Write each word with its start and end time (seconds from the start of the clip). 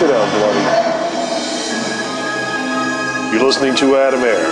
Bloody. 0.00 0.64
You're 3.30 3.44
listening 3.44 3.74
to 3.76 3.96
Adam 3.96 4.20
Air. 4.20 4.46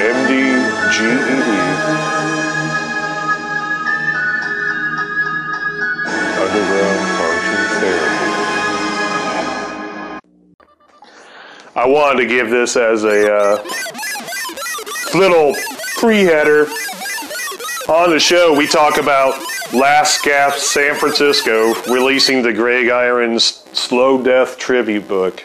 MDGED. 0.00 1.48
Underground 6.40 7.00
Cartoon 7.18 7.66
Therapy. 7.80 8.28
I 11.76 11.84
wanted 11.86 12.22
to 12.22 12.26
give 12.26 12.48
this 12.48 12.76
as 12.78 13.04
a 13.04 13.30
uh, 13.30 13.62
little 15.14 15.54
pre-header. 15.98 16.66
On 17.90 18.08
the 18.08 18.18
show, 18.18 18.56
we 18.56 18.66
talk 18.66 18.96
about 18.96 19.38
Last 19.74 20.22
Gasp 20.22 20.58
San 20.58 20.94
Francisco 20.94 21.74
releasing 21.92 22.42
the 22.42 22.52
Greg 22.52 22.88
Irons 22.88 23.64
Slow 23.72 24.22
Death 24.22 24.56
tribute 24.56 25.08
book. 25.08 25.44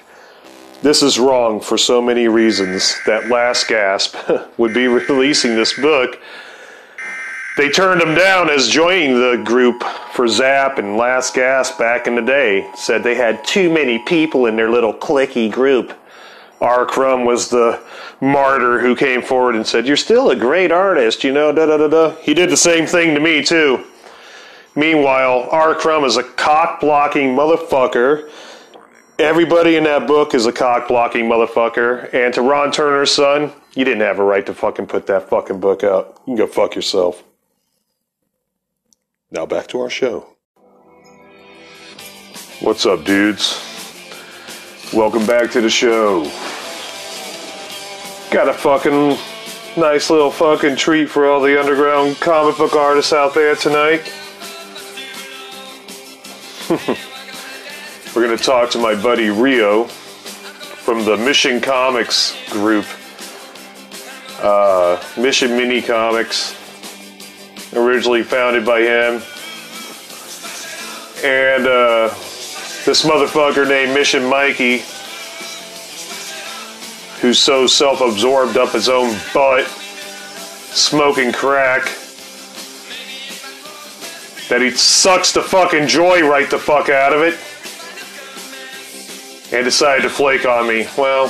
This 0.84 1.02
is 1.02 1.18
wrong 1.18 1.60
for 1.60 1.80
so 1.80 2.00
many 2.00 2.28
reasons 2.28 2.96
that 3.08 3.30
Last 3.30 3.68
Gasp 3.68 4.16
would 4.58 4.76
be 4.76 4.88
releasing 4.88 5.56
this 5.56 5.74
book. 5.74 6.20
They 7.58 7.70
turned 7.70 8.04
him 8.04 8.14
down 8.14 8.52
as 8.52 8.68
joining 8.68 9.16
the 9.16 9.42
group 9.44 9.84
for 10.14 10.28
Zap 10.28 10.78
and 10.78 10.96
Last 10.96 11.34
Gasp 11.34 11.80
back 11.80 12.06
in 12.06 12.14
the 12.14 12.22
day. 12.22 12.70
Said 12.76 13.02
they 13.02 13.16
had 13.16 13.44
too 13.44 13.74
many 13.74 13.98
people 13.98 14.46
in 14.46 14.56
their 14.56 14.70
little 14.70 14.94
clicky 14.94 15.52
group. 15.52 15.92
R. 16.62 16.86
Crumb 16.86 17.26
was 17.26 17.50
the 17.50 17.82
martyr 18.22 18.80
who 18.80 18.96
came 18.96 19.24
forward 19.24 19.56
and 19.56 19.66
said, 19.66 19.88
You're 19.88 19.98
still 19.98 20.30
a 20.30 20.36
great 20.36 20.72
artist, 20.72 21.24
you 21.24 21.32
know, 21.32 21.52
da 21.52 21.66
da 21.66 21.78
da 21.78 21.88
da. 21.88 22.12
He 22.22 22.36
did 22.36 22.52
the 22.52 22.58
same 22.58 22.86
thing 22.86 23.16
to 23.16 23.20
me, 23.20 23.44
too. 23.44 23.86
Meanwhile, 24.80 25.50
R. 25.52 25.76
Crumb 25.76 26.06
is 26.06 26.16
a 26.16 26.24
cock 26.24 26.80
blocking 26.80 27.36
motherfucker. 27.36 28.30
Everybody 29.20 29.76
in 29.76 29.84
that 29.84 30.08
book 30.08 30.34
is 30.34 30.46
a 30.46 30.54
cock 30.54 30.88
blocking 30.88 31.26
motherfucker. 31.26 32.14
And 32.14 32.34
to 32.36 32.42
Ron 32.42 32.72
Turner's 32.72 33.12
son, 33.12 33.52
you 33.74 33.84
didn't 33.84 34.04
have 34.04 34.20
a 34.20 34.24
right 34.24 34.46
to 34.46 34.54
fucking 34.54 34.88
put 34.88 35.06
that 35.08 35.30
fucking 35.30 35.60
book 35.60 35.84
out. 35.84 36.22
You 36.26 36.34
can 36.34 36.36
go 36.38 36.48
fuck 36.48 36.76
yourself. 36.76 37.22
Now 39.30 39.46
back 39.46 39.68
to 39.68 39.82
our 39.82 39.90
show. 39.90 40.28
What's 42.62 42.86
up, 42.86 43.04
dudes? 43.04 43.62
Welcome 44.94 45.26
back 45.26 45.52
to 45.52 45.60
the 45.60 45.70
show. 45.70 46.24
Got 48.32 48.48
a 48.48 48.54
fucking 48.54 49.18
nice 49.76 50.10
little 50.10 50.32
fucking 50.32 50.78
treat 50.78 51.10
for 51.10 51.30
all 51.30 51.42
the 51.42 51.60
underground 51.60 52.16
comic 52.22 52.56
book 52.58 52.76
artists 52.76 53.12
out 53.12 53.34
there 53.34 53.56
tonight. 53.56 54.10
We're 58.16 58.28
going 58.28 58.38
to 58.38 58.44
talk 58.44 58.70
to 58.72 58.78
my 58.78 58.94
buddy 58.94 59.32
Rio 59.32 59.86
from 59.86 61.04
the 61.04 61.18
Mission 61.18 61.60
Comics 61.62 62.38
group. 62.52 62.86
Uh, 64.38 65.04
Mission 65.18 65.58
Mini 65.58 65.82
Comics, 65.82 66.54
originally 67.74 68.22
founded 68.22 68.68
by 68.68 68.82
him. 68.82 69.16
And 71.26 71.66
uh, 71.66 72.10
this 72.86 73.04
motherfucker 73.04 73.68
named 73.68 73.96
Mission 73.96 74.24
Mikey, 74.30 74.84
who's 77.20 77.40
so 77.40 77.66
self 77.66 78.02
absorbed 78.02 78.58
up 78.58 78.74
his 78.74 78.90
own 78.90 79.18
butt, 79.34 79.66
smoking 79.66 81.32
crack, 81.32 81.88
that 84.50 84.62
he 84.62 84.72
sucks 84.72 85.32
the 85.32 85.42
fucking 85.42 85.88
joy 85.88 86.28
right 86.28 86.50
the 86.50 86.58
fuck 86.58 86.90
out 86.90 87.14
of 87.14 87.22
it, 87.22 87.36
and 89.54 89.64
decided 89.64 90.02
to 90.02 90.10
flake 90.10 90.46
on 90.46 90.68
me. 90.68 90.88
Well, 90.98 91.30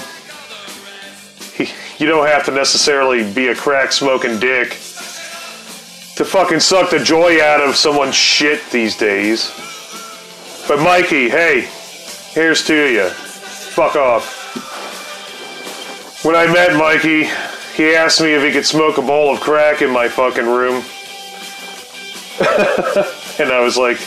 he, 1.54 1.70
you 1.98 2.10
don't 2.10 2.28
have 2.28 2.46
to 2.46 2.52
necessarily 2.52 3.32
be 3.34 3.50
a 3.50 3.56
crack 3.56 3.92
smoking 3.92 4.40
dick 4.40 4.70
to 6.16 6.26
fucking 6.26 6.60
suck 6.60 6.90
the 6.90 7.00
joy 7.00 7.42
out 7.42 7.62
of 7.62 7.76
someone's 7.76 8.16
shit 8.16 8.62
these 8.72 8.98
days. 8.98 9.52
But 10.68 10.80
Mikey, 10.82 11.30
hey, 11.30 11.70
here's 12.32 12.66
to 12.68 12.76
you. 12.76 13.10
Fuck 13.10 13.96
off. 13.96 14.38
When 16.26 16.36
I 16.36 16.46
met 16.52 16.76
Mikey, 16.76 17.30
he 17.76 17.96
asked 17.96 18.20
me 18.22 18.34
if 18.34 18.44
he 18.44 18.52
could 18.52 18.66
smoke 18.66 18.98
a 18.98 19.02
bowl 19.02 19.34
of 19.34 19.40
crack 19.40 19.82
in 19.82 19.90
my 19.90 20.10
fucking 20.10 20.46
room. 20.46 20.84
and 23.40 23.52
I 23.52 23.60
was 23.62 23.78
like, 23.78 23.98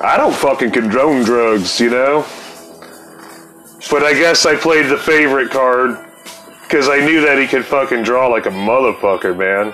I 0.00 0.16
don't 0.16 0.34
fucking 0.34 0.72
condone 0.72 1.24
drugs, 1.24 1.80
you 1.80 1.90
know? 1.90 2.26
But 3.90 4.02
I 4.02 4.12
guess 4.12 4.44
I 4.44 4.56
played 4.56 4.86
the 4.86 4.96
favorite 4.96 5.50
card 5.50 6.04
because 6.62 6.88
I 6.88 6.98
knew 6.98 7.20
that 7.20 7.38
he 7.38 7.46
could 7.46 7.64
fucking 7.64 8.02
draw 8.02 8.26
like 8.26 8.46
a 8.46 8.50
motherfucker, 8.50 9.36
man. 9.36 9.72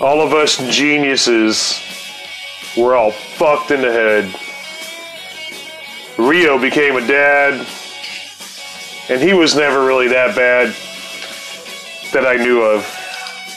All 0.00 0.20
of 0.20 0.32
us 0.32 0.58
geniuses 0.72 1.80
were 2.76 2.94
all 2.94 3.10
fucked 3.10 3.72
in 3.72 3.80
the 3.80 3.92
head. 3.92 4.32
Rio 6.18 6.58
became 6.58 6.96
a 6.96 7.06
dad, 7.06 7.66
and 9.08 9.20
he 9.20 9.32
was 9.32 9.56
never 9.56 9.84
really 9.84 10.08
that 10.08 10.36
bad 10.36 10.74
that 12.12 12.26
I 12.26 12.36
knew 12.36 12.62
of. 12.62 12.86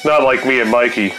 Not 0.03 0.23
like 0.23 0.45
me 0.45 0.61
and 0.61 0.71
Mikey. 0.71 1.13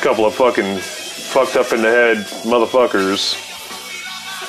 Couple 0.00 0.26
of 0.26 0.34
fucking 0.34 0.78
fucked 0.78 1.56
up 1.56 1.72
in 1.72 1.82
the 1.82 1.88
head 1.88 2.18
motherfuckers. 2.44 3.42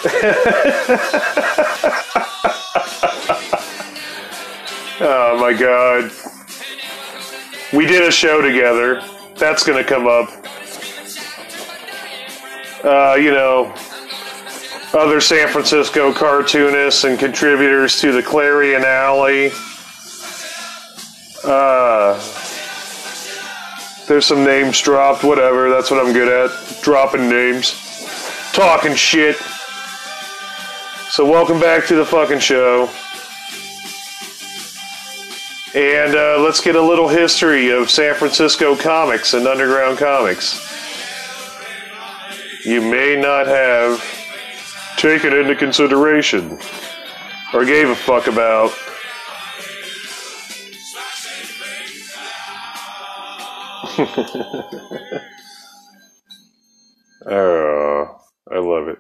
oh 5.02 5.38
my 5.40 5.54
god. 5.54 6.12
We 7.74 7.86
did 7.86 8.08
a 8.08 8.12
show 8.12 8.42
together. 8.42 9.02
That's 9.36 9.66
gonna 9.66 9.84
come 9.84 10.08
up. 10.08 10.30
Uh, 12.84 13.16
you 13.16 13.32
know, 13.32 13.74
other 14.94 15.20
San 15.20 15.50
Francisco 15.50 16.14
cartoonists 16.14 17.04
and 17.04 17.20
contributors 17.20 18.00
to 18.00 18.12
the 18.12 18.22
Clarion 18.22 18.84
Alley. 18.84 19.52
Uh, 21.44 22.20
there's 24.08 24.26
some 24.26 24.44
names 24.44 24.80
dropped, 24.82 25.24
whatever. 25.24 25.70
That's 25.70 25.92
what 25.92 26.06
I'm 26.06 26.14
good 26.14 26.30
at. 26.30 26.82
Dropping 26.82 27.30
names. 27.30 27.74
Talking 28.54 28.96
shit. 28.96 29.36
So, 31.10 31.30
welcome 31.30 31.60
back 31.60 31.86
to 31.88 31.96
the 31.96 32.06
fucking 32.06 32.40
show. 32.40 32.90
And 35.76 36.16
uh, 36.16 36.40
let's 36.40 36.62
get 36.62 36.76
a 36.76 36.82
little 36.82 37.08
history 37.08 37.70
of 37.70 37.92
San 37.92 38.16
Francisco 38.16 38.76
comics 38.76 39.34
and 39.34 39.46
underground 39.46 39.98
comics. 39.98 40.64
You 42.66 42.82
may 42.82 43.16
not 43.16 43.48
have 43.48 44.04
taken 44.98 45.34
into 45.34 45.56
consideration 45.56 46.58
or 47.54 47.66
gave 47.66 47.90
a 47.90 47.96
fuck 47.96 48.28
about. 48.28 48.72
oh, 53.98 54.04
I 58.52 58.60
love 58.60 58.88
it. 58.90 59.00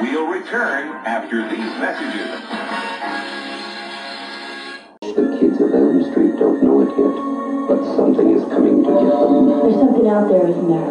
We'll 0.00 0.28
return 0.28 0.86
after 1.04 1.42
these 1.50 1.58
messages. 1.82 2.30
The 5.00 5.36
kids 5.40 5.60
of 5.60 5.74
Elm 5.74 6.00
Street 6.12 6.36
don't 6.38 6.62
know 6.62 6.80
it 6.82 6.90
yet, 6.94 7.16
but 7.66 7.82
something 7.96 8.30
is 8.30 8.44
coming 8.44 8.84
to 8.84 8.90
get 8.90 9.10
them. 9.10 9.48
There's 9.48 9.74
something 9.74 10.08
out 10.08 10.28
there, 10.28 10.46
isn't 10.46 10.68
there? 10.68 10.86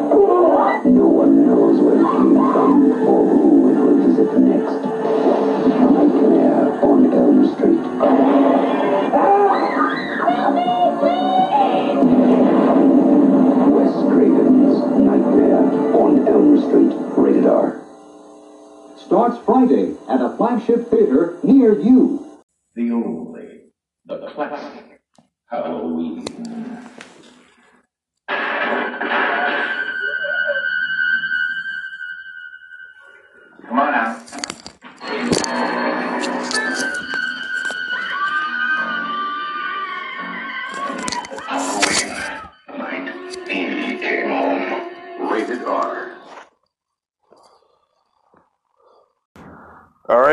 No 0.92 1.08
one 1.08 1.48
knows 1.48 1.80
where 1.80 1.96
it 1.96 2.04
came 2.12 2.36
from 2.36 2.92
or 3.08 3.26
who 3.26 3.70
it 3.72 3.78
will 3.80 3.96
visit 4.06 4.38
next. 4.38 4.84
Nightmare 5.96 6.76
on 6.84 7.08
Elm 7.14 7.48
Street. 7.56 7.80
Ah! 9.16 9.56
Craven's 14.16 14.80
Nightmare 14.80 15.58
on 15.94 16.26
Elm 16.26 16.58
Street. 16.62 16.96
Rated 17.18 17.46
R. 17.46 17.82
starts 18.96 19.38
Friday 19.46 19.94
at 20.08 20.22
a 20.22 20.30
flagship 20.38 20.90
theater 20.90 21.38
near 21.44 21.78
you. 21.78 22.40
The 22.76 22.92
only, 22.92 23.74
the 24.06 24.28
classic 24.28 25.02
Halloween. 25.48 26.26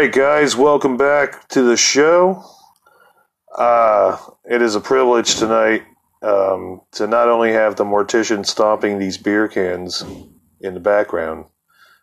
Right, 0.03 0.13
guys, 0.13 0.57
welcome 0.57 0.97
back 0.97 1.47
to 1.47 1.63
the 1.63 1.77
show. 1.77 2.43
Uh, 3.57 4.17
it 4.45 4.61
is 4.61 4.75
a 4.75 4.81
privilege 4.81 5.37
tonight 5.37 5.85
um, 6.23 6.81
to 6.91 7.07
not 7.07 7.29
only 7.29 7.53
have 7.53 7.77
the 7.77 7.85
mortician 7.85 8.45
stomping 8.45 8.99
these 8.99 9.17
beer 9.17 9.47
cans 9.47 10.03
in 10.61 10.75
the 10.75 10.81
background. 10.81 11.45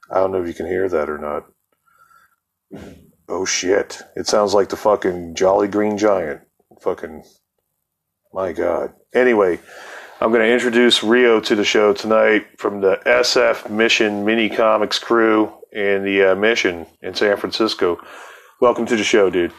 I 0.10 0.16
don't 0.16 0.31
know 0.31 0.42
if 0.42 0.48
you 0.48 0.54
can 0.54 0.66
hear 0.66 0.88
that 0.88 1.10
or 1.10 1.18
not. 1.18 1.44
Oh 3.28 3.44
shit! 3.44 4.01
It 4.16 4.28
sounds 4.28 4.54
like 4.54 4.69
the 4.69 4.78
fucking 4.78 5.36
Jolly 5.36 5.68
Green 5.68 5.98
Giant. 5.98 6.40
Fucking, 6.80 7.25
my 8.31 8.54
god. 8.54 8.94
Anyway, 9.13 9.60
I'm 10.22 10.31
going 10.31 10.48
to 10.48 10.54
introduce 10.54 11.04
Rio 11.04 11.42
to 11.42 11.54
the 11.54 11.66
show 11.66 11.92
tonight 11.92 12.48
from 12.60 12.80
the 12.80 13.01
SF 13.06 13.69
Mission 13.69 14.24
Mini 14.24 14.48
Comics 14.48 15.00
crew 15.00 15.59
in 15.71 16.04
the 16.04 16.31
uh, 16.31 16.36
Mission 16.36 16.86
in 17.01 17.13
San 17.13 17.38
Francisco. 17.38 18.00
Welcome 18.62 18.86
to 18.88 18.95
the 18.95 19.04
show, 19.04 19.30
dude. 19.30 19.54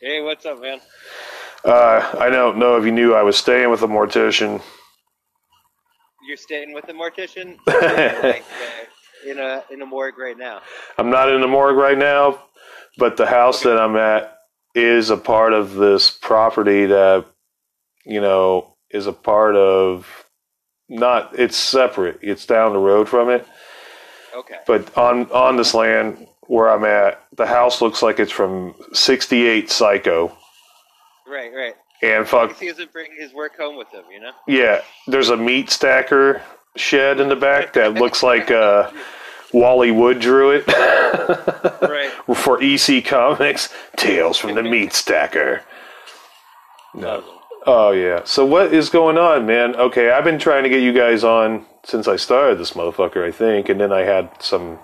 Hey, 0.00 0.20
what's 0.20 0.46
up, 0.46 0.60
man? 0.60 0.80
Uh, 1.64 2.16
I 2.18 2.30
don't 2.30 2.58
know 2.58 2.76
if 2.76 2.84
you 2.84 2.92
knew 2.92 3.14
I 3.14 3.22
was 3.22 3.36
staying 3.36 3.70
with 3.70 3.82
a 3.82 3.86
mortician. 3.86 4.62
You're 6.26 6.36
staying 6.36 6.72
with 6.72 6.86
the 6.86 6.92
mortician? 6.92 7.56
like, 7.66 8.42
uh, 8.42 9.30
in 9.30 9.38
a 9.38 9.64
in 9.70 9.82
a 9.82 9.86
morgue 9.86 10.18
right 10.18 10.36
now. 10.36 10.60
I'm 10.98 11.10
not 11.10 11.30
in 11.30 11.40
the 11.40 11.48
morgue 11.48 11.76
right 11.76 11.98
now, 11.98 12.42
but 12.98 13.16
the 13.16 13.26
house 13.26 13.62
that 13.62 13.78
I'm 13.78 13.96
at 13.96 14.36
is 14.74 15.10
a 15.10 15.16
part 15.16 15.52
of 15.52 15.74
this 15.74 16.10
property 16.10 16.86
that, 16.86 17.26
you 18.04 18.20
know, 18.20 18.76
is 18.90 19.06
a 19.06 19.12
part 19.12 19.56
of 19.56 20.24
not, 20.88 21.38
it's 21.38 21.56
separate. 21.56 22.18
It's 22.22 22.46
down 22.46 22.72
the 22.72 22.78
road 22.78 23.08
from 23.08 23.30
it. 23.30 23.46
Okay. 24.36 24.58
But 24.66 24.96
on, 24.96 25.30
on 25.30 25.56
this 25.56 25.74
land 25.74 26.26
where 26.46 26.68
I'm 26.68 26.84
at, 26.84 27.22
the 27.36 27.46
house 27.46 27.80
looks 27.80 28.02
like 28.02 28.18
it's 28.18 28.32
from 28.32 28.74
68 28.92 29.70
Psycho. 29.70 30.36
Right, 31.26 31.52
right. 31.54 31.74
And 32.02 32.28
fuck, 32.28 32.58
He 32.58 32.68
doesn't 32.68 32.92
bring 32.92 33.10
his 33.18 33.32
work 33.32 33.56
home 33.56 33.76
with 33.76 33.88
him, 33.88 34.04
you 34.12 34.20
know? 34.20 34.32
yeah, 34.46 34.82
there's 35.06 35.30
a 35.30 35.36
meat 35.36 35.70
stacker 35.70 36.42
shed 36.76 37.18
in 37.20 37.28
the 37.28 37.36
back 37.36 37.72
that 37.74 37.94
looks 38.02 38.22
like 38.22 38.50
uh, 38.50 38.90
Wally 39.52 39.90
Wood 39.90 40.20
drew 40.20 40.50
it. 40.50 40.64
Right. 41.80 42.10
for 42.36 42.60
EC 42.62 43.04
Comics, 43.04 43.72
Tales 43.96 44.36
from 44.36 44.54
the 44.54 44.62
Meat 44.62 44.92
Stacker. 44.92 45.62
No. 46.94 47.24
Oh 47.66 47.92
yeah. 47.92 48.22
So 48.24 48.44
what 48.44 48.72
is 48.74 48.90
going 48.90 49.16
on, 49.18 49.46
man? 49.46 49.74
Okay, 49.76 50.10
I've 50.10 50.24
been 50.24 50.38
trying 50.38 50.64
to 50.64 50.68
get 50.68 50.82
you 50.82 50.92
guys 50.92 51.24
on 51.24 51.64
since 51.84 52.08
I 52.08 52.16
started 52.16 52.58
this 52.58 52.72
motherfucker, 52.72 53.26
I 53.26 53.30
think, 53.30 53.68
and 53.68 53.80
then 53.80 53.92
I 53.92 54.00
had 54.00 54.30
some 54.42 54.78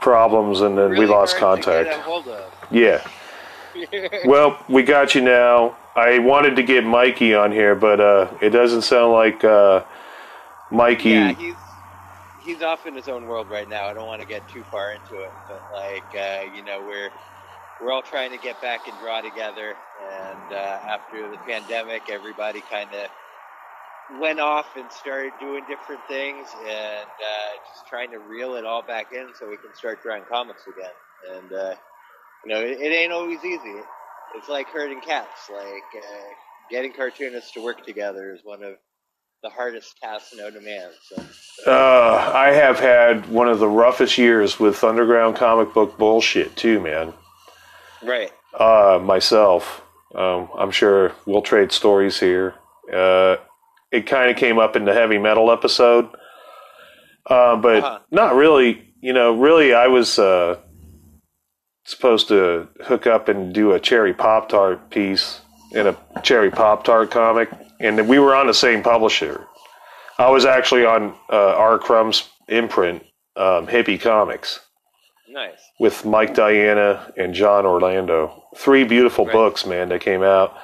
problems, 0.00 0.60
and 0.60 0.76
then 0.76 0.90
Really 0.90 1.06
we 1.06 1.12
lost 1.12 1.36
contact. 1.36 1.88
get 1.90 1.98
a 1.98 2.02
hold 2.02 2.28
of. 2.28 2.52
Yeah. 2.70 3.06
Well, 4.24 4.56
we 4.68 4.84
got 4.84 5.16
you 5.16 5.20
now. 5.20 5.76
I 5.96 6.20
wanted 6.20 6.54
to 6.56 6.62
get 6.62 6.84
Mikey 6.84 7.34
on 7.34 7.50
here, 7.50 7.74
but 7.74 8.00
uh, 8.00 8.28
it 8.40 8.50
doesn't 8.50 8.82
sound 8.82 9.12
like 9.12 9.42
uh, 9.42 9.82
Mikey. 10.70 11.10
Yeah, 11.10 11.32
he's 11.34 11.54
he's 12.44 12.62
off 12.62 12.86
in 12.86 12.94
his 12.94 13.08
own 13.08 13.26
world 13.26 13.50
right 13.50 13.68
now. 13.68 13.86
I 13.86 13.92
don't 13.94 14.06
want 14.06 14.22
to 14.22 14.28
get 14.28 14.48
too 14.48 14.62
far 14.70 14.92
into 14.92 15.22
it, 15.22 15.30
but 15.48 15.60
like 15.74 16.04
uh, 16.14 16.54
you 16.54 16.62
know, 16.62 16.80
we're 16.86 17.10
we're 17.82 17.90
all 17.92 18.02
trying 18.02 18.30
to 18.30 18.38
get 18.38 18.60
back 18.62 18.86
and 18.86 18.96
draw 19.00 19.20
together. 19.20 19.74
And 20.12 20.52
uh, 20.52 20.78
after 20.86 21.30
the 21.30 21.38
pandemic, 21.38 22.02
everybody 22.10 22.62
kind 22.70 22.90
of 22.94 24.20
went 24.20 24.40
off 24.40 24.76
and 24.76 24.90
started 24.92 25.32
doing 25.40 25.64
different 25.68 26.00
things, 26.08 26.46
and 26.60 27.06
uh, 27.06 27.72
just 27.72 27.86
trying 27.88 28.10
to 28.10 28.18
reel 28.18 28.54
it 28.56 28.64
all 28.64 28.82
back 28.82 29.12
in 29.12 29.28
so 29.38 29.48
we 29.48 29.56
can 29.56 29.74
start 29.74 30.02
drawing 30.02 30.24
comics 30.24 30.62
again. 30.66 31.36
And 31.36 31.52
uh, 31.52 31.74
you 32.44 32.52
know, 32.52 32.60
it, 32.60 32.80
it 32.80 32.92
ain't 32.92 33.12
always 33.12 33.44
easy. 33.44 33.80
It's 34.34 34.48
like 34.48 34.68
herding 34.68 35.00
cats. 35.00 35.50
Like 35.50 35.66
uh, 35.96 36.24
getting 36.70 36.92
cartoonists 36.92 37.52
to 37.52 37.62
work 37.62 37.84
together 37.84 38.34
is 38.34 38.40
one 38.44 38.62
of 38.62 38.74
the 39.42 39.50
hardest 39.50 39.98
tasks 39.98 40.34
known 40.34 40.54
to 40.54 40.60
man. 40.60 40.90
So. 41.02 41.22
Uh, 41.70 42.32
I 42.34 42.52
have 42.52 42.80
had 42.80 43.28
one 43.28 43.48
of 43.48 43.58
the 43.58 43.68
roughest 43.68 44.16
years 44.16 44.58
with 44.58 44.82
underground 44.82 45.36
comic 45.36 45.74
book 45.74 45.98
bullshit 45.98 46.56
too, 46.56 46.80
man. 46.80 47.12
Right. 48.02 48.32
Uh, 48.58 49.00
myself, 49.02 49.83
um, 50.14 50.48
I'm 50.56 50.70
sure 50.70 51.12
we'll 51.26 51.42
trade 51.42 51.72
stories 51.72 52.20
here. 52.20 52.54
Uh, 52.92 53.36
it 53.90 54.06
kind 54.06 54.30
of 54.30 54.36
came 54.36 54.58
up 54.58 54.76
in 54.76 54.84
the 54.84 54.92
heavy 54.94 55.18
metal 55.18 55.50
episode, 55.50 56.08
uh, 57.26 57.56
but 57.56 57.82
Uh-huh. 57.82 57.98
not 58.10 58.34
really. 58.34 58.90
You 59.00 59.12
know, 59.12 59.34
really, 59.36 59.74
I 59.74 59.88
was 59.88 60.18
uh, 60.18 60.56
supposed 61.84 62.28
to 62.28 62.68
hook 62.84 63.06
up 63.06 63.28
and 63.28 63.52
do 63.52 63.72
a 63.72 63.80
cherry 63.80 64.14
pop 64.14 64.48
tart 64.48 64.88
piece 64.90 65.40
in 65.72 65.86
a 65.86 65.96
cherry 66.22 66.50
pop 66.50 66.84
tart 66.84 67.10
comic, 67.10 67.50
and 67.80 68.08
we 68.08 68.18
were 68.18 68.34
on 68.34 68.46
the 68.46 68.54
same 68.54 68.82
publisher. 68.82 69.46
I 70.18 70.30
was 70.30 70.44
actually 70.46 70.86
on 70.86 71.14
uh, 71.30 71.54
R. 71.56 71.78
Crumb's 71.78 72.28
imprint, 72.48 73.02
um, 73.36 73.66
Hippie 73.66 74.00
Comics 74.00 74.60
Nice. 75.34 75.58
with 75.80 76.04
Mike 76.04 76.32
Diana 76.32 77.12
and 77.16 77.34
John 77.34 77.66
Orlando. 77.66 78.44
Three 78.56 78.84
beautiful 78.84 79.26
Right. 79.26 79.32
books, 79.32 79.66
man, 79.66 79.88
that 79.88 80.00
came 80.00 80.22
out, 80.22 80.56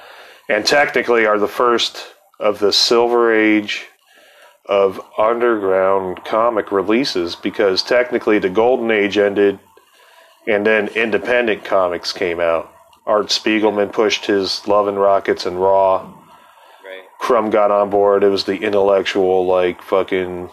and 0.47 0.65
technically 0.65 1.25
are 1.25 1.37
the 1.37 1.47
first 1.49 2.13
of 2.39 2.59
the 2.59 2.71
Silver 2.71 3.33
Age 3.33 3.85
of 4.67 5.01
underground 5.17 6.23
comic 6.23 6.71
releases 6.71 7.35
because 7.35 7.83
technically 7.83 8.39
the 8.39 8.49
Golden 8.49 8.89
Age 8.91 9.17
ended, 9.17 9.59
and 10.47 10.65
then 10.65 10.87
independent 10.95 11.65
comics 11.65 12.13
came 12.13 12.39
out. 12.39 12.71
Art 13.05 13.27
Spiegelman 13.27 13.91
pushed 13.91 14.27
his 14.27 14.65
Love 14.67 14.87
and 14.87 14.99
Rockets 14.99 15.45
and 15.45 15.61
Raw. 15.61 15.97
Right. 16.85 17.03
Crumb 17.19 17.49
got 17.49 17.71
on 17.71 17.89
board. 17.89 18.23
It 18.23 18.29
was 18.29 18.45
the 18.45 18.57
intellectual, 18.63 19.45
like 19.45 19.81
fucking. 19.81 20.49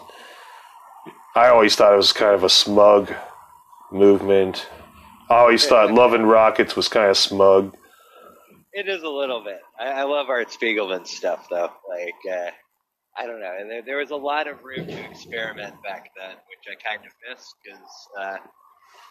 I 1.35 1.47
always 1.47 1.75
thought 1.77 1.93
it 1.93 1.97
was 1.97 2.11
kind 2.11 2.35
of 2.35 2.43
a 2.43 2.49
smug 2.49 3.13
movement. 3.91 4.67
I 5.29 5.35
always 5.35 5.65
thought 5.65 5.91
Love 5.91 6.13
and 6.13 6.27
Rockets 6.27 6.75
was 6.75 6.87
kind 6.87 7.09
of 7.09 7.17
smug. 7.17 7.75
It 8.73 8.87
is 8.87 9.03
a 9.03 9.09
little 9.09 9.43
bit. 9.43 9.59
I, 9.79 10.01
I 10.01 10.03
love 10.03 10.29
Art 10.29 10.49
Spiegelman 10.49 11.05
stuff, 11.07 11.47
though. 11.49 11.71
Like, 11.87 12.13
uh, 12.31 12.51
I 13.17 13.25
don't 13.25 13.39
know. 13.39 13.55
There, 13.67 13.81
there 13.81 13.97
was 13.97 14.11
a 14.11 14.15
lot 14.15 14.47
of 14.47 14.63
room 14.63 14.87
to 14.87 15.09
experiment 15.09 15.75
back 15.83 16.09
then, 16.17 16.35
which 16.49 16.67
I 16.77 16.89
kind 16.89 17.05
of 17.05 17.11
missed 17.29 17.55
because, 17.63 18.07
uh, 18.17 18.37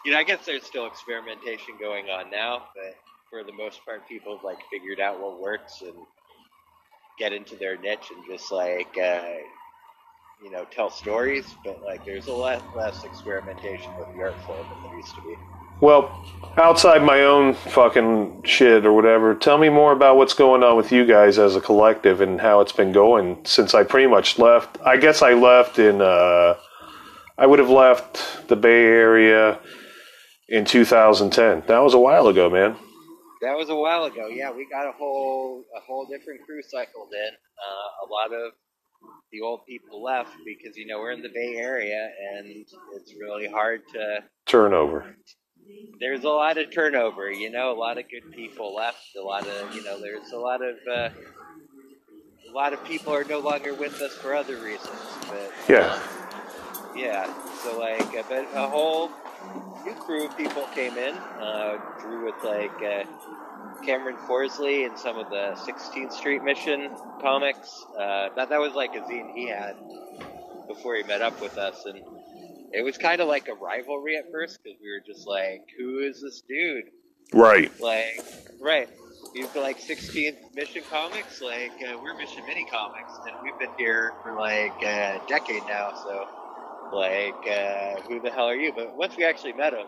you 0.05 0.11
know, 0.11 0.17
I 0.17 0.23
guess 0.23 0.45
there's 0.45 0.63
still 0.63 0.87
experimentation 0.87 1.75
going 1.79 2.09
on 2.09 2.31
now, 2.31 2.63
but 2.75 2.95
for 3.29 3.43
the 3.43 3.53
most 3.53 3.83
part, 3.85 4.07
people 4.07 4.35
have 4.35 4.43
like 4.43 4.59
figured 4.71 4.99
out 4.99 5.21
what 5.21 5.41
works 5.41 5.81
and 5.81 5.93
get 7.19 7.33
into 7.33 7.55
their 7.55 7.77
niche 7.77 8.11
and 8.15 8.23
just 8.29 8.51
like, 8.51 8.97
uh, 8.97 9.23
you 10.43 10.51
know, 10.51 10.65
tell 10.71 10.89
stories. 10.89 11.45
But 11.63 11.81
like, 11.83 12.05
there's 12.05 12.27
a 12.27 12.33
lot 12.33 12.63
less 12.75 13.03
experimentation 13.03 13.95
with 13.97 14.07
the 14.13 14.21
art 14.21 14.35
form 14.45 14.65
than 14.69 14.83
there 14.83 14.95
used 14.95 15.15
to 15.15 15.21
be. 15.21 15.35
Well, 15.81 16.25
outside 16.57 17.03
my 17.03 17.21
own 17.21 17.53
fucking 17.53 18.43
shit 18.43 18.85
or 18.85 18.91
whatever, 18.91 19.33
tell 19.33 19.57
me 19.57 19.69
more 19.69 19.93
about 19.93 20.17
what's 20.17 20.33
going 20.33 20.61
on 20.61 20.75
with 20.75 20.91
you 20.91 21.05
guys 21.05 21.39
as 21.39 21.55
a 21.55 21.61
collective 21.61 22.19
and 22.19 22.41
how 22.41 22.59
it's 22.59 22.73
been 22.73 22.91
going 22.91 23.37
since 23.45 23.73
I 23.73 23.83
pretty 23.83 24.07
much 24.07 24.37
left. 24.37 24.77
I 24.85 24.97
guess 24.97 25.21
I 25.21 25.33
left 25.33 25.79
in, 25.79 26.01
uh, 26.01 26.55
I 27.37 27.45
would 27.45 27.59
have 27.59 27.69
left 27.69 28.49
the 28.49 28.57
Bay 28.57 28.83
Area 28.83 29.57
in 30.49 30.65
2010. 30.65 31.63
That 31.67 31.79
was 31.79 31.93
a 31.93 31.99
while 31.99 32.27
ago, 32.27 32.49
man. 32.49 32.75
That 33.41 33.55
was 33.55 33.69
a 33.69 33.75
while 33.75 34.03
ago. 34.03 34.27
Yeah, 34.27 34.51
we 34.51 34.67
got 34.69 34.85
a 34.85 34.91
whole 34.91 35.63
a 35.77 35.79
whole 35.79 36.05
different 36.05 36.41
crew 36.45 36.61
cycled 36.61 37.07
in. 37.13 37.29
Uh, 37.29 38.05
a 38.05 38.07
lot 38.11 38.33
of 38.33 38.51
the 39.31 39.41
old 39.41 39.65
people 39.65 40.01
left 40.03 40.33
because 40.45 40.75
you 40.77 40.85
know 40.87 40.99
we're 40.99 41.11
in 41.11 41.21
the 41.21 41.29
Bay 41.29 41.55
Area 41.57 42.09
and 42.33 42.47
it's 42.93 43.13
really 43.19 43.47
hard 43.47 43.81
to. 43.93 44.23
Turnover. 44.45 45.15
There's 45.99 46.23
a 46.23 46.29
lot 46.29 46.57
of 46.57 46.71
turnover. 46.73 47.31
You 47.31 47.51
know, 47.51 47.71
a 47.71 47.77
lot 47.77 47.97
of 47.97 48.05
good 48.09 48.31
people 48.31 48.73
left. 48.75 49.15
A 49.17 49.21
lot 49.21 49.47
of 49.47 49.75
you 49.75 49.83
know, 49.83 49.99
there's 49.99 50.31
a 50.31 50.37
lot 50.37 50.61
of. 50.61 50.75
Uh, 50.91 51.09
a 52.49 52.51
lot 52.53 52.73
of 52.73 52.83
people 52.85 53.13
are 53.13 53.23
no 53.25 53.39
longer 53.39 53.75
with 53.75 54.01
us 54.01 54.15
for 54.15 54.33
other 54.33 54.57
reasons, 54.57 54.99
but 55.27 55.51
Yeah. 55.67 56.01
yeah. 56.95 57.31
So 57.63 57.77
like, 57.77 58.01
uh, 58.17 58.23
but 58.27 58.47
a 58.55 58.67
whole 58.67 59.11
new 59.85 59.93
crew 59.93 60.25
of 60.25 60.35
people 60.35 60.63
came 60.73 60.97
in. 60.97 61.13
Uh, 61.15 61.77
Drew 62.01 62.25
with 62.25 62.43
like 62.43 62.71
uh, 62.81 63.03
Cameron 63.79 64.17
Forsley 64.27 64.85
and 64.85 64.97
some 64.97 65.17
of 65.17 65.29
the 65.29 65.55
16th 65.55 66.13
Street 66.13 66.43
Mission 66.43 66.89
comics. 67.21 67.85
Uh, 67.97 68.29
that 68.35 68.49
that 68.49 68.59
was 68.59 68.73
like 68.73 68.95
a 68.95 69.01
zine 69.01 69.33
he 69.33 69.47
had 69.47 69.75
before 70.67 70.95
he 70.95 71.03
met 71.03 71.21
up 71.21 71.41
with 71.41 71.57
us, 71.57 71.85
and 71.85 71.99
it 72.71 72.83
was 72.83 72.97
kind 72.97 73.21
of 73.21 73.27
like 73.27 73.47
a 73.47 73.53
rivalry 73.53 74.17
at 74.17 74.31
first 74.31 74.59
because 74.63 74.79
we 74.81 74.91
were 74.91 75.03
just 75.05 75.27
like, 75.27 75.61
"Who 75.77 75.99
is 75.99 76.21
this 76.21 76.41
dude?" 76.47 76.85
Right. 77.33 77.71
Like, 77.79 78.21
right. 78.59 78.89
You've 79.33 79.55
like 79.55 79.79
16th 79.79 80.55
Mission 80.55 80.81
Comics, 80.89 81.41
like, 81.41 81.71
uh, 81.87 81.97
we're 82.01 82.15
Mission 82.15 82.43
Mini 82.47 82.65
Comics, 82.65 83.13
and 83.27 83.35
we've 83.43 83.57
been 83.59 83.69
here 83.77 84.13
for 84.23 84.33
like 84.33 84.81
a 84.81 85.21
decade 85.27 85.61
now, 85.67 85.93
so 85.93 86.27
like, 86.91 87.35
uh, 87.47 88.01
who 88.07 88.19
the 88.19 88.31
hell 88.31 88.45
are 88.45 88.55
you? 88.55 88.73
But 88.75 88.95
once 88.97 89.15
we 89.15 89.23
actually 89.25 89.53
met 89.53 89.73
him, 89.73 89.85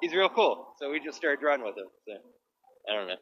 he's 0.00 0.14
real 0.14 0.30
cool. 0.30 0.74
So 0.78 0.90
we 0.90 1.00
just 1.00 1.16
started 1.18 1.40
drawing 1.40 1.62
with 1.62 1.76
him. 1.76 1.88
So 2.06 2.14
I 2.88 2.94
don't 2.94 3.08
know. 3.08 3.16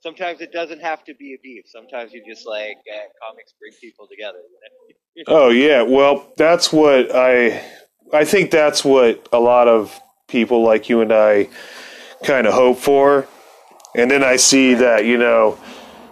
Sometimes 0.00 0.40
it 0.40 0.52
doesn't 0.52 0.80
have 0.80 1.02
to 1.04 1.14
be 1.14 1.34
a 1.34 1.38
beef. 1.42 1.64
Sometimes 1.66 2.12
you 2.12 2.22
just 2.28 2.46
like 2.46 2.76
uh, 2.92 2.98
comics 3.26 3.54
bring 3.58 3.72
people 3.80 4.06
together. 4.06 4.38
You 4.38 4.50
know? 4.58 4.94
Oh 5.28 5.50
yeah, 5.50 5.82
well 5.82 6.32
that's 6.36 6.72
what 6.72 7.14
I 7.14 7.64
I 8.12 8.24
think 8.24 8.50
that's 8.50 8.84
what 8.84 9.28
a 9.32 9.38
lot 9.38 9.68
of 9.68 9.98
people 10.26 10.62
like 10.62 10.88
you 10.88 11.00
and 11.00 11.12
I 11.12 11.48
kind 12.24 12.46
of 12.46 12.54
hope 12.54 12.78
for. 12.78 13.28
And 13.94 14.10
then 14.10 14.24
I 14.24 14.36
see 14.36 14.74
that, 14.74 15.04
you 15.04 15.16
know, 15.16 15.58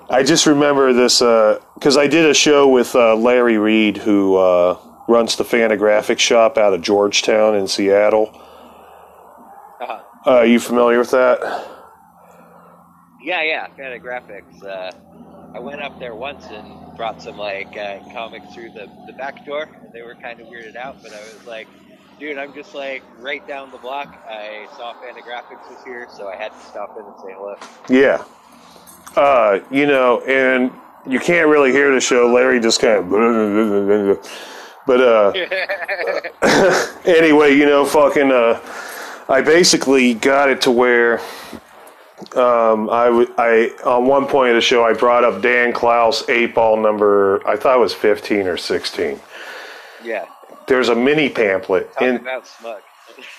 I 0.08 0.22
just 0.22 0.46
remember 0.46 0.92
this 0.92 1.18
because 1.18 1.96
I 1.96 2.06
did 2.06 2.26
a 2.26 2.34
show 2.34 2.68
with 2.68 2.94
uh, 2.94 3.16
Larry 3.16 3.58
Reid, 3.58 3.96
who 3.96 4.36
uh, 4.36 4.78
runs 5.08 5.36
the 5.36 5.44
Fantagraphic 5.44 6.18
shop 6.18 6.58
out 6.58 6.74
of 6.74 6.82
Georgetown 6.82 7.56
in 7.56 7.66
Seattle. 7.66 8.30
Uh-huh. 9.80 10.02
Uh, 10.24 10.42
you 10.42 10.60
familiar 10.60 10.98
with 10.98 11.10
that? 11.10 11.40
Yeah, 13.22 13.42
yeah, 13.42 13.68
Fantagraphics. 13.78 14.64
Uh, 14.64 14.90
I 15.54 15.60
went 15.60 15.80
up 15.80 15.98
there 15.98 16.14
once 16.14 16.46
and 16.46 16.96
brought 16.96 17.22
some 17.22 17.38
like 17.38 17.76
uh, 17.76 18.00
comics 18.12 18.52
through 18.52 18.70
the, 18.70 18.90
the 19.06 19.12
back 19.12 19.46
door, 19.46 19.68
and 19.82 19.92
they 19.92 20.02
were 20.02 20.14
kind 20.14 20.40
of 20.40 20.48
weirded 20.48 20.76
out. 20.76 21.02
But 21.02 21.12
I 21.12 21.20
was 21.20 21.46
like, 21.46 21.68
dude, 22.18 22.38
I'm 22.38 22.52
just 22.54 22.74
like 22.74 23.02
right 23.18 23.46
down 23.46 23.70
the 23.70 23.78
block. 23.78 24.24
I 24.28 24.66
saw 24.76 24.94
Fantagraphics 24.94 25.70
was 25.70 25.84
here, 25.84 26.08
so 26.16 26.28
I 26.28 26.36
had 26.36 26.52
to 26.52 26.60
stop 26.60 26.98
in 26.98 27.04
and 27.04 27.14
say 27.20 27.32
hello. 27.34 27.56
Yeah. 27.88 28.24
Uh, 29.14 29.60
you 29.70 29.86
know, 29.86 30.20
and 30.22 30.72
you 31.06 31.20
can't 31.20 31.48
really 31.48 31.70
hear 31.70 31.94
the 31.94 32.00
show. 32.00 32.32
Larry 32.32 32.60
just 32.60 32.80
kind 32.80 33.12
of. 33.12 34.28
But 34.84 35.00
uh, 35.00 35.30
anyway, 37.04 37.54
you 37.54 37.66
know, 37.66 37.84
fucking. 37.84 38.32
Uh, 38.32 38.60
I 39.28 39.40
basically 39.40 40.14
got 40.14 40.50
it 40.50 40.60
to 40.62 40.70
where 40.72 41.20
um, 42.36 42.88
I, 42.90 43.06
w- 43.06 43.34
I 43.38 43.70
on 43.84 44.06
one 44.06 44.26
point 44.26 44.50
of 44.50 44.54
the 44.56 44.60
show 44.60 44.84
I 44.84 44.92
brought 44.92 45.24
up 45.24 45.42
Dan 45.42 45.72
Clowes 45.72 46.28
eight 46.28 46.54
ball 46.54 46.76
number. 46.76 47.46
I 47.46 47.56
thought 47.56 47.76
it 47.76 47.80
was 47.80 47.94
fifteen 47.94 48.46
or 48.46 48.56
sixteen. 48.56 49.20
yeah, 50.04 50.26
There's 50.66 50.88
a 50.88 50.94
mini 50.94 51.28
pamphlet 51.28 51.92
talking 51.92 52.08
in. 52.08 52.16
about 52.16 52.46
smug. 52.46 52.82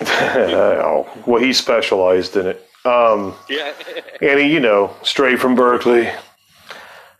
oh, 0.02 1.08
well, 1.26 1.42
he 1.42 1.52
specialized 1.52 2.36
in 2.36 2.46
it. 2.46 2.68
Um, 2.84 3.34
yeah, 3.48 3.72
and 4.22 4.38
he, 4.40 4.52
you 4.52 4.60
know, 4.60 4.94
straight 5.02 5.38
from 5.40 5.54
Berkeley. 5.54 6.08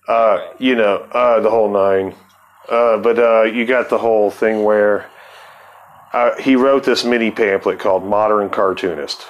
Uh, 0.06 0.52
you 0.58 0.74
know, 0.76 0.96
uh, 1.12 1.40
the 1.40 1.50
whole 1.50 1.70
nine. 1.72 2.14
Uh, 2.68 2.98
but 2.98 3.18
uh, 3.18 3.42
you 3.42 3.64
got 3.66 3.88
the 3.90 3.98
whole 3.98 4.30
thing 4.30 4.62
where 4.64 5.06
uh, 6.12 6.34
he 6.40 6.56
wrote 6.56 6.84
this 6.84 7.04
mini 7.04 7.30
pamphlet 7.30 7.78
called 7.78 8.04
Modern 8.04 8.48
Cartoonist. 8.50 9.26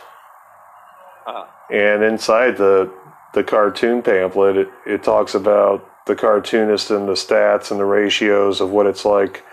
uh, 1.26 1.46
And 1.70 2.02
inside 2.02 2.56
the 2.56 2.92
the 3.32 3.42
cartoon 3.42 4.02
pamphlet, 4.02 4.56
it, 4.56 4.68
it 4.86 5.02
talks 5.02 5.34
about 5.34 5.88
the 6.06 6.14
cartoonist 6.14 6.90
and 6.90 7.08
the 7.08 7.12
stats 7.14 7.70
and 7.70 7.80
the 7.80 7.84
ratios 7.84 8.60
of 8.60 8.70
what 8.70 8.86
it's 8.86 9.04
like 9.04 9.44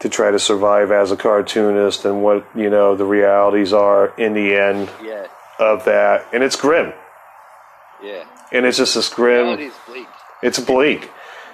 to 0.00 0.08
try 0.08 0.30
to 0.30 0.38
survive 0.38 0.90
as 0.90 1.10
a 1.10 1.16
cartoonist 1.16 2.04
and 2.04 2.22
what 2.22 2.46
you 2.54 2.70
know 2.70 2.96
the 2.96 3.04
realities 3.04 3.72
are 3.72 4.14
in 4.18 4.34
the 4.34 4.54
end 4.54 4.90
yeah, 5.02 5.26
of 5.58 5.84
that. 5.84 6.26
And 6.32 6.42
it's 6.42 6.56
grim. 6.56 6.92
yeah. 8.02 8.24
And 8.52 8.66
it's 8.66 8.78
just 8.78 8.94
this 8.94 9.08
grim. 9.08 9.70
Bleak. 9.86 10.06
It's 10.42 10.60
bleak. 10.60 11.10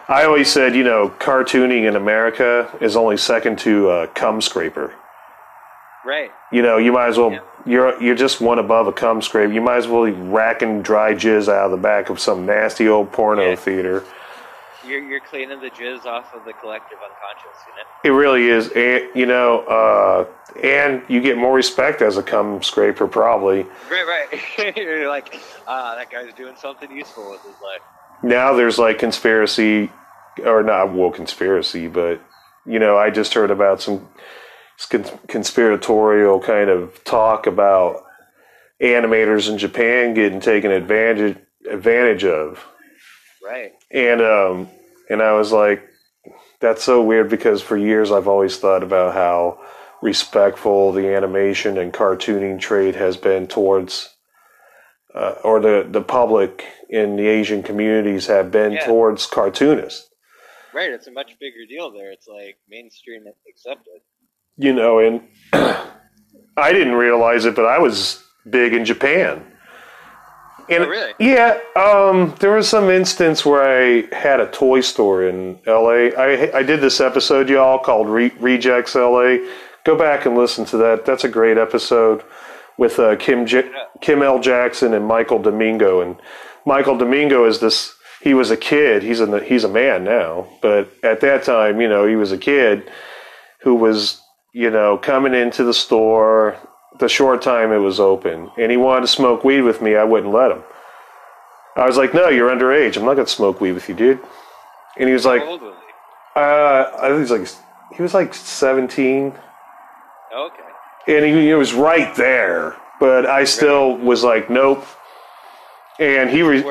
I 0.08 0.24
always 0.24 0.50
said, 0.50 0.74
you 0.74 0.82
know, 0.82 1.08
cartooning 1.08 1.86
in 1.86 1.94
America 1.94 2.76
is 2.80 2.96
only 2.96 3.16
second 3.16 3.58
to 3.60 3.88
uh, 3.88 4.06
cum 4.08 4.40
scraper. 4.40 4.92
Right. 6.04 6.30
You 6.50 6.62
know, 6.62 6.78
you 6.78 6.92
might 6.92 7.08
as 7.08 7.18
well 7.18 7.32
Yeah. 7.32 7.40
You're 7.66 8.00
you're 8.02 8.14
just 8.14 8.40
one 8.40 8.58
above 8.58 8.86
a 8.86 8.92
cum 8.92 9.22
scrape. 9.22 9.52
You 9.52 9.60
might 9.60 9.76
as 9.78 9.88
well 9.88 10.04
be 10.04 10.12
racking 10.12 10.82
dry 10.82 11.14
jizz 11.14 11.48
out 11.48 11.66
of 11.66 11.70
the 11.70 11.76
back 11.76 12.10
of 12.10 12.18
some 12.20 12.46
nasty 12.46 12.88
old 12.88 13.12
porno 13.12 13.50
Yeah. 13.50 13.56
theater. 13.56 14.04
You're 14.86 15.02
you're 15.02 15.20
cleaning 15.20 15.60
the 15.60 15.68
jizz 15.70 16.06
off 16.06 16.34
of 16.34 16.44
the 16.44 16.52
collective 16.54 16.98
unconscious, 16.98 17.60
you 17.66 17.76
know. 17.76 18.14
It 18.14 18.18
really 18.18 18.48
is, 18.48 18.68
and 18.70 19.04
you 19.14 19.26
know, 19.26 19.60
uh, 19.66 20.26
and 20.62 21.02
you 21.08 21.20
get 21.20 21.36
more 21.36 21.54
respect 21.54 22.00
as 22.02 22.16
a 22.16 22.22
cum 22.22 22.62
scraper, 22.62 23.06
probably. 23.06 23.64
Right, 23.90 24.28
right. 24.32 24.76
you're 24.76 25.08
like, 25.08 25.38
ah, 25.68 25.94
that 25.96 26.10
guy's 26.10 26.32
doing 26.34 26.56
something 26.56 26.90
useful 26.90 27.30
with 27.30 27.42
his 27.42 27.54
life. 27.62 27.82
Now 28.22 28.54
there's 28.54 28.78
like 28.78 28.98
conspiracy, 28.98 29.90
or 30.44 30.62
not 30.62 30.94
well 30.94 31.10
conspiracy, 31.10 31.86
but 31.86 32.20
you 32.64 32.78
know, 32.78 32.96
I 32.96 33.10
just 33.10 33.34
heard 33.34 33.50
about 33.50 33.82
some 33.82 34.08
conspiratorial 35.28 36.40
kind 36.40 36.70
of 36.70 37.02
talk 37.04 37.46
about 37.46 38.04
animators 38.80 39.48
in 39.50 39.58
Japan 39.58 40.14
getting 40.14 40.40
taken 40.40 40.70
advantage 40.70 41.36
advantage 41.70 42.24
of, 42.24 42.64
Right. 43.44 43.72
and 43.90 44.20
um, 44.22 44.68
and 45.10 45.22
I 45.22 45.32
was 45.32 45.52
like, 45.52 45.82
that's 46.60 46.82
so 46.82 47.02
weird 47.02 47.28
because 47.28 47.60
for 47.62 47.76
years 47.76 48.10
I've 48.10 48.28
always 48.28 48.56
thought 48.58 48.82
about 48.82 49.14
how 49.14 49.60
respectful 50.02 50.92
the 50.92 51.14
animation 51.14 51.76
and 51.76 51.92
cartooning 51.92 52.58
trade 52.58 52.96
has 52.96 53.16
been 53.16 53.46
towards. 53.46 54.14
Uh, 55.12 55.34
or 55.42 55.58
the, 55.58 55.84
the 55.90 56.00
public 56.00 56.64
in 56.88 57.16
the 57.16 57.26
Asian 57.26 57.64
communities 57.64 58.28
have 58.28 58.52
been 58.52 58.70
Yeah. 58.74 58.86
towards 58.86 59.26
cartoonists. 59.26 60.08
Right. 60.72 60.92
It's 60.92 61.08
a 61.08 61.10
much 61.10 61.36
bigger 61.40 61.66
deal 61.68 61.90
there. 61.90 62.12
It's 62.12 62.28
like 62.28 62.58
mainstream 62.68 63.24
accepted. 63.48 64.02
You 64.60 64.72
know, 64.72 64.98
and 64.98 65.22
I 65.52 66.72
didn't 66.72 66.94
realize 66.94 67.46
it, 67.46 67.54
but 67.56 67.64
I 67.64 67.78
was 67.78 68.22
big 68.48 68.74
in 68.74 68.84
Japan. 68.84 69.46
And 70.68 70.84
Oh, 70.84 70.88
really? 70.88 71.14
Yeah, 71.18 71.58
um, 71.74 72.34
there 72.38 72.52
was 72.52 72.68
some 72.68 72.90
instance 72.90 73.44
where 73.44 73.62
I 73.62 74.14
had 74.14 74.38
a 74.38 74.50
toy 74.50 74.82
store 74.82 75.26
in 75.26 75.58
LA. 75.66 76.10
I 76.16 76.50
I 76.54 76.62
did 76.62 76.80
this 76.80 77.00
episode, 77.00 77.48
y'all, 77.48 77.78
called 77.78 78.08
Re- 78.08 78.32
Rejects 78.38 78.94
LA. 78.94 79.38
Go 79.84 79.96
back 79.96 80.26
and 80.26 80.36
listen 80.36 80.64
to 80.66 80.76
that. 80.76 81.04
That's 81.06 81.24
a 81.24 81.28
great 81.28 81.56
episode 81.58 82.22
with 82.78 82.98
uh, 83.00 83.16
Kim 83.16 83.46
J- 83.46 83.70
Kim 84.00 84.22
L. 84.22 84.38
Jackson 84.38 84.94
and 84.94 85.06
Michael 85.06 85.40
Domingo. 85.40 86.02
And 86.02 86.16
Michael 86.66 86.96
Domingo 86.96 87.46
is 87.46 87.58
this. 87.60 87.94
He 88.22 88.34
was 88.34 88.50
a 88.50 88.56
kid. 88.56 89.02
He's 89.02 89.20
a 89.20 89.40
he's 89.42 89.64
a 89.64 89.68
man 89.68 90.04
now, 90.04 90.46
but 90.62 90.92
at 91.02 91.20
that 91.22 91.42
time, 91.42 91.80
you 91.80 91.88
know, 91.88 92.06
he 92.06 92.14
was 92.14 92.30
a 92.30 92.38
kid 92.38 92.88
who 93.62 93.74
was 93.74 94.20
you 94.52 94.70
know 94.70 94.96
coming 94.98 95.34
into 95.34 95.64
the 95.64 95.74
store 95.74 96.56
the 96.98 97.08
short 97.08 97.40
time 97.42 97.72
it 97.72 97.78
was 97.78 98.00
open, 98.00 98.50
and 98.58 98.70
he 98.70 98.76
wanted 98.76 99.02
to 99.02 99.06
smoke 99.08 99.44
weed 99.44 99.62
with 99.62 99.80
me. 99.80 99.96
I 99.96 100.04
wouldn't 100.04 100.32
let 100.32 100.50
him. 100.50 100.62
I 101.76 101.86
was 101.86 101.96
like, 101.96 102.12
"No, 102.14 102.28
you're 102.28 102.50
underage. 102.50 102.96
I'm 102.96 103.04
not 103.04 103.14
going 103.14 103.26
to 103.26 103.32
smoke 103.32 103.60
weed 103.60 103.72
with 103.72 103.88
you, 103.88 103.94
dude." 103.94 104.20
And 104.98 105.08
he 105.08 105.12
was 105.14 105.24
like, 105.24 105.40
How 105.42 105.48
old 105.50 105.62
was 105.62 105.74
he? 105.76 106.40
uh, 106.40 106.90
I 106.98 107.08
think 107.08 107.14
he 107.14 107.20
was 107.20 107.30
like 107.30 107.48
he 107.96 108.02
was 108.02 108.12
like 108.14 108.34
17, 108.34 109.32
Okay. 110.36 110.56
and 111.16 111.24
he, 111.24 111.46
he 111.46 111.54
was 111.54 111.72
right 111.72 112.14
there. 112.16 112.76
But 112.98 113.24
I 113.26 113.44
still 113.44 113.96
was 113.96 114.22
like, 114.24 114.50
"Nope." 114.50 114.84
And 115.98 116.28
he 116.28 116.42
re- 116.42 116.64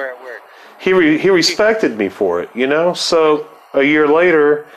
he 0.80 0.94
re- 0.94 1.18
he 1.18 1.30
respected 1.30 1.98
me 1.98 2.10
for 2.10 2.42
it, 2.42 2.50
you 2.54 2.68
know. 2.68 2.94
So 2.94 3.48
a 3.74 3.82
year 3.84 4.08
later, 4.08 4.68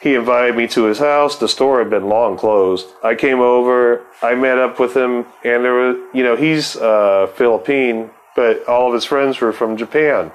he 0.00 0.14
invited 0.14 0.56
me 0.56 0.66
to 0.68 0.84
his 0.84 0.98
house. 0.98 1.36
The 1.36 1.48
store 1.48 1.78
had 1.78 1.90
been 1.90 2.08
long 2.08 2.36
closed. 2.36 2.86
I 3.02 3.14
came 3.14 3.40
over. 3.40 4.04
I 4.22 4.34
met 4.34 4.58
up 4.58 4.78
with 4.78 4.96
him, 4.96 5.26
and 5.44 5.64
there 5.64 5.74
was, 5.74 5.96
you 6.12 6.22
know, 6.22 6.36
he's 6.36 6.76
uh, 6.76 7.28
Philippine, 7.34 8.10
but 8.34 8.66
all 8.68 8.88
of 8.88 8.94
his 8.94 9.04
friends 9.04 9.40
were 9.40 9.52
from 9.52 9.76
Japan, 9.76 10.30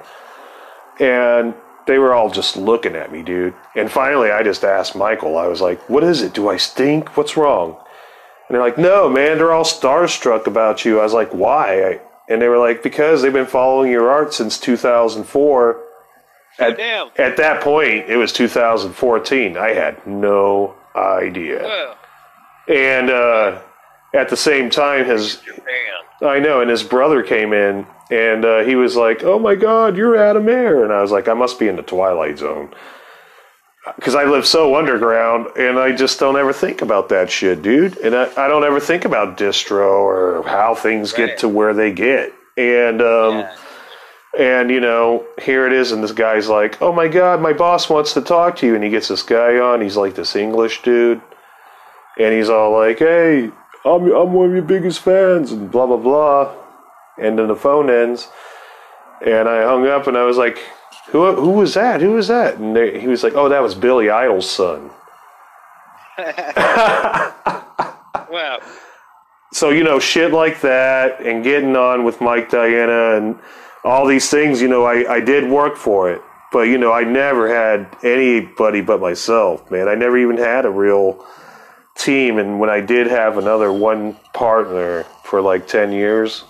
and 0.98 1.54
they 1.86 1.98
were 1.98 2.12
all 2.12 2.30
just 2.30 2.56
looking 2.56 2.96
at 2.96 3.12
me, 3.12 3.22
dude. 3.22 3.54
And 3.74 3.90
finally, 3.90 4.30
I 4.30 4.42
just 4.42 4.64
asked 4.64 4.94
Michael. 4.94 5.38
I 5.38 5.46
was 5.46 5.60
like, 5.60 5.88
"What 5.88 6.04
is 6.04 6.22
it? 6.22 6.34
Do 6.34 6.48
I 6.48 6.56
stink? 6.56 7.16
What's 7.16 7.36
wrong?" 7.36 7.76
And 8.48 8.54
they're 8.54 8.62
like, 8.62 8.78
"No, 8.78 9.08
man. 9.08 9.38
They're 9.38 9.52
all 9.52 9.64
starstruck 9.64 10.46
about 10.46 10.84
you." 10.84 11.00
I 11.00 11.04
was 11.04 11.14
like, 11.14 11.32
"Why?" 11.32 12.00
And 12.28 12.40
they 12.40 12.48
were 12.48 12.58
like, 12.58 12.82
"Because 12.82 13.22
they've 13.22 13.32
been 13.32 13.46
following 13.46 13.90
your 13.90 14.10
art 14.10 14.34
since 14.34 14.58
2004." 14.58 15.80
At, 16.58 16.76
Damn. 16.76 17.08
at 17.18 17.36
that 17.38 17.62
point, 17.62 18.08
it 18.10 18.16
was 18.16 18.32
2014. 18.32 19.56
I 19.56 19.70
had 19.70 20.06
no 20.06 20.74
idea. 20.94 21.62
Whoa. 21.62 21.94
And 22.68 23.10
uh, 23.10 23.60
at 24.14 24.28
the 24.28 24.36
same 24.36 24.70
time, 24.70 25.06
his. 25.06 25.40
I 26.20 26.38
know, 26.38 26.60
and 26.60 26.70
his 26.70 26.84
brother 26.84 27.22
came 27.24 27.52
in, 27.52 27.84
and 28.10 28.44
uh, 28.44 28.60
he 28.60 28.76
was 28.76 28.94
like, 28.94 29.24
"Oh 29.24 29.38
my 29.40 29.56
God, 29.56 29.96
you're 29.96 30.16
Adam 30.16 30.48
Air," 30.48 30.84
and 30.84 30.92
I 30.92 31.00
was 31.02 31.10
like, 31.10 31.26
"I 31.26 31.34
must 31.34 31.58
be 31.58 31.66
in 31.66 31.74
the 31.76 31.82
Twilight 31.82 32.38
Zone." 32.38 32.72
Because 33.96 34.14
I 34.14 34.24
live 34.24 34.46
so 34.46 34.76
underground, 34.76 35.48
and 35.56 35.76
I 35.80 35.90
just 35.90 36.20
don't 36.20 36.36
ever 36.36 36.52
think 36.52 36.82
about 36.82 37.08
that 37.08 37.28
shit, 37.32 37.62
dude. 37.62 37.96
And 37.98 38.14
I, 38.14 38.26
I 38.36 38.46
don't 38.46 38.62
ever 38.62 38.78
think 38.78 39.04
about 39.04 39.36
distro 39.36 39.90
or 39.90 40.44
how 40.46 40.76
things 40.76 41.12
Right. 41.12 41.26
get 41.26 41.38
to 41.38 41.48
where 41.48 41.74
they 41.74 41.92
get. 41.92 42.32
And 42.56 43.02
um, 43.02 43.38
Yeah. 43.40 43.56
And 44.38 44.70
you 44.70 44.80
know, 44.80 45.24
here 45.40 45.66
it 45.66 45.72
is, 45.72 45.92
and 45.92 46.02
this 46.02 46.12
guy's 46.12 46.48
like, 46.48 46.80
"Oh 46.80 46.92
my 46.92 47.08
God, 47.08 47.40
my 47.40 47.52
boss 47.52 47.88
wants 47.90 48.14
to 48.14 48.22
talk 48.22 48.56
to 48.56 48.66
you," 48.66 48.74
and 48.74 48.82
he 48.84 48.90
gets 48.90 49.08
this 49.08 49.22
guy 49.22 49.58
on. 49.58 49.80
He's 49.80 49.96
like 49.96 50.14
this 50.14 50.34
English 50.36 50.82
dude, 50.82 51.20
and 52.18 52.34
he's 52.34 52.48
all 52.48 52.72
like, 52.72 52.98
"Hey, 52.98 53.50
I'm 53.84 54.10
I'm 54.12 54.32
one 54.32 54.48
of 54.48 54.54
your 54.54 54.62
biggest 54.62 55.00
fans," 55.00 55.52
and 55.52 55.70
blah 55.70 55.86
blah 55.86 55.96
blah. 55.96 56.54
And 57.18 57.38
then 57.38 57.48
the 57.48 57.56
phone 57.56 57.90
ends, 57.90 58.28
and 59.24 59.48
I 59.48 59.64
hung 59.64 59.86
up, 59.86 60.06
and 60.06 60.16
I 60.16 60.24
was 60.24 60.38
like, 60.38 60.58
"Who 61.08 61.34
who 61.34 61.50
was 61.50 61.74
that? 61.74 62.00
Who 62.00 62.12
was 62.12 62.28
that?" 62.28 62.56
And 62.56 62.74
they, 62.74 63.00
he 63.00 63.08
was 63.08 63.22
like, 63.22 63.34
"Oh, 63.34 63.48
that 63.48 63.62
was 63.62 63.74
Billy 63.74 64.08
Idol's 64.10 64.48
son." 64.50 64.90
Well, 68.32 68.60
so 69.52 69.68
you 69.68 69.84
know 69.84 69.98
shit 69.98 70.32
like 70.32 70.62
that 70.62 71.20
and 71.20 71.44
getting 71.44 71.76
on 71.76 72.02
with 72.02 72.22
mike 72.22 72.48
diana 72.48 73.16
and 73.18 73.38
all 73.84 74.06
these 74.06 74.30
things 74.30 74.60
you 74.62 74.68
know 74.68 74.84
I, 74.84 75.14
I 75.14 75.20
did 75.20 75.50
work 75.50 75.76
for 75.76 76.10
it. 76.12 76.20
But 76.52 76.62
you 76.68 76.76
know 76.78 76.92
i 76.92 77.02
never 77.04 77.48
had 77.48 77.88
anybody 78.04 78.80
but 78.82 79.00
myself 79.00 79.70
man. 79.70 79.88
I 79.88 79.94
never 79.94 80.18
even 80.18 80.36
had 80.36 80.64
a 80.66 80.70
real 80.70 81.24
team. 81.96 82.38
And 82.38 82.60
when 82.60 82.70
i 82.70 82.80
did 82.80 83.06
have 83.06 83.38
another 83.38 83.72
one 83.72 84.16
partner 84.34 85.04
for 85.24 85.40
like 85.40 85.66
10 85.66 85.92
years 85.92 86.44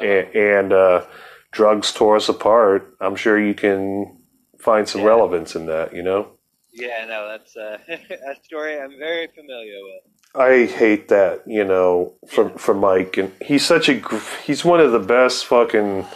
and, 0.00 0.26
and 0.34 0.72
uh, 0.72 1.04
drugs 1.52 1.92
tore 1.92 2.16
us 2.16 2.28
apart 2.28 2.94
i'm 3.00 3.16
sure 3.16 3.38
you 3.38 3.54
can 3.54 4.16
find 4.60 4.88
some 4.88 5.00
Yeah. 5.00 5.08
relevance 5.08 5.54
in 5.56 5.66
that 5.66 5.92
you 5.94 6.02
know? 6.02 6.28
Yeah, 6.72 7.04
no, 7.06 7.26
that's 7.28 7.56
uh, 7.56 7.78
a 7.88 8.34
story 8.44 8.78
I'm 8.80 8.96
very 8.96 9.26
familiar 9.34 9.78
with. 9.82 10.02
I 10.36 10.66
hate 10.66 11.08
that, 11.08 11.42
you 11.44 11.64
know, 11.64 12.14
from 12.28 12.56
from 12.56 12.78
Mike, 12.78 13.16
and 13.16 13.32
he's 13.42 13.66
such 13.66 13.88
a 13.88 14.00
he's 14.46 14.64
one 14.64 14.78
of 14.78 14.92
the 14.92 15.00
best 15.00 15.46
fucking 15.46 16.06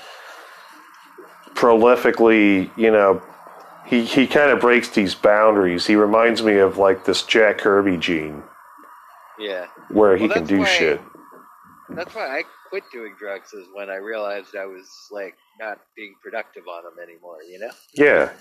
prolifically, 1.55 2.71
you 2.77 2.91
know, 2.91 3.23
he 3.87 4.05
he 4.05 4.27
kind 4.27 4.51
of 4.51 4.61
breaks 4.61 4.89
these 4.91 5.15
boundaries. 5.15 5.87
He 5.87 5.95
reminds 5.97 6.43
me 6.43 6.57
of 6.57 6.79
like 6.79 7.05
this 7.05 7.23
Jack 7.23 7.59
Kirby 7.59 7.97
gene 7.97 8.43
Yeah. 9.39 9.67
where 9.91 10.17
he 10.17 10.27
Well, 10.27 10.35
can 10.39 10.45
do 10.47 10.59
why- 10.61 10.65
shit. 10.67 11.01
That's 11.91 12.15
why 12.15 12.39
I 12.39 12.45
quit 12.71 12.85
doing 12.93 13.15
drugs 13.19 13.53
is 13.53 13.69
when 13.75 13.91
I 13.91 13.97
realized 13.97 14.57
I 14.57 14.65
was 14.65 14.89
like 15.11 15.37
not 15.61 15.79
being 15.95 16.15
productive 16.23 16.67
on 16.67 16.83
them 16.83 16.95
anymore, 17.01 17.43
you 17.43 17.59
know? 17.59 17.71
Yeah, 17.93 18.33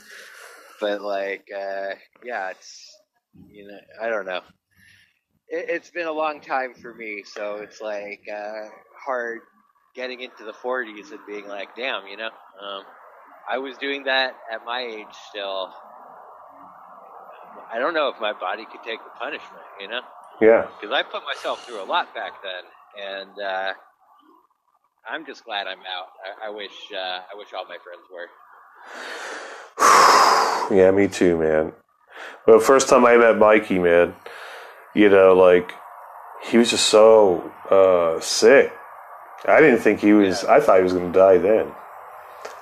But 0.80 1.02
like, 1.02 1.46
uh, 1.54 1.96
yeah, 2.24 2.50
it's, 2.52 2.96
you 3.50 3.68
know, 3.68 3.78
I 4.02 4.08
don't 4.10 4.26
know. 4.26 4.42
It, 5.50 5.66
it's 5.70 5.90
been 5.92 6.08
a 6.08 6.12
long 6.12 6.40
time 6.40 6.74
for 6.74 6.94
me, 6.96 7.24
so 7.26 7.58
it's 7.58 7.82
like, 7.82 8.22
uh, 8.34 8.70
hard 9.06 9.42
getting 9.94 10.22
into 10.22 10.46
the 10.46 10.54
40s 10.54 11.12
and 11.12 11.20
being 11.28 11.48
like, 11.48 11.76
damn, 11.76 12.08
you 12.08 12.16
know, 12.18 12.30
um, 12.62 12.84
I 13.50 13.58
was 13.58 13.78
doing 13.78 14.04
that 14.06 14.36
at 14.52 14.66
my 14.66 14.82
age 14.82 15.14
still. 15.30 15.70
I 17.72 17.80
don't 17.80 17.94
know 17.94 18.10
if 18.10 18.20
my 18.22 18.34
body 18.34 18.66
could 18.72 18.84
take 18.84 19.00
the 19.04 19.10
punishment, 19.20 19.64
you 19.80 19.88
know? 19.88 20.02
yeah, 20.42 20.68
because 20.80 20.94
I 20.94 21.04
put 21.04 21.24
myself 21.26 21.66
through 21.66 21.82
a 21.82 21.86
lot 21.86 22.14
back 22.14 22.34
then, 22.42 22.64
and 23.04 23.40
uh, 23.40 23.74
I'm 25.10 25.26
just 25.26 25.46
glad 25.46 25.68
I'm 25.68 25.80
out. 25.80 26.08
I, 26.42 26.48
I 26.48 26.50
wish 26.50 26.72
uh, 26.94 27.22
I 27.32 27.36
wish 27.36 27.54
all 27.54 27.66
my 27.66 27.78
friends 27.78 28.02
were. 28.12 28.30
yeah. 30.76 30.92
Me 30.92 31.08
too, 31.08 31.38
man. 31.38 31.74
But 32.46 32.64
first 32.64 32.90
time 32.90 33.06
I 33.06 33.18
met 33.18 33.38
Mikey, 33.38 33.80
man, 33.80 34.16
you 34.94 35.10
know, 35.10 35.34
like 35.34 35.74
he 36.44 36.58
was 36.58 36.70
just 36.70 36.88
so 36.88 37.52
uh, 37.70 38.20
sick. 38.20 38.72
I 39.46 39.60
didn't 39.60 39.80
think 39.80 40.00
he 40.00 40.14
was. 40.14 40.44
I 40.46 40.60
thought 40.60 40.78
he 40.78 40.84
was 40.84 40.94
going 40.94 41.12
to 41.12 41.20
die 41.20 41.38
then. 41.38 41.72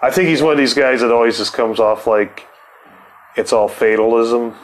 I 0.02 0.10
think 0.10 0.30
he's 0.30 0.42
one 0.42 0.54
of 0.54 0.58
these 0.58 0.74
guys 0.74 1.02
that 1.02 1.12
always 1.12 1.38
just 1.38 1.54
comes 1.54 1.80
off 1.80 2.08
like 2.08 2.48
it's 3.36 3.54
all 3.54 3.68
fatalism, 3.68 4.56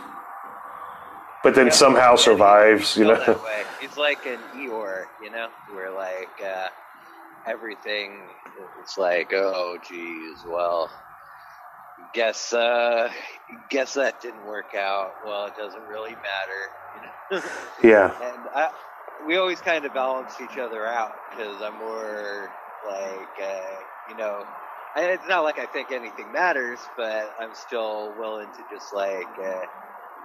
but 1.44 1.54
then 1.56 1.72
somehow 1.72 2.16
he- 2.16 2.24
survives. 2.24 2.98
You 2.98 3.06
know? 3.06 3.42
He's 3.80 3.98
like 3.98 4.26
an 4.26 4.40
Eeyore, 4.56 5.06
you 5.22 5.30
know, 5.30 5.50
where 5.72 5.92
like 5.92 6.30
uh, 6.44 6.68
everything. 7.46 8.22
It's 8.82 8.98
like, 8.98 9.32
oh, 9.34 9.78
geez, 9.88 10.44
well, 10.48 10.90
guess 12.14 12.52
uh, 12.54 13.12
guess 13.70 13.94
that 13.94 14.22
didn't 14.22 14.46
work 14.46 14.74
out. 14.76 15.14
Well, 15.24 15.46
it 15.46 15.56
doesn't 15.56 15.84
really 15.84 16.16
matter. 16.16 16.72
You 17.32 17.38
know? 17.38 17.44
Yeah, 17.84 18.12
and 18.24 18.50
I, 18.56 18.72
we 19.28 19.38
always 19.38 19.62
kind 19.62 19.86
of 19.86 19.94
balance 19.94 20.34
each 20.42 20.58
other 20.58 20.88
out 20.88 21.16
because 21.30 21.62
I'm 21.62 21.78
more 21.78 22.50
like, 22.90 23.42
uh, 23.42 23.62
you 24.10 24.18
know, 24.18 24.44
it's 24.96 25.28
not 25.28 25.44
like 25.44 25.60
I 25.60 25.66
think 25.66 25.92
anything 25.92 26.32
matters, 26.32 26.80
but 26.96 27.34
I'm 27.40 27.54
still 27.54 28.14
willing 28.18 28.48
to 28.48 28.64
just 28.72 28.94
like 28.94 29.28
uh, 29.44 29.62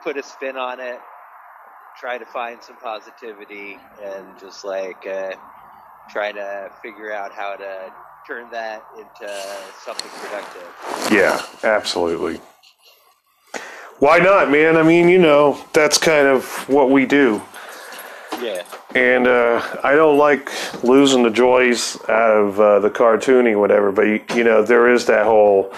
put 0.02 0.16
a 0.16 0.22
spin 0.22 0.56
on 0.56 0.80
it, 0.80 0.98
try 1.98 2.18
to 2.18 2.24
find 2.26 2.62
some 2.62 2.76
positivity, 2.76 3.78
and 4.02 4.26
just 4.38 4.64
like 4.64 5.06
uh, 5.06 5.32
try 6.10 6.32
to 6.32 6.70
figure 6.82 7.12
out 7.12 7.32
how 7.32 7.56
to 7.56 7.92
turn 8.26 8.50
that 8.50 8.84
into 8.96 9.32
something 9.84 10.10
productive. 10.20 11.10
yeah, 11.10 11.42
absolutely. 11.64 12.40
Why 13.98 14.18
not, 14.18 14.50
man? 14.50 14.76
I 14.76 14.82
mean, 14.82 15.08
you 15.08 15.18
know, 15.18 15.64
that's 15.72 15.98
kind 15.98 16.26
of 16.26 16.44
what 16.68 16.90
we 16.90 17.06
do. 17.06 17.42
Yeah. 18.42 18.64
And 18.94 19.26
uh, 19.26 19.62
I 19.84 19.94
don't 19.94 20.18
like 20.18 20.50
losing 20.84 21.22
the 21.22 21.30
joys 21.30 21.96
out 22.08 22.36
of 22.36 22.60
uh, 22.60 22.80
the 22.80 22.90
cartooning, 22.90 23.58
whatever. 23.60 23.92
But 23.92 24.02
you, 24.02 24.20
you 24.34 24.44
know, 24.44 24.62
there 24.64 24.92
is 24.92 25.06
that 25.06 25.24
whole 25.26 25.72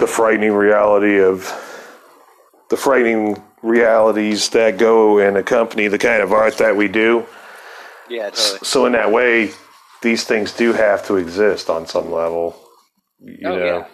the 0.00 0.06
frightening 0.06 0.52
reality 0.52 1.20
of 1.22 1.52
the 2.70 2.76
frightening 2.76 3.42
realities 3.62 4.50
that 4.50 4.78
go 4.78 5.18
and 5.18 5.36
accompany 5.36 5.88
the 5.88 5.98
kind 5.98 6.22
of 6.22 6.32
art 6.32 6.58
that 6.58 6.76
we 6.76 6.88
do. 6.88 7.26
Yeah, 8.08 8.30
totally. 8.30 8.58
So 8.64 8.86
in 8.86 8.92
that 8.92 9.12
way, 9.12 9.52
these 10.02 10.24
things 10.24 10.52
do 10.52 10.72
have 10.72 11.06
to 11.06 11.16
exist 11.16 11.70
on 11.70 11.86
some 11.86 12.10
level. 12.12 12.56
You 13.20 13.48
Oh, 13.48 13.56
know, 13.56 13.64
yeah. 13.66 13.86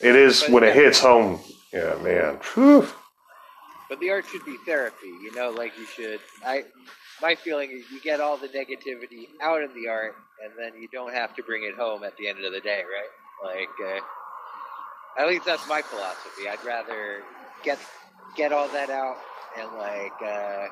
it 0.00 0.16
is 0.16 0.42
But 0.42 0.50
when 0.52 0.64
it 0.64 0.74
hits 0.74 1.00
home. 1.00 1.40
Yeah, 1.72 1.96
man. 2.02 2.38
Whew. 2.54 2.88
But 3.88 4.00
the 4.00 4.10
art 4.10 4.24
should 4.26 4.44
be 4.44 4.56
therapy, 4.64 5.06
you 5.06 5.34
know, 5.34 5.50
like 5.50 5.76
you 5.78 5.84
should. 5.86 6.20
I, 6.44 6.64
my 7.22 7.34
feeling 7.34 7.70
is 7.70 7.90
you 7.90 8.00
get 8.00 8.20
all 8.20 8.36
the 8.36 8.48
negativity 8.48 9.28
out 9.42 9.62
in 9.62 9.70
the 9.74 9.88
art, 9.88 10.14
and 10.42 10.52
then 10.58 10.80
you 10.80 10.88
don't 10.92 11.12
have 11.12 11.34
to 11.36 11.42
bring 11.42 11.64
it 11.64 11.74
home 11.74 12.02
at 12.04 12.16
the 12.16 12.28
end 12.28 12.44
of 12.44 12.52
the 12.52 12.60
day, 12.60 12.82
right? 12.82 13.54
Like, 13.56 13.68
uh, 13.84 15.20
at 15.20 15.28
least 15.28 15.44
that's 15.44 15.66
my 15.68 15.82
philosophy. 15.82 16.48
I'd 16.48 16.64
rather 16.64 17.22
get 17.62 17.78
get 18.36 18.52
all 18.52 18.68
that 18.68 18.90
out 18.90 19.16
and 19.58 19.68
like, 19.76 20.22
uh, 20.24 20.66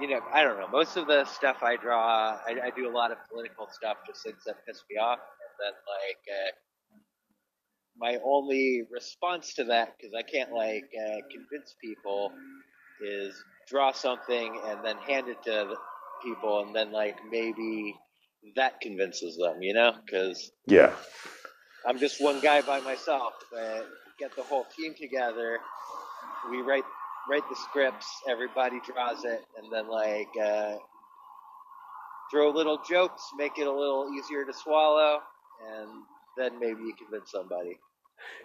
you 0.00 0.08
know, 0.08 0.20
I 0.32 0.42
don't 0.42 0.58
know. 0.58 0.68
Most 0.68 0.96
of 0.96 1.06
the 1.06 1.24
stuff 1.24 1.58
I 1.62 1.76
draw, 1.76 2.38
I, 2.46 2.56
I 2.64 2.70
do 2.70 2.88
a 2.88 2.94
lot 2.94 3.10
of 3.10 3.18
political 3.30 3.68
stuff, 3.70 3.98
just 4.06 4.22
things 4.22 4.42
that 4.46 4.64
piss 4.66 4.82
me 4.90 4.96
off, 4.96 5.18
and 5.18 5.54
then 5.58 5.72
like. 5.86 6.18
Uh, 6.28 6.50
my 7.98 8.16
only 8.24 8.82
response 8.90 9.52
to 9.54 9.64
that 9.64 9.94
because 9.96 10.14
I 10.14 10.22
can't 10.22 10.52
like 10.52 10.88
uh, 10.96 11.20
convince 11.30 11.76
people 11.82 12.32
is 13.02 13.34
draw 13.70 13.92
something 13.92 14.60
and 14.66 14.84
then 14.84 14.96
hand 14.98 15.28
it 15.28 15.42
to 15.44 15.50
the 15.50 15.76
people 16.22 16.60
and 16.60 16.74
then 16.74 16.92
like 16.92 17.16
maybe 17.30 17.94
that 18.56 18.80
convinces 18.80 19.36
them, 19.36 19.62
you 19.62 19.74
know? 19.74 19.92
Because 20.04 20.50
Yeah. 20.66 20.92
I'm 21.86 21.98
just 21.98 22.20
one 22.22 22.40
guy 22.40 22.60
by 22.60 22.80
myself, 22.80 23.32
but 23.50 23.86
get 24.18 24.34
the 24.36 24.42
whole 24.42 24.66
team 24.76 24.94
together. 25.00 25.58
We 26.50 26.60
write 26.60 26.84
write 27.28 27.48
the 27.48 27.56
scripts, 27.56 28.06
everybody 28.28 28.80
draws 28.84 29.24
it, 29.24 29.40
and 29.56 29.72
then 29.72 29.88
like 29.88 30.28
uh, 30.42 30.76
throw 32.30 32.50
little 32.50 32.80
jokes, 32.88 33.22
make 33.36 33.58
it 33.58 33.66
a 33.66 33.72
little 33.72 34.10
easier 34.18 34.44
to 34.44 34.52
swallow, 34.52 35.20
and 35.66 35.88
then 36.36 36.58
maybe 36.58 36.82
you 36.82 36.94
convince 36.94 37.30
somebody. 37.30 37.78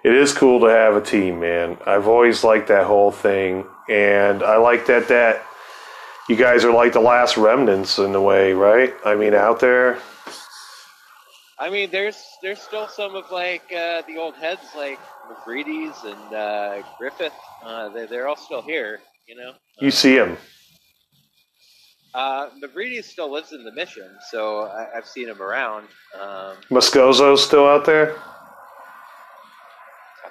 It 0.04 0.14
is 0.14 0.34
cool 0.34 0.60
to 0.60 0.68
have 0.68 0.96
a 0.96 1.02
team, 1.02 1.40
man. 1.40 1.78
I've 1.86 2.08
always 2.08 2.44
liked 2.44 2.68
that 2.68 2.86
whole 2.86 3.12
thing, 3.12 3.66
and 3.90 4.44
I 4.44 4.58
like 4.58 4.86
that 4.86 5.08
that 5.08 5.44
you 6.30 6.36
guys 6.36 6.64
are 6.64 6.72
like 6.72 6.94
the 6.94 7.00
last 7.00 7.38
remnants 7.38 7.98
in 7.98 8.14
a 8.14 8.22
way, 8.22 8.54
right? 8.54 8.94
I 9.04 9.16
mean, 9.16 9.34
out 9.34 9.60
there. 9.60 10.00
I 11.58 11.70
mean, 11.70 11.90
there's 11.90 12.22
there's 12.42 12.62
still 12.62 12.88
some 12.88 13.16
of 13.16 13.32
like 13.32 13.64
uh, 13.72 14.02
the 14.08 14.18
old 14.18 14.36
heads 14.36 14.62
like 14.76 15.00
McGreedy's 15.30 16.04
and 16.04 16.34
uh, 16.36 16.82
Griffith. 16.98 17.34
Uh, 17.64 17.90
they 17.90 18.06
they're 18.06 18.28
all 18.28 18.36
still 18.36 18.62
here, 18.62 19.00
you 19.28 19.36
know. 19.36 19.54
You 19.80 19.92
see 19.92 20.16
them. 20.16 20.38
Uh, 22.14 22.50
McGreedy 22.64 23.04
still 23.04 23.32
lives 23.32 23.52
in 23.52 23.64
the 23.64 23.72
mission, 23.72 24.10
so 24.30 24.62
I, 24.64 24.98
I've 24.98 25.08
seen 25.08 25.28
him 25.28 25.42
around. 25.42 25.88
Um, 26.20 26.58
Moscoso's 26.70 27.44
still 27.44 27.68
out 27.68 27.86
there. 27.86 28.16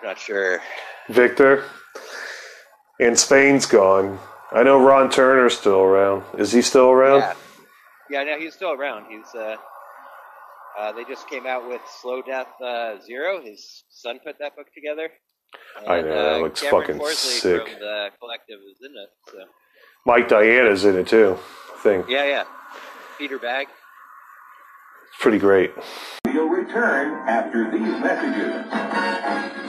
I'm 0.05 0.11
not 0.11 0.19
sure. 0.19 0.61
Victor. 1.09 1.65
And 3.01 3.19
Spain's 3.19 3.65
gone. 3.65 4.19
I 4.53 4.63
know 4.63 4.85
Ron 4.85 5.09
Turner's 5.09 5.57
still 5.57 5.81
around. 5.81 6.25
Is 6.39 6.53
he 6.53 6.61
still 6.61 6.91
around? 6.91 7.21
Yeah, 7.21 7.33
yeah, 8.11 8.25
no, 8.25 8.39
he's 8.39 8.53
still 8.53 8.73
around. 8.73 9.07
He's 9.11 9.35
uh, 9.35 9.57
uh, 10.79 10.93
they 10.93 11.05
just 11.05 11.27
came 11.31 11.47
out 11.47 11.67
with 11.67 11.81
Slow 12.03 12.21
Death 12.21 12.49
uh, 12.63 13.01
Zero. 13.01 13.41
His 13.43 13.85
son 13.89 14.19
put 14.23 14.39
that 14.41 14.55
book 14.57 14.67
together. 14.75 15.09
I 15.89 16.03
know, 16.03 16.09
that 16.09 16.35
uh, 16.35 16.39
looks 16.41 16.61
Cameron 16.61 16.83
fucking 16.83 17.01
Forsley 17.01 17.41
sick. 17.41 17.63
From 17.63 17.81
the 17.81 18.09
collective 18.21 18.59
is 18.71 18.79
in 18.83 18.91
it. 18.91 19.09
So 19.29 19.39
Mike 20.05 20.29
Diana's 20.29 20.85
in 20.85 20.97
it 20.99 21.09
too. 21.09 21.39
I 21.75 21.79
think 21.79 22.11
Yeah, 22.11 22.27
yeah. 22.27 22.45
Peter 23.17 23.39
Bagge. 23.39 23.69
it's 23.69 25.19
pretty 25.19 25.39
great. 25.39 25.73
We'll 26.27 26.49
return 26.49 27.27
after 27.27 27.71
these 27.71 27.81
messages. 27.81 29.64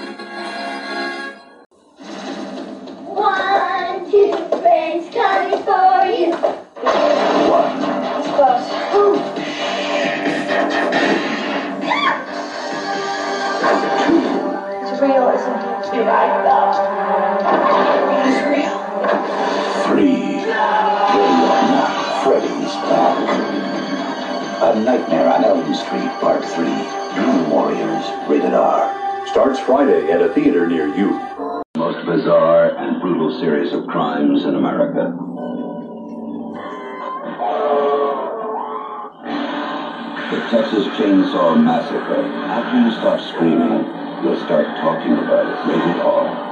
Friends 4.86 5.14
coming 5.14 5.64
for 5.64 6.06
you. 6.06 6.32
One, 7.50 7.78
It's 8.20 8.28
close. 8.36 9.86
It's 13.66 15.02
real, 15.02 15.30
isn't 15.30 15.58
it? 15.58 15.92
Dude, 15.92 16.08
I 16.08 16.28
know. 16.46 16.70
It's 18.28 18.42
real. 18.46 18.78
three. 19.86 20.46
Ready 20.46 21.36
or 21.42 21.62
not, 21.72 22.24
Freddy's 22.24 22.76
back. 22.86 23.18
A 24.62 24.80
Nightmare 24.80 25.34
on 25.34 25.44
Elm 25.44 25.74
Street, 25.74 26.12
Part 26.22 26.46
3. 26.46 26.66
Dream 27.16 27.50
Warriors, 27.50 28.06
rated 28.30 28.54
R. 28.54 29.28
Starts 29.28 29.60
Friday 29.60 30.12
at 30.12 30.22
a 30.22 30.30
theater 30.34 30.68
near 30.68 30.88
you. 30.96 31.20
Bizarre 32.06 32.70
and 32.78 33.02
brutal 33.02 33.40
series 33.40 33.74
of 33.74 33.88
crimes 33.88 34.46
in 34.46 34.54
America. 34.54 35.12
The 40.30 40.40
Texas 40.52 40.86
Chainsaw 40.98 41.64
Massacre. 41.64 42.22
After 42.22 42.80
you 42.80 42.92
stop 42.92 43.20
screaming, 43.20 43.86
you'll 44.24 44.40
start 44.46 44.68
talking 44.78 45.14
about 45.14 45.48
it. 45.48 45.58
Rated 45.68 46.02
R. 46.02 46.45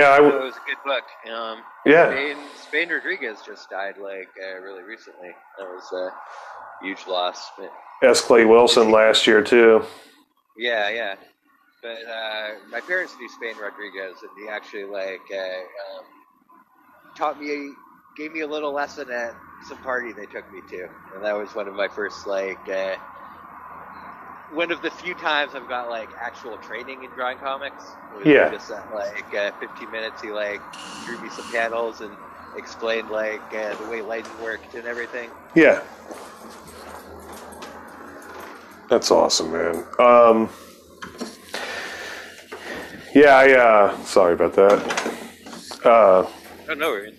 Yeah, 0.00 0.12
I 0.12 0.18
So 0.18 0.28
it 0.28 0.44
was 0.44 0.54
a 0.54 0.66
good 0.66 0.82
book. 0.82 1.04
Um, 1.30 1.62
yeah. 1.84 2.10
Spain, 2.10 2.36
Spain 2.56 2.88
Rodriguez 2.88 3.42
just 3.46 3.68
died 3.68 3.96
like 3.98 4.30
uh, 4.42 4.60
really 4.60 4.82
recently. 4.82 5.28
That 5.58 5.68
was 5.68 5.92
a 5.92 6.84
huge 6.84 7.06
loss. 7.06 7.50
But 7.58 7.70
S. 8.02 8.22
Clay 8.22 8.46
Wilson 8.46 8.90
last 8.90 9.26
year 9.26 9.42
too. 9.42 9.82
yeah, 10.56 10.88
yeah. 10.88 11.16
But 11.82 11.98
uh, 12.08 12.48
my 12.70 12.80
parents 12.80 13.14
knew 13.20 13.28
Spain 13.28 13.56
Rodriguez, 13.60 14.16
and 14.22 14.30
he 14.42 14.48
actually 14.48 14.84
like 14.84 15.20
uh, 15.30 15.98
um, 15.98 16.04
taught 17.14 17.38
me, 17.38 17.72
gave 18.16 18.32
me 18.32 18.40
a 18.40 18.46
little 18.46 18.72
lesson 18.72 19.10
at 19.10 19.34
some 19.68 19.78
party 19.78 20.12
they 20.14 20.26
took 20.26 20.50
me 20.50 20.60
to, 20.70 20.88
and 21.14 21.22
that 21.22 21.36
was 21.36 21.54
one 21.54 21.68
of 21.68 21.74
my 21.74 21.88
first 21.88 22.26
like. 22.26 22.58
One 24.52 24.72
of 24.72 24.82
the 24.82 24.90
few 24.90 25.14
times 25.14 25.54
I've 25.54 25.68
got 25.68 25.88
like 25.88 26.08
actual 26.20 26.56
training 26.58 27.04
in 27.04 27.10
drawing 27.10 27.38
comics. 27.38 27.84
Was 28.16 28.26
Yeah. 28.26 28.50
Just 28.50 28.70
at, 28.70 28.92
like 28.92 29.32
uh, 29.34 29.52
15 29.60 29.90
minutes, 29.90 30.20
he 30.22 30.30
like 30.32 30.60
drew 31.06 31.20
me 31.20 31.28
some 31.30 31.50
panels 31.52 32.00
and 32.00 32.16
explained 32.56 33.10
like 33.10 33.40
uh, 33.54 33.74
the 33.76 33.88
way 33.88 34.02
lighting 34.02 34.32
worked 34.42 34.74
and 34.74 34.86
everything. 34.86 35.30
Yeah. 35.54 35.82
That's 38.88 39.12
awesome, 39.12 39.52
man. 39.52 39.84
Um, 40.00 40.48
yeah, 43.14 43.36
I, 43.36 43.52
uh, 43.52 44.02
sorry 44.02 44.34
about 44.34 44.54
that. 44.54 45.16
Uh, 45.84 46.26
Oh 46.68 46.74
no, 46.74 46.90
worries. 46.90 47.14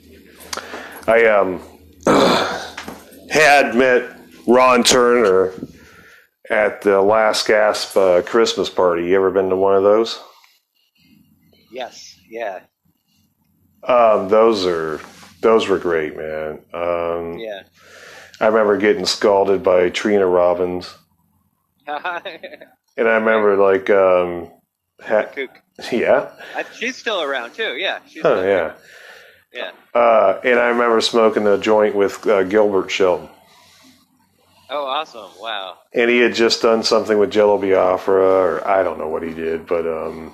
I, 1.08 1.26
um, 1.26 1.62
had 3.30 3.76
met 3.76 4.18
Ron 4.48 4.84
Turner 4.84 5.54
at 6.52 6.82
the 6.82 7.02
Last 7.02 7.48
Gasp 7.48 7.96
uh, 7.98 8.22
Christmas 8.24 8.70
party. 8.70 9.06
You 9.08 9.16
ever 9.16 9.32
been 9.32 9.50
to 9.50 9.56
one 9.56 9.76
of 9.76 9.84
those? 9.84 10.20
yes, 11.72 12.20
yeah, 12.30 12.60
Um, 13.84 14.28
those 14.28 14.66
are, 14.66 15.00
those 15.42 15.70
were 15.70 15.80
great, 15.80 16.18
man. 16.18 16.60
Um, 16.74 17.38
yeah. 17.40 17.64
I 18.42 18.48
remember 18.48 18.78
getting 18.78 19.06
scalded 19.06 19.64
by 19.64 19.90
Trina 19.90 20.28
Robbins. 20.28 20.94
And 22.98 23.08
I 23.08 23.14
remember, 23.16 23.56
like, 23.56 23.90
um, 23.90 24.52
ha- 25.02 25.30
yeah, 25.94 26.30
I, 26.54 26.66
she's 26.78 26.98
still 26.98 27.22
around 27.22 27.54
too. 27.54 27.78
Yeah, 27.78 28.00
she's 28.06 28.22
oh, 28.26 28.36
still 28.36 28.46
yeah. 28.46 28.74
yeah. 29.54 29.72
Uh, 29.94 30.42
and 30.44 30.60
I 30.60 30.68
remember 30.68 31.00
smoking 31.00 31.48
a 31.48 31.58
joint 31.58 31.96
with 31.96 32.28
uh, 32.28 32.44
Gilbert 32.44 32.92
Shelton. 32.92 33.30
Oh, 34.72 34.86
awesome! 34.86 35.30
Wow. 35.40 35.80
And 35.94 36.10
he 36.10 36.20
had 36.20 36.34
just 36.34 36.62
done 36.62 36.82
something 36.84 37.18
with 37.20 37.30
Jello 37.32 37.58
Biafra, 37.58 38.14
or 38.24 38.68
I 38.68 38.84
don't 38.84 38.98
know 38.98 39.10
what 39.10 39.22
he 39.22 39.34
did, 39.34 39.68
but 39.68 39.86
um, 39.86 40.34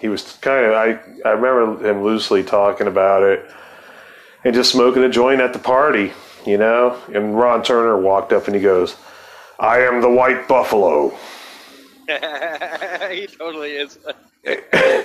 he 0.00 0.08
was 0.08 0.36
kind 0.40 0.64
of, 0.66 0.72
I, 0.72 0.98
I 1.24 1.32
remember 1.32 1.88
him 1.88 2.02
loosely 2.02 2.42
talking 2.42 2.86
about 2.88 3.22
it 3.22 3.48
and 4.44 4.54
just 4.54 4.72
smoking 4.72 5.02
a 5.04 5.08
joint 5.08 5.40
at 5.40 5.52
the 5.52 5.58
party, 5.58 6.12
you 6.46 6.56
know? 6.58 7.00
And 7.14 7.36
Ron 7.38 7.62
Turner 7.62 8.00
walked 8.00 8.32
up 8.32 8.46
and 8.46 8.54
he 8.54 8.62
goes, 8.62 8.96
I 9.58 9.80
am 9.80 10.00
the 10.00 10.10
white 10.10 10.48
buffalo. 10.48 11.08
he 13.10 13.26
totally 13.26 13.72
is. 13.72 13.98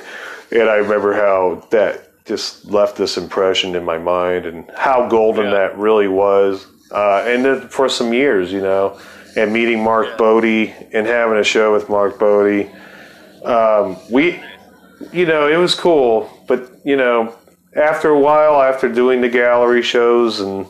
And 0.51 0.69
I 0.69 0.75
remember 0.75 1.13
how 1.13 1.67
that 1.71 2.23
just 2.25 2.65
left 2.65 2.95
this 2.95 3.17
impression 3.17 3.75
in 3.75 3.83
my 3.83 3.97
mind 3.97 4.45
and 4.45 4.69
how 4.77 5.07
golden 5.09 5.45
Yeah. 5.45 5.51
that 5.51 5.77
really 5.79 6.07
was. 6.07 6.67
Uh, 6.93 7.23
and 7.25 7.43
then 7.43 7.67
for 7.69 7.89
some 7.89 8.13
years, 8.13 8.51
you 8.51 8.61
know, 8.61 8.99
and 9.35 9.51
meeting 9.51 9.83
Mark 9.83 10.07
Yeah. 10.11 10.17
Bode 10.17 10.73
and 10.93 11.07
having 11.07 11.37
a 11.37 11.43
show 11.43 11.73
with 11.73 11.89
Mark 11.89 12.19
Bode. 12.19 12.71
Um, 13.43 13.97
we, 14.11 14.39
you 15.11 15.25
know, 15.25 15.47
it 15.47 15.57
was 15.57 15.75
cool, 15.75 16.29
but, 16.47 16.71
you 16.85 16.95
know, 16.95 17.35
after 17.75 18.09
a 18.09 18.19
while, 18.19 18.61
after 18.61 18.87
doing 18.87 19.21
the 19.21 19.29
gallery 19.29 19.81
shows, 19.81 20.39
and 20.39 20.67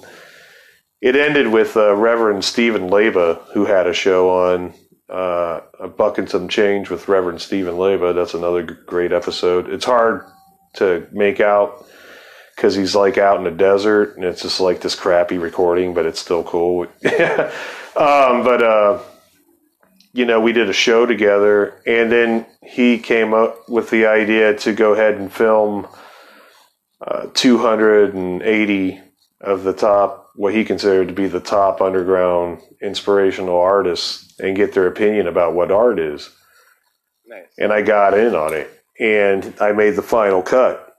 it 1.02 1.16
ended 1.18 1.48
with 1.50 1.76
uh, 1.76 1.94
Reverend 1.94 2.46
Stephen 2.46 2.90
Leba, 2.90 3.42
who 3.54 3.66
had 3.66 3.86
a 3.88 3.94
show 3.94 4.30
on 4.30 4.74
uh, 5.10 5.60
a 5.82 5.88
buck 5.90 6.18
and 6.18 6.30
some 6.30 6.48
change 6.48 6.90
with 6.90 7.10
Reverend 7.10 7.42
Stephen 7.42 7.76
Leba. 7.76 8.16
That's 8.16 8.34
another 8.34 8.64
great 8.64 9.12
episode. 9.12 9.70
It's 9.70 9.86
hard 9.86 10.26
to 10.76 11.06
make 11.12 11.42
out 11.42 11.86
because 12.56 12.76
he's 12.76 12.96
like 12.96 13.18
out 13.18 13.38
in 13.38 13.44
the 13.44 13.52
desert 13.52 14.16
and 14.16 14.26
it's 14.26 14.42
just 14.42 14.60
like 14.60 14.82
this 14.82 14.96
crappy 14.96 15.38
recording, 15.38 15.94
but 15.94 16.06
it's 16.06 16.20
still 16.20 16.44
cool. 16.44 16.82
um, 17.96 18.44
but 18.44 18.64
uh, 18.64 19.00
you 20.14 20.26
know, 20.26 20.40
we 20.40 20.54
did 20.54 20.70
a 20.70 20.74
show 20.74 21.06
together, 21.06 21.82
and 21.88 22.12
then 22.12 22.46
he 22.62 23.00
came 23.00 23.34
up 23.34 23.68
with 23.68 23.90
the 23.90 24.06
idea 24.06 24.56
to 24.60 24.72
go 24.72 24.94
ahead 24.94 25.16
and 25.16 25.34
film 25.34 25.88
uh, 27.06 27.28
280 27.34 29.02
of 29.42 29.64
the 29.64 29.74
top, 29.74 30.30
what 30.36 30.54
he 30.54 30.64
considered 30.64 31.08
to 31.08 31.14
be 31.14 31.28
the 31.28 31.40
top 31.40 31.82
underground 31.82 32.62
inspirational 32.82 33.60
artists, 33.60 34.40
and 34.40 34.56
get 34.56 34.74
their 34.74 34.88
opinion 34.88 35.28
about 35.28 35.56
what 35.56 35.72
art 35.72 36.00
is. 36.00 36.30
Nice. 37.26 37.48
And 37.58 37.74
I 37.74 37.82
got 37.82 38.18
in 38.18 38.36
on 38.36 38.54
it, 38.54 38.70
and 39.00 39.54
I 39.60 39.72
made 39.72 39.96
the 39.96 40.04
final 40.04 40.44
cut. 40.44 40.93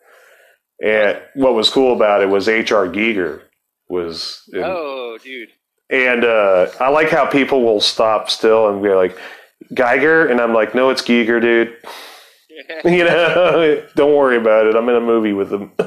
And 0.83 1.21
what 1.35 1.55
was 1.55 1.71
cool 1.71 1.95
about 1.95 2.23
it 2.23 2.29
was 2.29 2.49
H.R. 2.49 2.87
Giger 2.89 3.43
was 3.89 4.43
in, 4.53 4.63
Oh, 4.65 5.19
dude. 5.23 5.51
and 5.91 6.25
uh, 6.25 6.67
I 6.81 6.89
like 6.89 7.11
how 7.11 7.27
people 7.27 7.63
will 7.63 7.81
stop 7.81 8.29
still 8.31 8.69
and 8.69 8.83
be 8.83 8.91
like, 8.91 9.17
Geiger? 9.73 10.27
And 10.27 10.41
I'm 10.41 10.53
like, 10.53 10.75
no, 10.75 10.91
it's 10.91 11.03
Giger, 11.03 11.41
dude. 11.41 11.77
You 12.85 13.05
know, 13.05 13.85
don't 13.97 14.15
worry 14.15 14.37
about 14.37 14.67
it. 14.67 14.77
I'm 14.77 14.89
in 14.89 14.95
a 14.95 15.01
movie 15.01 15.33
with 15.33 15.51
them. 15.51 15.73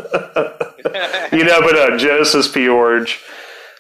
you 1.32 1.44
know, 1.46 1.62
but 1.62 1.76
uh, 1.78 1.98
Genesis 1.98 2.52
George, 2.52 3.20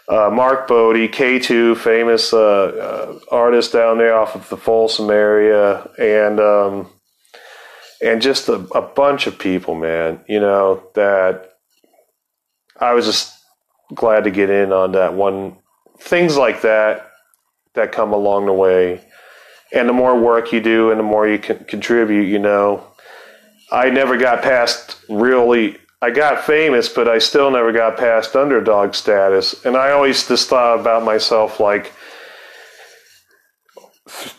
uh, 0.07 0.29
Mark 0.31 0.67
Bode, 0.67 0.95
K2, 1.11 1.75
famous 1.77 2.31
uh, 2.33 2.39
uh, 2.39 3.19
artist 3.29 3.73
down 3.73 3.97
there 3.97 4.17
off 4.17 4.35
of 4.35 4.47
the 4.49 4.55
Folsom 4.57 5.09
area, 5.11 5.87
and 5.99 6.39
um, 6.39 6.89
and 8.01 8.21
just 8.21 8.49
a, 8.49 8.55
a 8.75 8.81
bunch 8.81 9.27
of 9.27 9.39
people, 9.39 9.75
man. 9.75 10.19
You 10.27 10.39
know 10.39 10.83
that 10.95 11.53
I 12.79 12.93
was 12.93 13.05
just 13.05 13.33
glad 13.93 14.23
to 14.25 14.31
get 14.31 14.49
in 14.49 14.71
on 14.71 14.91
that 14.93 15.13
one. 15.13 15.57
Things 15.99 16.37
like 16.37 16.61
that 16.61 17.11
that 17.73 17.91
come 17.91 18.13
along 18.13 18.45
the 18.45 18.53
way, 18.53 19.01
and 19.73 19.89
the 19.89 19.93
more 19.93 20.19
work 20.19 20.51
you 20.51 20.61
do, 20.61 20.91
and 20.91 20.99
the 20.99 21.03
more 21.03 21.27
you 21.27 21.39
can 21.39 21.63
contribute, 21.65 22.27
you 22.27 22.39
know. 22.39 22.85
I 23.71 23.89
never 23.89 24.17
got 24.17 24.41
past 24.41 24.99
really. 25.09 25.77
I 25.99 26.11
got 26.11 26.43
famous, 26.43 26.89
but 26.89 27.07
I 27.07 27.17
still 27.17 27.49
never 27.49 27.71
got 27.71 27.97
past 27.97 28.35
underdog 28.35 28.93
status. 28.93 29.65
And 29.65 29.75
I 29.75 29.91
always 29.91 30.27
just 30.27 30.47
thought 30.47 30.79
about 30.79 31.03
myself 31.03 31.59
like 31.59 31.91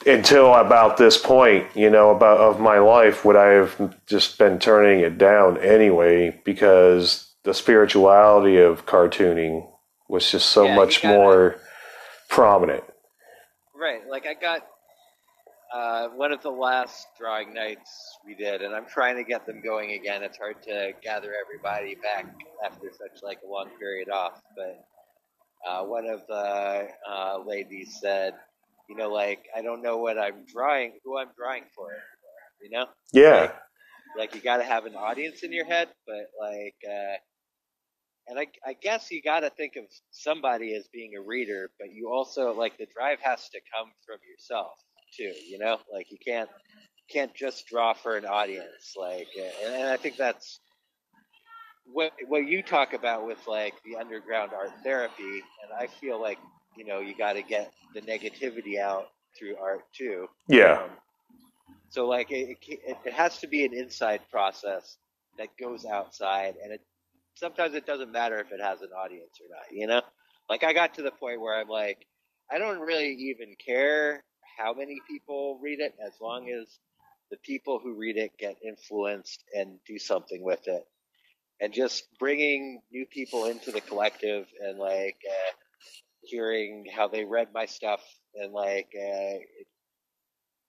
until 0.07 0.55
about 0.55 0.97
this 0.97 1.17
point, 1.17 1.67
you 1.77 1.91
know, 1.91 2.11
about 2.11 2.39
of 2.39 2.61
my 2.61 2.79
life, 2.79 3.25
would 3.25 3.37
I 3.37 3.49
have 3.49 3.95
just 4.07 4.39
been 4.39 4.59
turning 4.59 5.01
it 5.01 5.19
down 5.19 5.59
anyway 5.59 6.41
because 6.45 7.33
the 7.45 7.55
spirituality 7.55 8.59
of 8.59 8.87
cartooning 8.87 9.69
was 10.09 10.31
just 10.31 10.49
so 10.49 10.65
Yeah, 10.65 10.77
much 10.77 11.05
more 11.05 11.57
prominent. 12.29 12.85
Right. 13.75 14.07
Like 14.09 14.27
I 14.27 14.35
got 14.35 14.67
uh, 15.73 16.09
one 16.09 16.33
of 16.33 16.43
the 16.43 16.51
last 16.51 17.09
drawing 17.19 17.53
nights 17.53 18.19
we 18.27 18.35
did, 18.35 18.63
and 18.63 18.75
I'm 18.75 18.87
trying 18.87 19.17
to 19.17 19.25
get 19.25 19.47
them 19.47 19.61
going 19.63 19.93
again. 19.93 20.23
It's 20.23 20.39
hard 20.39 20.63
to 20.65 20.93
gather 21.03 21.35
everybody 21.35 21.95
back 21.95 22.27
after 22.65 22.91
such 22.91 23.23
like 23.23 23.39
a 23.47 23.51
long 23.51 23.69
period 23.79 24.09
off. 24.09 24.41
But 24.57 24.85
uh, 25.69 25.85
one 25.85 26.07
of 26.07 26.27
the 26.27 26.89
uh, 27.09 27.39
ladies 27.47 27.99
said, 28.01 28.35
you 28.89 28.97
know, 28.97 29.11
like 29.11 29.47
I 29.57 29.63
don't 29.63 29.83
know 29.83 29.99
what 29.99 30.19
I'm 30.19 30.45
drawing, 30.53 30.99
who 31.05 31.19
I'm 31.19 31.31
drawing 31.37 31.65
for. 31.77 31.89
You 32.63 32.71
know, 32.71 32.87
Yeah. 33.13 33.53
like 34.17 34.35
you 34.35 34.41
got 34.43 34.59
to 34.59 34.65
have 34.65 34.87
an 34.87 34.97
audience 34.97 35.43
in 35.45 35.53
your 35.53 35.67
head, 35.67 35.89
but 36.07 36.27
like, 36.41 36.77
uh, 36.89 37.17
and 38.29 38.39
I, 38.39 38.47
I 38.67 38.75
guess 38.75 39.11
you 39.11 39.23
got 39.23 39.41
to 39.41 39.51
think 39.51 39.77
of 39.77 39.85
somebody 40.13 40.75
as 40.77 40.89
being 40.93 41.13
a 41.17 41.23
reader, 41.23 41.71
but 41.79 41.93
you 41.93 42.11
also 42.13 42.55
like 42.55 42.79
the 42.79 42.87
drive 42.95 43.21
has 43.23 43.49
to 43.51 43.61
come 43.77 43.91
from 44.07 44.19
yourself 44.31 44.73
too. 45.17 45.33
You 45.49 45.59
know, 45.59 45.79
like 45.93 46.11
you 46.11 46.19
can't 46.27 46.51
can't 47.11 47.35
just 47.35 47.67
draw 47.69 47.95
for 47.95 48.17
an 48.17 48.27
audience. 48.27 48.95
Like, 48.97 49.29
and, 49.39 49.75
and 49.75 49.89
I 49.91 49.97
think 49.99 50.17
that's 50.17 50.61
what 51.87 52.13
what 52.29 52.47
you 52.47 52.63
talk 52.63 52.93
about 52.95 53.27
with 53.27 53.39
like 53.47 53.75
the 53.85 53.97
underground 53.99 54.53
art 54.55 54.73
therapy, 54.85 55.23
and 55.63 55.73
I 55.79 55.89
feel 55.89 56.21
like 56.21 56.39
you 56.79 56.85
know 56.85 57.01
you 57.01 57.15
got 57.17 57.33
to 57.33 57.43
get 57.43 57.73
the 57.95 58.01
negativity 58.03 58.79
out 58.79 59.09
through 59.37 59.57
art 59.57 59.83
too. 59.93 60.29
Yeah. 60.49 60.83
Um, 60.83 60.91
so 61.91 62.07
like 62.07 62.31
it, 62.31 62.59
it, 62.67 62.99
it 63.05 63.13
has 63.13 63.39
to 63.39 63.47
be 63.47 63.65
an 63.65 63.75
inside 63.75 64.21
process 64.31 64.97
that 65.39 65.49
goes 65.59 65.85
outside, 65.85 66.55
and 66.63 66.73
it 66.73 66.81
sometimes 67.35 67.75
it 67.75 67.87
doesn't 67.87 68.13
matter 68.13 68.39
if 68.39 68.53
it 68.53 68.61
has 68.61 68.81
an 68.83 68.91
audience 68.97 69.41
or 69.41 69.49
not. 69.51 69.73
You 69.73 69.87
know, 69.89 70.03
like 70.49 70.65
I 70.65 70.73
got 70.73 70.95
to 70.95 71.03
the 71.03 71.11
point 71.11 71.41
where 71.41 71.59
I'm 71.59 71.69
like, 71.69 72.07
I 72.51 72.59
don't 72.59 72.81
really 72.81 73.13
even 73.31 73.55
care 73.65 74.23
how 74.57 74.75
many 74.75 75.01
people 75.09 75.59
read 75.63 75.81
it, 75.81 75.95
as 76.05 76.13
long 76.21 76.49
as 76.51 76.79
the 77.31 77.37
people 77.39 77.79
who 77.83 77.95
read 77.95 78.17
it 78.17 78.33
get 78.39 78.57
influenced 78.65 79.45
and 79.55 79.79
do 79.87 79.99
something 79.99 80.43
with 80.43 80.67
it. 80.69 80.87
And 81.61 81.73
just 81.73 82.07
bringing 82.21 82.81
new 82.93 83.05
people 83.05 83.47
into 83.47 83.73
the 83.73 83.81
collective 83.81 84.47
and 84.65 84.79
like 84.79 85.17
uh, 85.29 85.53
hearing 86.29 86.87
how 86.95 87.09
they 87.09 87.25
read 87.25 87.49
my 87.53 87.67
stuff 87.67 88.01
and 88.35 88.53
like 88.53 88.89
uh, 88.95 89.41
it 89.41 89.67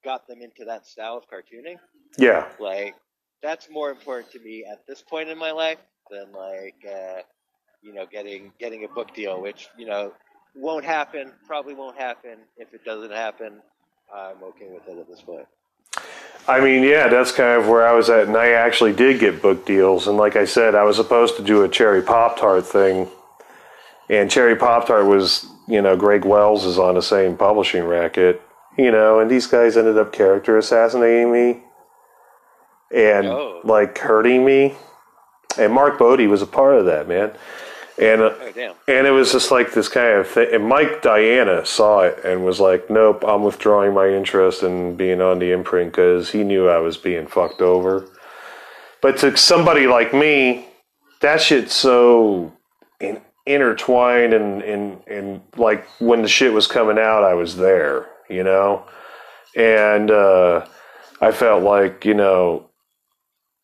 got 0.04 0.26
them 0.26 0.40
into 0.42 0.64
that 0.64 0.86
style 0.86 1.16
of 1.16 1.24
cartooning. 1.28 1.76
Yeah. 2.18 2.46
Like 2.58 2.94
that's 3.42 3.68
more 3.70 3.90
important 3.90 4.32
to 4.32 4.40
me 4.40 4.64
at 4.70 4.86
this 4.86 5.02
point 5.02 5.28
in 5.28 5.38
my 5.38 5.52
life 5.52 5.78
than 6.10 6.32
like 6.32 6.76
uh, 6.86 7.20
you 7.82 7.94
know 7.94 8.06
getting 8.10 8.52
getting 8.58 8.84
a 8.84 8.88
book 8.88 9.14
deal, 9.14 9.40
which 9.40 9.68
you 9.76 9.86
know 9.86 10.12
won't 10.54 10.84
happen. 10.84 11.32
Probably 11.46 11.74
won't 11.74 11.98
happen. 11.98 12.38
If 12.56 12.74
it 12.74 12.84
doesn't 12.84 13.12
happen, 13.12 13.60
I'm 14.12 14.42
okay 14.42 14.68
with 14.70 14.88
it 14.88 14.98
at 14.98 15.08
this 15.08 15.20
point. 15.20 15.46
I 16.48 16.60
mean, 16.60 16.82
yeah, 16.82 17.08
that's 17.08 17.32
kind 17.32 17.60
of 17.60 17.68
where 17.68 17.86
I 17.86 17.92
was 17.92 18.08
at, 18.08 18.26
and 18.26 18.36
I 18.36 18.52
actually 18.52 18.92
did 18.92 19.20
get 19.20 19.42
book 19.42 19.66
deals. 19.66 20.08
And 20.08 20.16
like 20.16 20.36
I 20.36 20.46
said, 20.46 20.74
I 20.74 20.84
was 20.84 20.96
supposed 20.96 21.36
to 21.36 21.42
do 21.42 21.62
a 21.62 21.68
Cherry 21.68 22.02
Pop 22.02 22.38
Tart 22.38 22.66
thing, 22.66 23.08
and 24.10 24.30
Cherry 24.30 24.56
Pop 24.56 24.86
Tart 24.86 25.06
was, 25.06 25.46
you 25.68 25.80
know, 25.80 25.96
Greg 25.96 26.24
Wells 26.26 26.64
is 26.66 26.78
on 26.78 26.96
the 26.96 27.02
same 27.02 27.36
publishing 27.36 27.84
racket, 27.84 28.42
you 28.76 28.90
know, 28.90 29.20
and 29.20 29.30
these 29.30 29.46
guys 29.46 29.76
ended 29.76 29.96
up 29.96 30.12
character 30.12 30.58
assassinating 30.58 31.32
me 31.32 31.62
and 32.92 33.26
Oh. 33.26 33.60
like 33.64 33.96
hurting 33.98 34.44
me. 34.44 34.74
And 35.58 35.72
Mark 35.72 35.98
Bode 35.98 36.20
was 36.28 36.42
a 36.42 36.46
part 36.46 36.74
of 36.76 36.86
that, 36.86 37.08
man. 37.08 37.32
And 37.98 38.22
uh, 38.22 38.30
Oh 38.40 38.74
and 38.88 39.06
it 39.06 39.10
was 39.10 39.30
just 39.32 39.50
like 39.50 39.72
this 39.72 39.88
kind 39.88 40.18
of 40.18 40.26
thing. 40.26 40.48
And 40.54 40.64
Mike 40.64 41.02
Diana 41.02 41.66
saw 41.66 42.00
it 42.00 42.24
and 42.24 42.44
was 42.46 42.58
like, 42.58 42.88
"Nope, 42.88 43.24
I'm 43.26 43.42
withdrawing 43.44 43.92
my 43.92 44.08
interest 44.08 44.62
in 44.62 44.96
being 44.96 45.20
on 45.20 45.38
the 45.38 45.52
imprint 45.52 45.92
because 45.92 46.30
he 46.30 46.42
knew 46.42 46.68
I 46.68 46.78
was 46.78 46.96
being 46.96 47.26
fucked 47.26 47.60
over." 47.60 48.06
But 49.02 49.18
to 49.18 49.36
somebody 49.36 49.86
like 49.86 50.14
me, 50.14 50.66
that 51.20 51.42
shit's 51.42 51.74
so 51.74 52.52
in, 53.00 53.20
intertwined 53.54 54.32
and, 54.34 54.62
and 54.62 55.02
and 55.06 55.40
like 55.56 55.86
when 56.00 56.22
the 56.22 56.28
shit 56.28 56.52
was 56.52 56.66
coming 56.66 56.98
out, 56.98 57.24
I 57.24 57.34
was 57.34 57.56
there, 57.56 58.06
you 58.28 58.42
know, 58.44 58.84
and 59.56 60.10
uh, 60.10 60.66
I 61.20 61.32
felt 61.32 61.62
like 61.62 62.04
you 62.04 62.14
know, 62.14 62.68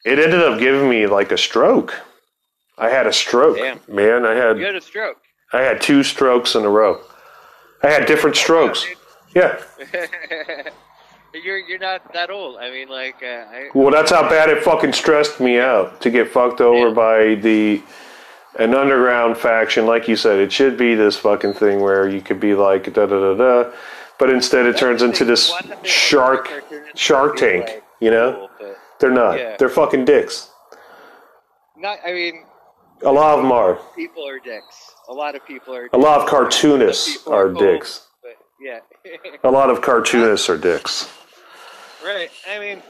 it 0.05 0.19
ended 0.19 0.43
up 0.43 0.59
giving 0.59 0.89
me 0.89 1.07
like 1.07 1.33
a 1.33 1.39
stroke. 1.39 1.95
I 2.79 2.91
had 2.91 3.07
a 3.07 3.13
stroke, 3.13 3.57
Damn. 3.57 3.81
man. 3.89 4.27
I 4.27 4.35
had 4.35 4.59
You 4.59 4.67
had 4.67 4.75
a 4.77 4.81
stroke. 4.81 5.19
I 5.53 5.63
had 5.63 5.81
two 5.81 6.03
strokes 6.03 6.55
in 6.55 6.65
a 6.65 6.69
row. 6.69 7.01
I 7.83 7.89
had 7.89 8.07
different 8.07 8.37
strokes. 8.37 8.85
Yeah. 9.35 9.61
you're 11.45 11.59
you're 11.59 11.79
not 11.79 12.13
that 12.15 12.31
old. 12.31 12.57
I 12.59 12.71
mean, 12.71 12.89
like 12.89 13.17
uh, 13.23 13.27
I, 13.51 13.69
Well, 13.75 13.91
that's 13.91 14.11
how 14.11 14.29
bad 14.29 14.49
it 14.49 14.63
fucking 14.63 14.93
stressed 14.93 15.41
me 15.41 15.59
out 15.59 16.01
to 16.03 16.11
get 16.11 16.29
fucked 16.31 16.61
over 16.61 16.89
Yeah. 16.89 16.95
by 16.95 17.35
the 17.37 17.83
an 18.59 18.75
underground 18.75 19.37
faction. 19.37 19.87
Like 19.87 20.09
you 20.09 20.17
said, 20.17 20.39
it 20.39 20.53
should 20.53 20.77
be 20.77 20.95
this 20.95 21.17
fucking 21.17 21.55
thing 21.55 21.81
where 21.81 22.09
you 22.09 22.21
could 22.21 22.41
be 22.41 22.55
like 22.55 22.85
da 22.93 23.07
da 23.07 23.35
da 23.35 23.35
da, 23.35 23.71
but 24.19 24.31
instead 24.31 24.67
it 24.67 24.77
turns 24.77 25.03
into 25.03 25.25
this 25.25 25.51
One 25.51 25.73
of 25.73 25.83
the 25.83 25.89
shark 25.89 26.51
Shark 26.95 27.37
Tank. 27.37 27.83
You 28.01 28.11
know, 28.11 28.49
they're 29.01 29.11
not. 29.11 29.59
They're 29.59 29.69
fucking 29.69 30.05
dicks. 30.05 30.51
not. 31.77 31.99
I 32.07 32.13
mean, 32.13 32.45
A 33.03 33.13
lot 33.13 33.37
of 33.39 33.43
them 33.43 33.53
are. 33.53 33.79
people 33.95 34.27
are 34.29 34.39
dicks. 34.39 34.93
A 35.09 35.13
lot 35.13 35.35
of 35.35 35.47
people 35.47 35.75
are. 35.75 35.89
A 35.93 35.99
lot 35.99 36.21
of 36.21 36.29
cartoonists 36.29 37.27
are 37.27 37.49
dicks. 37.53 38.03
Yeah, 38.59 38.79
A 39.45 39.51
lot 39.51 39.69
of 39.69 39.83
cartoonists 39.83 40.49
are 40.49 40.57
dicks. 40.57 41.09
right. 42.05 42.31
I 42.51 42.59
mean, 42.59 42.83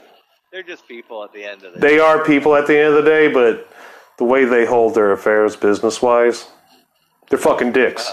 they're 0.51 0.63
just 0.63 0.87
people 0.87 1.23
at 1.25 1.33
the 1.33 1.43
end 1.43 1.63
of 1.63 1.73
the 1.73 1.79
They 1.79 1.99
are 1.99 2.23
people 2.23 2.55
at 2.55 2.67
the 2.67 2.77
end 2.77 2.93
of 2.95 3.03
the 3.03 3.09
day, 3.09 3.27
but 3.27 3.69
the 4.17 4.23
way 4.23 4.45
they 4.45 4.65
hold 4.65 4.95
their 4.95 5.11
affairs 5.11 5.55
business 5.55 6.01
wise, 6.01 6.47
they're 7.29 7.39
fucking 7.39 7.71
dicks. 7.71 8.09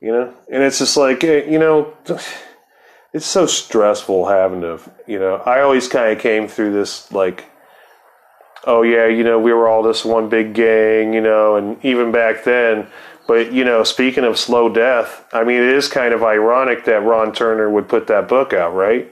You 0.00 0.12
know? 0.12 0.34
And 0.50 0.62
it's 0.62 0.78
just 0.78 0.96
like, 0.96 1.24
eh, 1.24 1.44
you 1.48 1.58
know, 1.58 1.94
it's 3.12 3.26
so 3.26 3.46
stressful 3.46 4.26
having 4.26 4.60
to, 4.60 4.80
you 5.06 5.18
know, 5.18 5.36
I 5.36 5.60
always 5.60 5.88
kind 5.88 6.12
of 6.12 6.22
came 6.22 6.48
through 6.48 6.72
this 6.72 7.10
like, 7.12 7.44
oh 8.66 8.82
yeah, 8.82 9.06
you 9.06 9.24
know, 9.24 9.38
we 9.38 9.52
were 9.52 9.68
all 9.68 9.82
this 9.82 10.04
one 10.04 10.28
big 10.28 10.54
gang, 10.54 11.14
you 11.14 11.20
know, 11.20 11.56
and 11.56 11.82
even 11.84 12.12
back 12.12 12.44
then, 12.44 12.86
but 13.26 13.52
you 13.52 13.64
know, 13.64 13.84
speaking 13.84 14.24
of 14.24 14.38
slow 14.38 14.68
death, 14.68 15.26
I 15.32 15.44
mean, 15.44 15.62
it 15.62 15.74
is 15.74 15.88
kind 15.88 16.12
of 16.12 16.22
ironic 16.22 16.84
that 16.84 17.02
Ron 17.02 17.32
Turner 17.32 17.70
would 17.70 17.88
put 17.88 18.06
that 18.08 18.28
book 18.28 18.52
out, 18.52 18.74
right? 18.74 19.10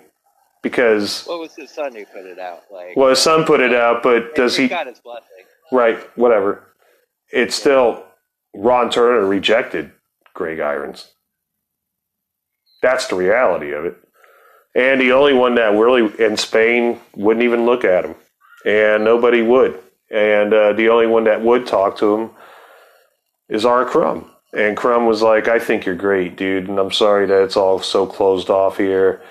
Because, 0.63 1.25
What 1.25 1.41
was 1.41 1.55
his 1.57 1.71
son 1.71 1.95
who 1.95 2.05
put 2.05 2.25
it 2.25 2.39
out? 2.39 2.63
Like, 2.71 2.97
well, 2.97 3.09
his 3.09 3.19
son 3.19 3.45
put 3.45 3.61
it 3.61 3.75
out, 3.75 4.03
but 4.03 4.35
does 4.35 4.57
he? 4.57 4.69
got 4.69 4.87
his 4.87 5.01
blessing? 5.01 5.42
Right, 5.73 5.99
whatever. 6.17 6.63
It's 7.33 7.57
still 7.57 8.05
Ron 8.55 8.91
Turner 8.91 9.27
rejected 9.27 9.91
Greg 10.35 10.61
Irons. 10.61 11.13
That's 12.83 13.07
the 13.07 13.17
reality 13.17 13.73
of 13.73 13.87
it. 13.87 13.97
And 14.75 15.01
the 15.01 15.13
only 15.13 15.33
one 15.33 15.55
that 15.55 15.75
really 15.75 16.13
in 16.23 16.37
Spain 16.37 17.01
wouldn't 17.15 17.45
even 17.45 17.65
look 17.65 17.85
at 17.85 18.05
him, 18.05 18.15
and 18.67 19.03
nobody 19.03 19.41
would. 19.41 19.79
And 20.11 20.53
uh, 20.53 20.75
the 20.75 20.91
only 20.91 21.07
one 21.07 21.25
that 21.25 21.43
would 21.43 21.67
talk 21.67 21.97
to 21.99 22.17
him 22.17 22.31
is 23.49 23.65
R. 23.65 23.87
Crumb. 23.87 24.31
And 24.55 24.77
Crumb 24.77 25.07
was 25.07 25.23
like, 25.23 25.49
"I 25.49 25.59
think 25.59 25.87
you're 25.87 25.95
great, 25.95 26.37
dude, 26.37 26.69
and 26.69 26.79
I'm 26.79 26.93
sorry 26.93 27.27
that 27.27 27.43
it's 27.43 27.57
all 27.57 27.81
so 27.81 28.07
closed 28.07 28.51
off 28.51 28.77
here." 28.77 29.23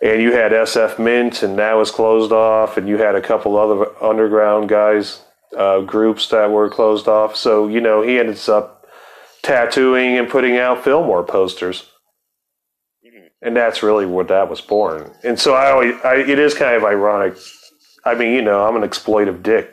And 0.00 0.22
you 0.22 0.32
had 0.32 0.52
SF 0.52 0.98
Mint, 0.98 1.42
and 1.42 1.58
that 1.58 1.74
was 1.74 1.90
closed 1.90 2.32
off, 2.32 2.78
and 2.78 2.88
you 2.88 2.96
had 2.96 3.14
a 3.14 3.20
couple 3.20 3.58
other 3.58 3.86
underground 4.02 4.70
guys 4.70 5.20
uh, 5.56 5.80
groups 5.80 6.28
that 6.28 6.50
were 6.50 6.68
closed 6.68 7.08
off. 7.08 7.36
So 7.36 7.68
you 7.68 7.80
know, 7.80 8.02
he 8.02 8.18
ends 8.18 8.48
up 8.48 8.86
tattooing 9.42 10.18
and 10.18 10.28
putting 10.28 10.56
out 10.56 10.84
Fillmore 10.84 11.24
posters, 11.24 11.90
and 13.40 13.56
that's 13.56 13.82
really 13.82 14.06
what 14.06 14.28
that 14.28 14.48
was 14.48 14.60
born. 14.60 15.12
And 15.24 15.38
so 15.38 15.54
I 15.54 15.70
always, 15.70 15.94
I, 16.04 16.16
it 16.16 16.38
is 16.38 16.54
kind 16.54 16.76
of 16.76 16.84
ironic. 16.84 17.36
I 18.04 18.14
mean, 18.14 18.32
you 18.32 18.42
know, 18.42 18.66
I'm 18.66 18.80
an 18.80 18.88
exploitive 18.88 19.42
dick. 19.42 19.70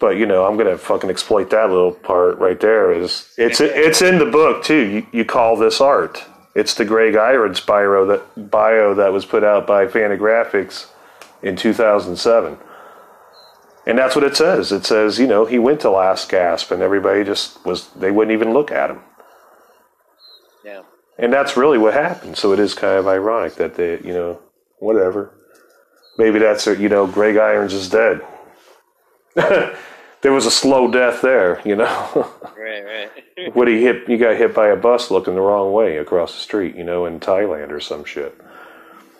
But 0.00 0.16
you 0.16 0.26
know, 0.26 0.46
I'm 0.46 0.56
gonna 0.56 0.78
fucking 0.78 1.10
exploit 1.10 1.50
that 1.50 1.70
little 1.70 1.92
part 1.92 2.38
right 2.38 2.58
there. 2.60 2.92
Is 2.92 3.34
it's 3.36 3.60
it's 3.60 4.00
in 4.00 4.18
the 4.18 4.26
book 4.26 4.62
too. 4.62 4.86
You, 4.86 5.06
you 5.12 5.24
call 5.24 5.56
this 5.56 5.80
art. 5.80 6.24
It's 6.54 6.74
the 6.74 6.84
Greg 6.84 7.16
Irons 7.16 7.60
bio 7.60 8.06
that 8.06 8.50
bio 8.50 8.94
that 8.94 9.12
was 9.12 9.24
put 9.24 9.42
out 9.42 9.66
by 9.66 9.86
Fantagraphics 9.86 10.86
in 11.42 11.56
2007, 11.56 12.58
and 13.88 13.98
that's 13.98 14.14
what 14.14 14.24
it 14.24 14.36
says. 14.36 14.70
It 14.70 14.84
says 14.86 15.18
you 15.18 15.26
know 15.26 15.46
he 15.46 15.58
went 15.58 15.80
to 15.80 15.90
Last 15.90 16.30
Gasp, 16.30 16.70
and 16.70 16.82
everybody 16.82 17.24
just 17.24 17.64
was 17.66 17.88
they 17.94 18.12
wouldn't 18.12 18.32
even 18.34 18.52
look 18.52 18.70
at 18.70 18.90
him, 18.90 19.00
Yeah. 20.64 20.82
and 21.18 21.32
that's 21.32 21.56
really 21.56 21.78
what 21.78 21.94
happened. 21.94 22.36
So 22.36 22.52
it 22.52 22.60
is 22.60 22.74
kind 22.74 22.98
of 22.98 23.08
ironic 23.08 23.56
that 23.56 23.74
they 23.74 23.98
you 24.00 24.12
know 24.14 24.40
whatever. 24.78 25.32
Maybe 26.18 26.38
that's. 26.38 26.66
You 26.66 26.88
know, 26.88 27.06
Greg 27.06 27.36
Irons 27.36 27.72
is 27.74 27.88
dead. 27.88 28.20
there 29.34 30.32
was 30.32 30.46
a 30.46 30.50
slow 30.50 30.90
death 30.90 31.20
there, 31.22 31.60
you 31.64 31.76
know. 31.76 32.30
Right, 32.58 33.10
right. 33.36 33.54
what 33.54 33.66
he 33.68 33.82
hit? 33.82 34.08
You 34.08 34.18
got 34.18 34.36
hit 34.36 34.54
by 34.54 34.68
a 34.68 34.76
bus 34.76 35.10
looking 35.10 35.36
the 35.36 35.40
wrong 35.40 35.72
way 35.72 35.96
across 35.98 36.34
the 36.34 36.40
street, 36.40 36.76
you 36.76 36.84
know, 36.84 37.06
in 37.06 37.18
Thailand 37.20 37.70
or 37.70 37.80
some 37.80 38.04
shit. 38.04 38.36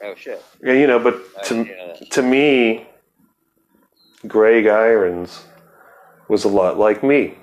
oh 0.03 0.15
shit. 0.17 0.45
Yeah, 0.63 0.75
you 0.75 0.87
know, 0.89 0.99
but 0.99 1.15
I 1.39 1.43
to 1.45 1.55
didn't 1.55 1.67
hear 1.69 1.87
that. 2.01 2.11
to 2.11 2.23
me, 2.23 2.87
Greg 4.29 4.67
Irons 4.67 5.45
was 6.29 6.45
a 6.45 6.49
lot 6.49 6.79
like 6.79 7.03
me, 7.03 7.35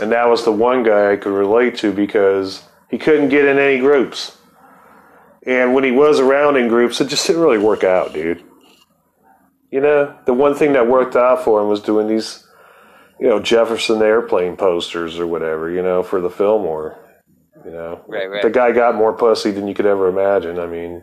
and 0.00 0.12
that 0.12 0.28
was 0.28 0.44
the 0.44 0.52
one 0.52 0.82
guy 0.82 1.12
I 1.12 1.16
could 1.16 1.32
relate 1.32 1.76
to 1.78 1.92
because 1.92 2.62
he 2.90 2.98
couldn't 2.98 3.28
get 3.28 3.44
in 3.44 3.58
any 3.58 3.78
groups, 3.78 4.36
and 5.46 5.74
when 5.74 5.84
he 5.84 5.92
was 5.92 6.18
around 6.20 6.56
in 6.56 6.68
groups, 6.68 7.00
it 7.00 7.08
just 7.08 7.26
didn't 7.26 7.42
really 7.42 7.58
work 7.58 7.84
out, 7.84 8.12
dude. 8.12 8.42
You 9.70 9.80
know, 9.80 10.16
the 10.26 10.34
one 10.34 10.54
thing 10.54 10.72
that 10.74 10.86
worked 10.86 11.16
out 11.16 11.42
for 11.44 11.60
him 11.60 11.68
was 11.68 11.80
doing 11.80 12.06
these, 12.06 12.46
you 13.20 13.28
know, 13.28 13.40
Jefferson 13.40 14.00
Airplane 14.00 14.56
posters 14.56 15.18
or 15.18 15.26
whatever, 15.26 15.70
you 15.70 15.82
know, 15.82 16.02
for 16.02 16.20
the 16.20 16.30
Fillmore. 16.30 16.98
You 17.64 17.72
know, 17.72 18.04
Right, 18.06 18.30
right. 18.30 18.42
the 18.42 18.50
guy 18.50 18.70
got 18.70 18.94
more 18.94 19.12
pussy 19.12 19.50
than 19.50 19.66
you 19.66 19.74
could 19.74 19.86
ever 19.86 20.06
imagine. 20.08 20.58
I 20.60 20.66
mean, 20.66 21.02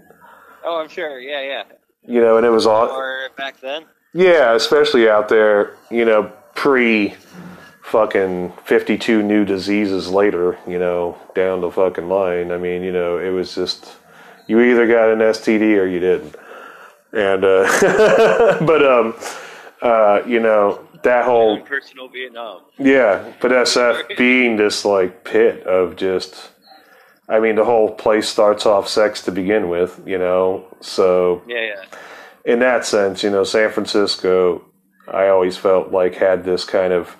Oh, 0.63 0.79
I'm 0.79 0.87
sure. 0.87 1.19
Yeah, 1.19 1.41
yeah. 1.41 1.63
you 2.07 2.21
know, 2.21 2.37
and 2.37 2.45
it 2.45 2.51
was 2.51 2.65
all, 2.65 2.87
Or 2.87 3.27
back 3.37 3.59
then. 3.59 3.83
Yeah, 4.13 4.53
especially 4.55 5.09
out 5.09 5.29
there, 5.29 5.75
you 5.89 6.05
know, 6.05 6.31
pre 6.55 7.15
fucking 7.81 8.51
52 8.65 9.21
new 9.21 9.45
diseases 9.45 10.09
later, 10.09 10.57
you 10.67 10.79
know, 10.79 11.17
down 11.35 11.61
the 11.61 11.69
fucking 11.69 12.07
line. 12.09 12.51
I 12.51 12.57
mean, 12.57 12.81
you 12.83 12.91
know, 12.91 13.17
it 13.17 13.29
was 13.29 13.53
just, 13.53 13.97
you 14.47 14.59
either 14.61 14.87
got 14.87 15.11
an 15.11 15.19
STD 15.19 15.77
or 15.77 15.85
you 15.85 15.99
didn't. 15.99 16.35
And, 17.11 17.43
uh, 17.43 18.57
but, 18.65 18.85
um, 18.85 19.13
uh, 19.81 20.23
you 20.25 20.39
know, 20.39 20.87
that 21.03 21.25
whole, 21.25 21.59
Personal 21.61 22.07
Vietnam. 22.07 22.61
yeah, 22.79 23.31
but 23.41 23.51
SF 23.51 24.17
being 24.17 24.55
this 24.55 24.85
like 24.85 25.23
pit 25.25 25.63
of 25.67 25.95
just, 25.97 26.51
I 27.27 27.39
mean, 27.39 27.55
the 27.55 27.65
whole 27.65 27.91
place 27.91 28.27
starts 28.27 28.65
off 28.65 28.87
sex 28.87 29.21
to 29.23 29.31
begin 29.31 29.69
with, 29.69 30.01
you 30.05 30.17
know, 30.17 30.65
so 30.79 31.41
Yeah, 31.45 31.65
yeah. 31.65 31.83
In 32.45 32.59
that 32.59 32.85
sense, 32.85 33.23
you 33.23 33.29
know, 33.29 33.43
San 33.43 33.71
Francisco, 33.71 34.63
I 35.07 35.27
always 35.27 35.57
felt 35.57 35.91
like 35.91 36.15
had 36.15 36.43
this 36.43 36.63
kind 36.65 36.93
of 36.93 37.15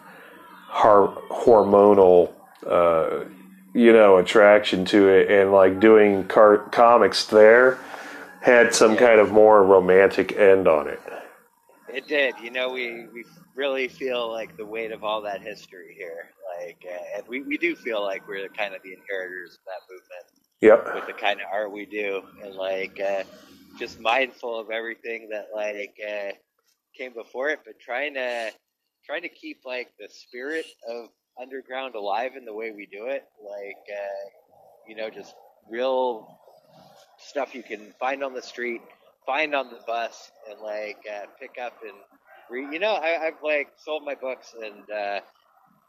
har- 0.68 1.16
hormonal, 1.30 2.32
uh, 2.68 3.26
you 3.74 3.94
know, 3.94 4.18
attraction 4.18 4.86
to 4.86 5.08
it, 5.10 5.32
and 5.32 5.52
like 5.52 5.80
doing 5.80 6.26
car- 6.28 6.70
comics 6.70 7.26
there 7.26 7.78
had 8.42 8.76
some 8.76 8.98
kind 8.98 9.20
of 9.20 9.32
more 9.32 9.64
romantic 9.64 10.34
end 10.38 10.68
on 10.68 10.88
it. 10.88 11.00
It 11.88 12.08
did. 12.08 12.36
You 12.42 12.52
know, 12.52 12.70
we, 12.72 13.06
we 13.14 13.24
really 13.56 13.88
feel 13.88 14.30
like 14.32 14.58
the 14.58 14.66
weight 14.66 14.92
of 14.92 15.04
all 15.04 15.22
that 15.22 15.42
history 15.42 15.96
here. 15.98 16.30
Like, 16.60 16.84
uh, 16.90 17.18
and 17.18 17.28
we, 17.28 17.42
we 17.42 17.58
do 17.58 17.76
feel 17.76 18.02
like 18.04 18.28
we're 18.28 18.50
kind 18.50 18.76
of 18.76 18.82
the 18.84 18.94
inheritors 18.94 19.54
of 19.54 19.60
that 19.66 19.82
movement 19.90 20.26
Yep. 20.62 20.96
with 20.96 21.08
the 21.08 21.14
kind 21.22 21.40
of 21.42 21.48
art 21.52 21.72
we 21.72 21.86
do, 21.86 22.22
and 22.44 22.56
like 22.56 23.00
uh, 23.00 23.24
just 23.80 24.00
mindful 24.00 24.60
of 24.60 24.70
everything 24.72 25.30
that 25.32 25.48
like 25.56 25.96
uh, 26.08 26.32
came 26.98 27.14
before 27.14 27.50
it, 27.50 27.60
but 27.66 27.80
trying 27.80 28.14
to 28.16 28.52
trying 29.06 29.22
to 29.24 29.30
keep 29.30 29.60
like 29.66 29.90
the 30.00 30.08
spirit 30.10 30.66
of 30.88 31.08
underground 31.42 31.96
alive 31.96 32.34
in 32.38 32.46
the 32.46 32.54
way 32.54 32.72
we 32.72 32.86
do 32.86 33.08
it. 33.08 33.26
Like, 33.44 33.84
uh, 33.92 34.30
you 34.88 34.96
know, 34.96 35.10
just 35.10 35.34
real 35.70 36.40
stuff 37.18 37.56
you 37.56 37.64
can 37.64 37.94
find 38.00 38.24
on 38.24 38.34
the 38.34 38.42
street, 38.42 38.82
find 39.26 39.56
on 39.56 39.70
the 39.70 39.80
bus, 39.88 40.32
and 40.50 40.60
like 40.62 41.00
uh, 41.12 41.26
pick 41.40 41.58
up 41.62 41.74
and 41.84 41.94
read. 42.50 42.74
You 42.74 42.80
know, 42.80 42.94
I, 42.94 43.28
I've 43.28 43.44
like 43.44 43.70
sold 43.78 44.04
my 44.06 44.16
books 44.16 44.54
and 44.62 44.90
uh, 44.92 45.20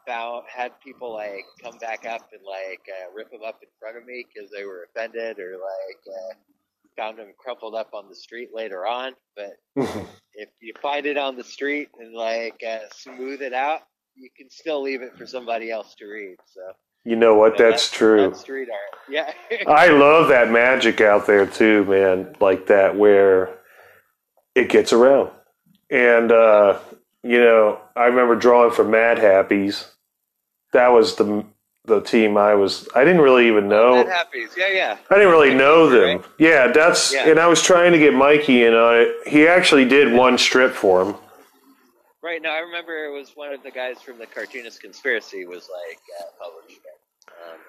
found 0.07 0.43
had 0.53 0.71
people 0.81 1.13
like 1.13 1.45
come 1.61 1.77
back 1.79 2.05
up 2.05 2.29
and 2.33 2.41
like 2.45 2.81
uh, 2.89 3.11
rip 3.15 3.31
them 3.31 3.41
up 3.45 3.59
in 3.61 3.69
front 3.79 3.97
of 3.97 4.05
me 4.05 4.25
because 4.33 4.51
they 4.51 4.65
were 4.65 4.87
offended 4.89 5.39
or 5.39 5.53
like 5.53 5.99
uh, 6.07 6.35
found 6.97 7.17
them 7.17 7.27
crumpled 7.37 7.75
up 7.75 7.89
on 7.93 8.09
the 8.09 8.15
street 8.15 8.49
later 8.53 8.85
on. 8.85 9.13
But 9.35 9.53
if 10.33 10.49
you 10.61 10.73
find 10.81 11.05
it 11.05 11.17
on 11.17 11.35
the 11.35 11.43
street 11.43 11.89
and 11.99 12.13
like 12.13 12.61
uh, 12.67 12.79
smooth 12.93 13.41
it 13.41 13.53
out, 13.53 13.81
you 14.15 14.29
can 14.35 14.49
still 14.49 14.81
leave 14.81 15.01
it 15.01 15.17
for 15.17 15.25
somebody 15.27 15.71
else 15.71 15.95
to 15.95 16.05
read. 16.05 16.37
So 16.45 16.61
You 17.03 17.15
know 17.15 17.35
what? 17.35 17.57
you 17.59 17.65
know, 17.65 17.71
That's 17.71 17.91
true. 17.91 18.21
That's 18.29 18.41
street 18.41 18.69
art. 18.71 19.01
Yeah. 19.09 19.31
I 19.67 19.87
love 19.89 20.29
that 20.29 20.51
magic 20.51 21.01
out 21.01 21.27
there 21.27 21.45
too, 21.45 21.85
man. 21.85 22.35
Like 22.39 22.67
that 22.67 22.95
where 22.95 23.57
it 24.55 24.69
gets 24.69 24.93
around. 24.93 25.31
And 25.89 26.31
uh, 26.31 26.79
you 27.23 27.39
know, 27.39 27.79
I 27.95 28.05
remember 28.05 28.35
drawing 28.35 28.71
for 28.71 28.83
Mad 28.83 29.17
Happies. 29.17 29.87
That 30.73 30.89
was 30.89 31.15
the 31.15 31.45
the 31.85 32.01
team 32.01 32.37
I 32.37 32.53
was. 32.55 32.87
I 32.95 33.03
didn't 33.03 33.21
really 33.21 33.47
even 33.47 33.67
know. 33.67 34.03
Mad 34.03 34.07
Happies. 34.07 34.55
Yeah, 34.57 34.69
yeah. 34.69 34.97
I 35.09 35.15
didn't 35.15 35.31
really 35.31 35.53
know 35.53 35.89
them. 35.89 36.17
Right? 36.17 36.25
Yeah, 36.39 36.71
that's. 36.71 37.13
Yeah. 37.13 37.29
And 37.29 37.39
I 37.39 37.47
was 37.47 37.61
trying 37.61 37.91
to 37.91 37.99
get 37.99 38.13
Mikey 38.13 38.63
in 38.63 38.73
on 38.73 38.95
it. 38.97 39.27
He 39.27 39.47
actually 39.47 39.85
did 39.85 40.13
one 40.13 40.37
strip 40.37 40.73
for 40.73 41.03
him. 41.03 41.15
Right 42.23 42.41
now, 42.41 42.55
I 42.55 42.59
remember 42.59 43.05
it 43.05 43.11
was 43.11 43.31
one 43.35 43.53
of 43.53 43.61
the 43.61 43.71
guys 43.71 44.01
from 44.01 44.17
the 44.17 44.25
Cartoonist 44.25 44.81
Conspiracy 44.81 45.45
was 45.45 45.69
like 45.71 45.99
uh, 46.19 46.23
published. 46.43 46.79
Um, 47.27 47.59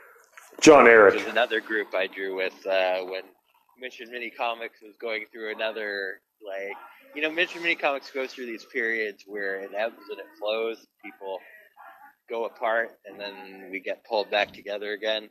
John 0.60 0.86
Eric. 0.86 1.14
was 1.14 1.26
another 1.26 1.60
group 1.60 1.94
I 1.94 2.06
drew 2.06 2.36
with 2.36 2.66
uh, 2.66 3.00
when 3.04 3.22
Mission 3.78 4.10
Mini 4.10 4.30
Comics 4.30 4.80
was 4.80 4.94
going 4.98 5.26
through 5.30 5.52
another 5.54 6.20
like 6.44 6.76
you 7.14 7.22
know 7.22 7.30
Mission 7.30 7.62
Mini 7.62 7.74
Comics 7.74 8.10
goes 8.10 8.32
through 8.32 8.46
these 8.46 8.64
periods 8.64 9.24
where 9.26 9.60
it 9.60 9.70
ebbs 9.76 10.00
and 10.10 10.18
it 10.18 10.26
flows. 10.38 10.86
People 11.04 11.38
go 12.28 12.44
apart 12.46 12.90
and 13.06 13.18
then 13.18 13.68
we 13.70 13.80
get 13.80 14.04
pulled 14.04 14.30
back 14.30 14.52
together 14.52 14.92
again, 14.92 15.28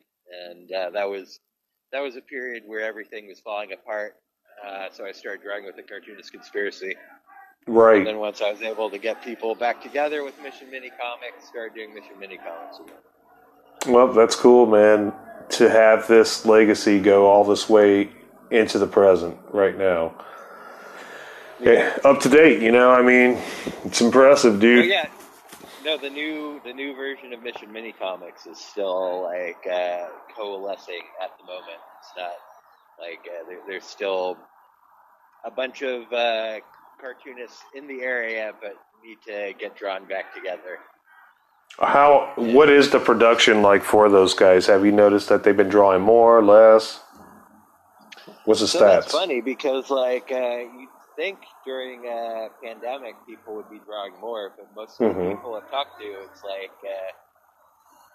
and 0.48 0.70
uh, 0.72 0.90
that 0.90 1.08
was 1.08 1.40
that 1.92 2.00
was 2.00 2.16
a 2.16 2.20
period 2.20 2.64
where 2.66 2.80
everything 2.80 3.28
was 3.28 3.40
falling 3.40 3.72
apart. 3.72 4.14
Uh, 4.66 4.86
so 4.90 5.04
I 5.04 5.12
started 5.12 5.42
drawing 5.42 5.64
with 5.64 5.76
the 5.76 5.82
Cartoonist 5.82 6.32
Conspiracy. 6.32 6.94
Right. 7.66 7.98
And 7.98 8.06
then 8.06 8.18
once 8.18 8.40
I 8.40 8.50
was 8.50 8.62
able 8.62 8.90
to 8.90 8.98
get 8.98 9.22
people 9.22 9.54
back 9.54 9.82
together 9.82 10.24
with 10.24 10.40
Mission 10.42 10.70
Mini 10.70 10.90
Comics, 10.90 11.48
started 11.48 11.74
doing 11.74 11.94
Mission 11.94 12.18
Mini 12.18 12.38
Comics 12.38 12.78
again. 12.78 13.92
Well, 13.94 14.12
that's 14.12 14.34
cool, 14.36 14.66
man. 14.66 15.12
To 15.50 15.68
have 15.68 16.06
this 16.08 16.44
legacy 16.46 17.00
go 17.00 17.26
all 17.26 17.44
this 17.44 17.68
way 17.68 18.10
into 18.50 18.78
the 18.78 18.86
present 18.86 19.36
right 19.52 19.76
now. 19.76 20.14
Yeah, 21.60 21.96
up 22.04 22.20
to 22.20 22.28
date, 22.28 22.62
you 22.62 22.70
know. 22.70 22.90
I 22.92 23.02
mean, 23.02 23.38
it's 23.84 24.00
impressive, 24.00 24.56
Oh 24.56 24.58
dude. 24.60 24.86
yeah, 24.90 25.08
no, 25.86 25.96
the 25.96 26.10
new 26.10 26.60
the 26.64 26.72
new 26.72 26.96
version 26.96 27.32
of 27.32 27.42
Mission 27.42 27.72
Mini 27.72 27.92
Comics 27.92 28.44
is 28.46 28.58
still 28.58 29.22
like 29.22 29.64
uh, 29.72 30.08
coalescing 30.36 31.02
at 31.22 31.30
the 31.38 31.44
moment. 31.44 31.78
It's 32.00 32.10
not 32.16 32.32
like 33.00 33.20
uh, 33.24 33.48
there, 33.48 33.60
there's 33.68 33.84
still 33.84 34.36
a 35.44 35.50
bunch 35.50 35.82
of 35.82 36.12
uh, 36.12 36.58
cartoonists 37.00 37.62
in 37.76 37.86
the 37.86 38.02
area, 38.02 38.52
but 38.60 38.74
need 39.04 39.18
to 39.26 39.54
get 39.58 39.76
drawn 39.76 40.06
back 40.08 40.34
together. 40.34 40.80
How? 41.78 42.32
What 42.34 42.68
is 42.68 42.90
the 42.90 42.98
production 42.98 43.62
like 43.62 43.84
for 43.84 44.08
those 44.08 44.34
guys? 44.34 44.66
Have 44.66 44.84
you 44.84 44.92
noticed 44.92 45.28
that 45.28 45.44
they've 45.44 45.56
been 45.56 45.68
drawing 45.68 46.02
more, 46.02 46.38
or 46.38 46.42
less? 46.42 47.00
What's 48.44 48.60
the 48.60 48.66
So 48.66 48.80
stats? 48.80 49.02
that's 49.02 49.12
funny 49.12 49.40
because 49.40 49.88
like 49.88 50.32
uh, 50.32 50.36
you'd 50.36 50.88
think 51.16 51.38
during 51.64 52.06
a 52.06 52.48
pandemic 52.62 53.14
people 53.26 53.54
would 53.56 53.70
be 53.70 53.80
drawing 53.86 54.12
more, 54.20 54.52
but 54.56 54.66
most 54.74 55.00
of 55.00 55.14
the 55.14 55.20
Mhm. 55.22 55.36
people 55.36 55.54
I've 55.54 55.70
talked 55.70 55.98
to, 56.00 56.06
it's 56.06 56.44
like 56.44 56.70
uh, 56.84 57.12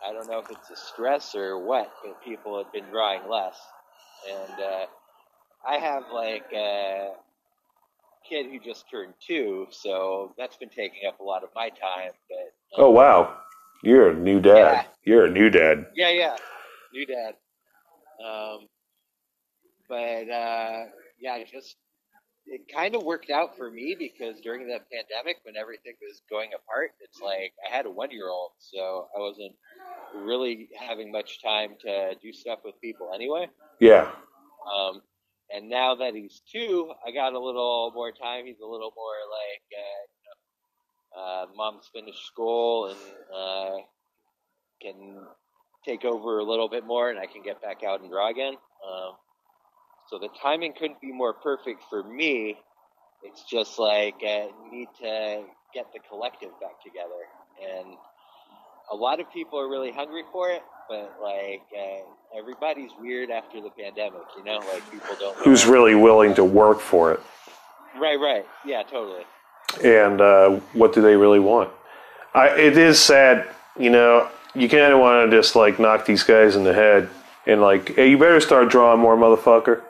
I 0.08 0.14
don't 0.14 0.28
know 0.30 0.40
if 0.40 0.50
it's 0.50 0.70
a 0.70 0.76
stress 0.76 1.36
or 1.36 1.60
what, 1.60 1.92
but 2.04 2.22
people 2.24 2.58
have 2.64 2.72
been 2.72 2.86
drawing 2.90 3.28
less, 3.28 3.60
and 4.30 4.60
uh, 4.62 4.86
I 5.68 5.78
have 5.78 6.04
like 6.12 6.52
a 6.54 7.14
kid 8.28 8.48
who 8.48 8.60
just 8.60 8.90
turned 8.90 9.14
two, 9.20 9.68
so 9.72 10.34
that's 10.38 10.56
been 10.58 10.70
taking 10.70 11.08
up 11.08 11.20
a 11.20 11.24
lot 11.24 11.44
of 11.44 11.50
my 11.56 11.70
time. 11.70 12.12
But 12.30 12.54
Oh 12.78 12.90
wow, 12.92 13.38
you're 13.84 14.10
a 14.10 14.14
new 14.14 14.40
dad. 14.40 14.56
Yeah. 14.56 14.84
You're 15.04 15.26
a 15.26 15.32
new 15.32 15.50
dad. 15.50 15.88
yeah, 15.96 16.10
yeah, 16.10 16.38
new 16.94 17.06
dad. 17.06 17.36
Um, 18.24 18.70
but 19.90 20.30
uh, 20.30 20.86
yeah, 21.20 21.44
just 21.44 21.76
it 22.46 22.62
kind 22.74 22.96
of 22.96 23.04
worked 23.04 23.30
out 23.30 23.58
for 23.58 23.70
me 23.70 23.96
because 23.98 24.40
during 24.42 24.68
the 24.68 24.80
pandemic, 24.92 25.38
when 25.44 25.56
everything 25.56 25.94
was 26.02 26.22
going 26.30 26.50
apart, 26.54 26.92
it's 27.00 27.22
like 27.22 27.54
I 27.66 27.76
had 27.76 27.86
a 27.86 27.92
one 27.92 28.12
year 28.12 28.30
old, 28.30 28.52
so 28.60 29.08
I 29.16 29.20
wasn't 29.20 29.54
really 30.16 30.70
having 30.78 31.12
much 31.12 31.42
time 31.42 31.76
to 31.82 32.16
do 32.22 32.34
stuff 32.34 32.60
with 32.66 32.80
people 32.82 33.12
anyway. 33.14 33.48
Yeah. 33.80 34.12
Um, 34.72 35.02
and 35.54 35.70
now 35.70 35.96
that 35.96 36.14
he's 36.16 36.42
two, 36.52 36.92
I 37.06 37.12
got 37.12 37.34
a 37.34 37.40
little 37.40 37.92
more 37.94 38.12
time. 38.12 38.46
He's 38.46 38.60
a 38.64 38.68
little 38.68 38.94
more 38.96 39.18
like, 39.30 39.64
uh, 39.78 40.02
you 40.16 40.24
know, 40.28 41.22
uh, 41.22 41.46
mom's 41.56 41.90
finished 41.94 42.26
school 42.26 42.88
and 42.88 43.00
uh, 43.36 43.78
can 44.82 45.26
take 45.86 46.06
over 46.06 46.40
a 46.40 46.44
little 46.44 46.70
bit 46.70 46.86
more, 46.86 47.10
and 47.10 47.20
I 47.20 47.26
can 47.26 47.44
get 47.44 47.62
back 47.62 47.84
out 47.84 48.02
and 48.02 48.10
draw 48.10 48.30
again. 48.30 48.54
Um, 48.54 49.14
so 50.12 50.20
the 50.20 50.28
timing 50.42 50.74
couldn't 50.74 51.00
be 51.00 51.12
more 51.12 51.34
perfect 51.34 51.84
for 51.90 52.04
me. 52.04 52.58
It's 53.24 53.44
just 53.44 53.80
like 53.80 54.16
uh, 54.28 54.48
need 54.70 54.90
to 55.00 55.44
get 55.74 55.92
the 55.94 56.00
collective 56.10 56.50
back 56.60 56.84
together, 56.84 57.24
and 57.62 57.96
a 58.92 58.96
lot 58.96 59.22
of 59.22 59.32
people 59.32 59.58
are 59.58 59.70
really 59.70 59.92
hungry 59.92 60.24
for 60.32 60.52
it. 60.52 60.64
But 60.90 61.16
like 61.22 61.62
uh, 61.78 62.38
everybody's 62.38 62.92
weird 63.00 63.32
after 63.32 63.62
the 63.62 63.70
pandemic, 63.70 64.24
you 64.38 64.44
know, 64.44 64.60
like 64.74 64.92
people 64.92 65.16
don't. 65.18 65.38
Who's 65.38 65.66
really 65.66 65.96
willing 65.96 66.36
to 66.36 66.44
work 66.44 66.82
for 66.82 67.14
it? 67.14 67.22
Right, 67.98 68.20
right, 68.20 68.46
yeah, 68.66 68.84
totally. 68.84 69.24
and 69.84 70.20
uh, 70.20 70.60
what 70.74 70.94
do 70.94 71.02
they 71.02 71.16
really 71.16 71.40
want? 71.40 71.70
I, 72.34 72.50
it 72.50 72.78
is 72.78 73.00
sad, 73.00 73.48
you 73.80 73.90
know. 73.90 74.28
You 74.56 74.68
kind 74.68 74.92
of 74.92 75.00
want 75.00 75.32
to 75.32 75.38
just 75.38 75.56
like 75.56 75.80
knock 75.80 76.06
these 76.06 76.24
guys 76.24 76.58
in 76.58 76.66
the 76.66 76.74
head 76.74 77.10
and 77.46 77.62
like, 77.62 77.96
hey, 77.96 78.10
you 78.10 78.18
better 78.18 78.42
start 78.42 78.70
drawing 78.70 79.00
more, 79.00 79.16
motherfucker. 79.16 79.82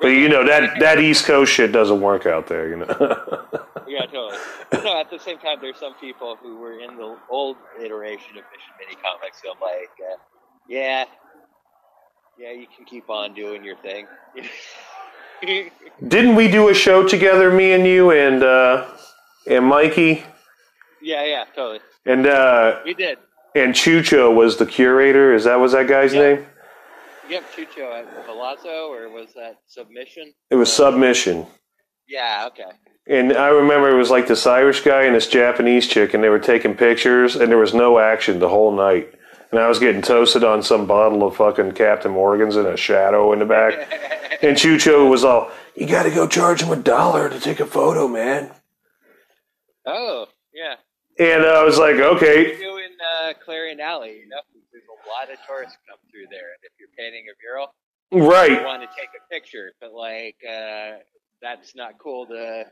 But 0.00 0.08
you 0.08 0.28
know 0.28 0.44
that 0.46 0.78
that 0.80 1.00
East 1.00 1.24
Coast 1.24 1.52
shit 1.52 1.72
doesn't 1.72 2.00
work 2.00 2.24
out 2.26 2.46
there, 2.46 2.68
you 2.68 2.76
know. 2.76 3.44
Yeah, 3.88 4.04
totally. 4.04 4.36
But 4.70 4.84
no, 4.84 5.00
at 5.00 5.08
the 5.10 5.18
same 5.18 5.38
time, 5.38 5.56
there's 5.62 5.78
some 5.78 5.94
people 5.94 6.36
who 6.42 6.58
were 6.58 6.78
in 6.78 6.98
the 6.98 7.16
old 7.30 7.56
iteration 7.82 8.32
of 8.36 8.44
Mission 8.52 8.74
Mini 8.78 8.96
Comics 9.02 9.40
who 9.42 9.50
I'm 9.50 9.58
like, 9.62 9.88
uh, 9.98 10.16
yeah, 10.68 11.06
yeah, 12.38 12.52
you 12.52 12.66
can 12.76 12.84
keep 12.84 13.08
on 13.08 13.32
doing 13.32 13.64
your 13.64 13.76
thing. 13.78 14.06
Didn't 16.06 16.34
we 16.34 16.48
do 16.48 16.68
a 16.68 16.74
show 16.74 17.06
together, 17.08 17.50
me 17.50 17.72
and 17.72 17.86
you 17.86 18.10
and 18.10 18.42
uh, 18.42 18.86
and 19.48 19.64
Mikey 19.64 20.22
yeah, 21.00 21.24
yeah, 21.24 21.44
totally. 21.56 21.80
and 22.04 22.26
uh, 22.26 22.80
We 22.84 22.92
did. 22.92 23.16
and 23.54 23.72
Chucho 23.72 24.34
was 24.34 24.58
the 24.58 24.66
curator? 24.66 25.32
Is 25.32 25.44
that 25.44 25.56
was 25.60 25.72
that 25.72 25.86
guy's 25.88 26.12
Yeah. 26.12 26.20
name? 26.34 26.46
Yep, 27.28 27.44
Chucho 27.54 27.92
at 27.92 28.26
Palazzo, 28.26 28.90
or 28.90 29.10
was 29.10 29.34
that 29.34 29.58
Submission? 29.66 30.32
It 30.50 30.56
was 30.56 30.72
Submission. 30.72 31.46
Yeah, 32.08 32.48
okay. 32.48 32.70
And 33.06 33.32
I 33.32 33.48
remember 33.48 33.90
it 33.90 33.98
was 33.98 34.10
like 34.10 34.26
this 34.26 34.46
Irish 34.46 34.80
guy 34.80 35.04
and 35.04 35.14
this 35.14 35.28
Japanese 35.28 35.86
chick, 35.86 36.14
and 36.14 36.24
they 36.24 36.30
were 36.30 36.38
taking 36.38 36.74
pictures, 36.74 37.36
and 37.36 37.50
there 37.50 37.58
was 37.58 37.74
no 37.74 37.98
action 37.98 38.38
the 38.38 38.48
whole 38.48 38.72
night. 38.74 39.12
And 39.50 39.60
I 39.60 39.68
was 39.68 39.78
getting 39.78 40.02
toasted 40.02 40.44
on 40.44 40.62
some 40.62 40.86
bottle 40.86 41.26
of 41.26 41.36
fucking 41.36 41.72
Captain 41.72 42.12
Morgan's 42.12 42.56
in 42.56 42.66
a 42.66 42.76
shadow 42.76 43.32
in 43.32 43.38
the 43.38 43.46
back. 43.46 43.74
and 44.42 44.56
Chucho 44.56 45.08
was 45.08 45.24
all, 45.24 45.50
"You 45.74 45.86
got 45.86 46.04
to 46.04 46.10
go 46.10 46.26
charge 46.26 46.62
him 46.62 46.70
a 46.70 46.76
dollar 46.76 47.28
to 47.28 47.40
take 47.40 47.60
a 47.60 47.66
photo, 47.66 48.08
man." 48.08 48.50
Oh, 49.86 50.26
yeah. 50.52 50.76
And 51.18 51.44
I 51.44 51.62
was 51.64 51.78
like, 51.78 51.96
"Okay." 51.96 52.58
You 52.58 52.76
in 52.78 52.92
uh, 53.24 53.32
Clarion 53.42 53.80
Alley, 53.80 54.18
you 54.18 54.28
know, 54.28 54.40
there's 54.70 54.84
a 54.84 55.08
lot 55.08 55.32
of 55.32 55.38
tourists 55.46 55.78
through 56.18 56.28
there, 56.30 56.50
and 56.50 56.62
if 56.62 56.72
you're 56.78 56.88
painting 56.98 57.24
a 57.30 57.34
mural, 57.42 57.74
you 58.10 58.28
Right. 58.28 58.64
want 58.64 58.82
to 58.82 58.88
take 58.98 59.10
a 59.14 59.32
picture, 59.32 59.72
but 59.80 59.92
like 59.92 60.36
uh, 60.48 60.98
that's 61.42 61.74
not 61.76 61.98
cool 61.98 62.26
to 62.26 62.64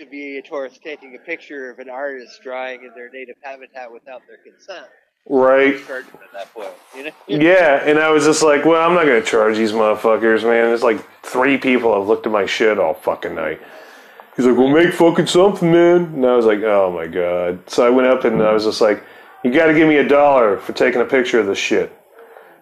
to 0.00 0.06
be 0.06 0.38
a 0.38 0.42
tourist 0.42 0.80
taking 0.82 1.14
a 1.14 1.24
picture 1.24 1.70
of 1.70 1.78
an 1.78 1.88
artist 1.88 2.40
drawing 2.42 2.82
in 2.82 2.90
their 2.96 3.08
native 3.10 3.36
habitat 3.42 3.92
without 3.92 4.22
their 4.26 4.38
consent. 4.38 4.86
Right. 5.28 5.76
At 5.76 6.32
that 6.32 6.52
point, 6.52 6.70
you 6.96 7.04
know. 7.04 7.10
Yeah, 7.28 7.76
and 7.88 8.00
I 8.00 8.10
was 8.10 8.24
just 8.24 8.42
like, 8.42 8.64
well, 8.64 8.84
I'm 8.86 8.94
not 8.94 9.04
going 9.06 9.22
to 9.22 9.26
charge 9.26 9.56
these 9.56 9.70
motherfuckers, 9.70 10.42
man. 10.42 10.66
There's 10.66 10.82
like 10.82 10.98
three 11.22 11.56
people 11.58 11.96
have 11.96 12.08
looked 12.08 12.26
at 12.26 12.32
my 12.32 12.44
shit 12.44 12.78
all 12.78 12.94
fucking 12.94 13.36
night. 13.36 13.60
He's 14.36 14.46
like, 14.46 14.56
well, 14.58 14.68
make 14.68 14.92
fucking 14.92 15.28
something, 15.28 15.70
man. 15.70 16.02
And 16.06 16.26
I 16.26 16.34
was 16.34 16.44
like, 16.44 16.62
oh 16.64 16.90
my 16.92 17.06
god. 17.06 17.70
So 17.70 17.86
I 17.86 17.90
went 17.90 18.08
up 18.08 18.24
and 18.24 18.42
I 18.42 18.52
was 18.52 18.64
just 18.64 18.80
like, 18.80 19.04
you 19.44 19.52
got 19.52 19.66
to 19.66 19.74
give 19.74 19.86
me 19.88 19.98
a 19.98 20.08
dollar 20.08 20.58
for 20.58 20.72
taking 20.72 21.00
a 21.00 21.04
picture 21.04 21.38
of 21.38 21.46
this 21.46 21.58
shit. 21.58 21.96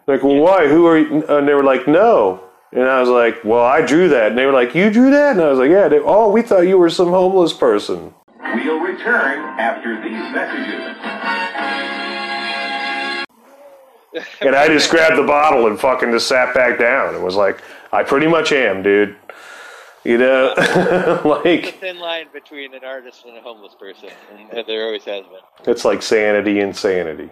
Like, 0.07 0.23
well, 0.23 0.37
why? 0.37 0.69
Who 0.69 0.87
are 0.87 0.99
you? 0.99 1.25
Uh, 1.29 1.39
and 1.39 1.49
they 1.49 1.55
were 1.55 1.65
like, 1.65 1.87
no. 1.87 2.43
And 2.73 2.85
I 2.85 3.01
was 3.01 3.09
like, 3.09 3.45
well, 3.45 3.65
I 3.65 3.83
drew 3.85 4.09
that. 4.09 4.29
And 4.29 4.39
they 4.39 4.47
were 4.47 4.53
like, 4.53 4.75
you 4.75 4.91
drew 4.91 5.11
that? 5.11 5.33
And 5.33 5.41
I 5.41 5.51
was 5.51 5.59
like, 5.59 5.71
yeah. 5.71 5.89
They, 5.89 5.99
oh, 5.99 6.31
we 6.31 6.43
thought 6.43 6.61
you 6.61 6.79
were 6.79 6.91
some 6.91 7.09
homeless 7.09 7.53
person. 7.53 8.15
We'll 8.41 8.81
return 8.81 9.39
after 9.61 9.97
these 10.03 10.13
messages. 10.35 10.97
And 14.43 14.55
I 14.55 14.69
just 14.69 14.91
grabbed 14.91 15.17
the 15.17 15.23
bottle 15.23 15.67
and 15.69 15.81
fucking 15.81 16.11
just 16.11 16.29
sat 16.29 16.55
back 16.55 16.79
down 16.79 17.15
and 17.15 17.25
was 17.25 17.35
like, 17.35 17.63
I 17.93 18.03
pretty 18.03 18.27
much 18.27 18.53
am, 18.53 18.83
dude. 18.83 19.17
You 20.05 20.19
know, 20.19 20.53
There's 20.57 20.77
a 20.77 21.23
like 21.27 21.79
thin 21.81 21.99
line 21.99 22.27
between 22.33 22.75
an 22.75 22.85
artist 22.85 23.25
and 23.25 23.39
a 23.39 23.41
homeless 23.41 23.75
person, 23.75 24.11
and 24.51 24.67
there 24.67 24.85
always 24.85 25.05
has 25.05 25.25
been. 25.25 25.73
it's 25.73 25.85
like 25.85 26.03
sanity, 26.03 26.59
and 26.59 26.71
insanity. 26.71 27.31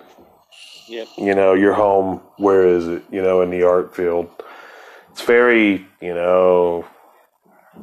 Yep. 0.90 1.08
You 1.18 1.34
know, 1.36 1.54
you're 1.54 1.74
home. 1.74 2.20
Where 2.36 2.66
is 2.66 2.88
it? 2.88 3.04
You 3.12 3.22
know, 3.22 3.42
in 3.42 3.50
the 3.50 3.62
art 3.62 3.94
field, 3.94 4.28
it's 5.12 5.22
very, 5.22 5.86
you 6.00 6.14
know, 6.14 6.84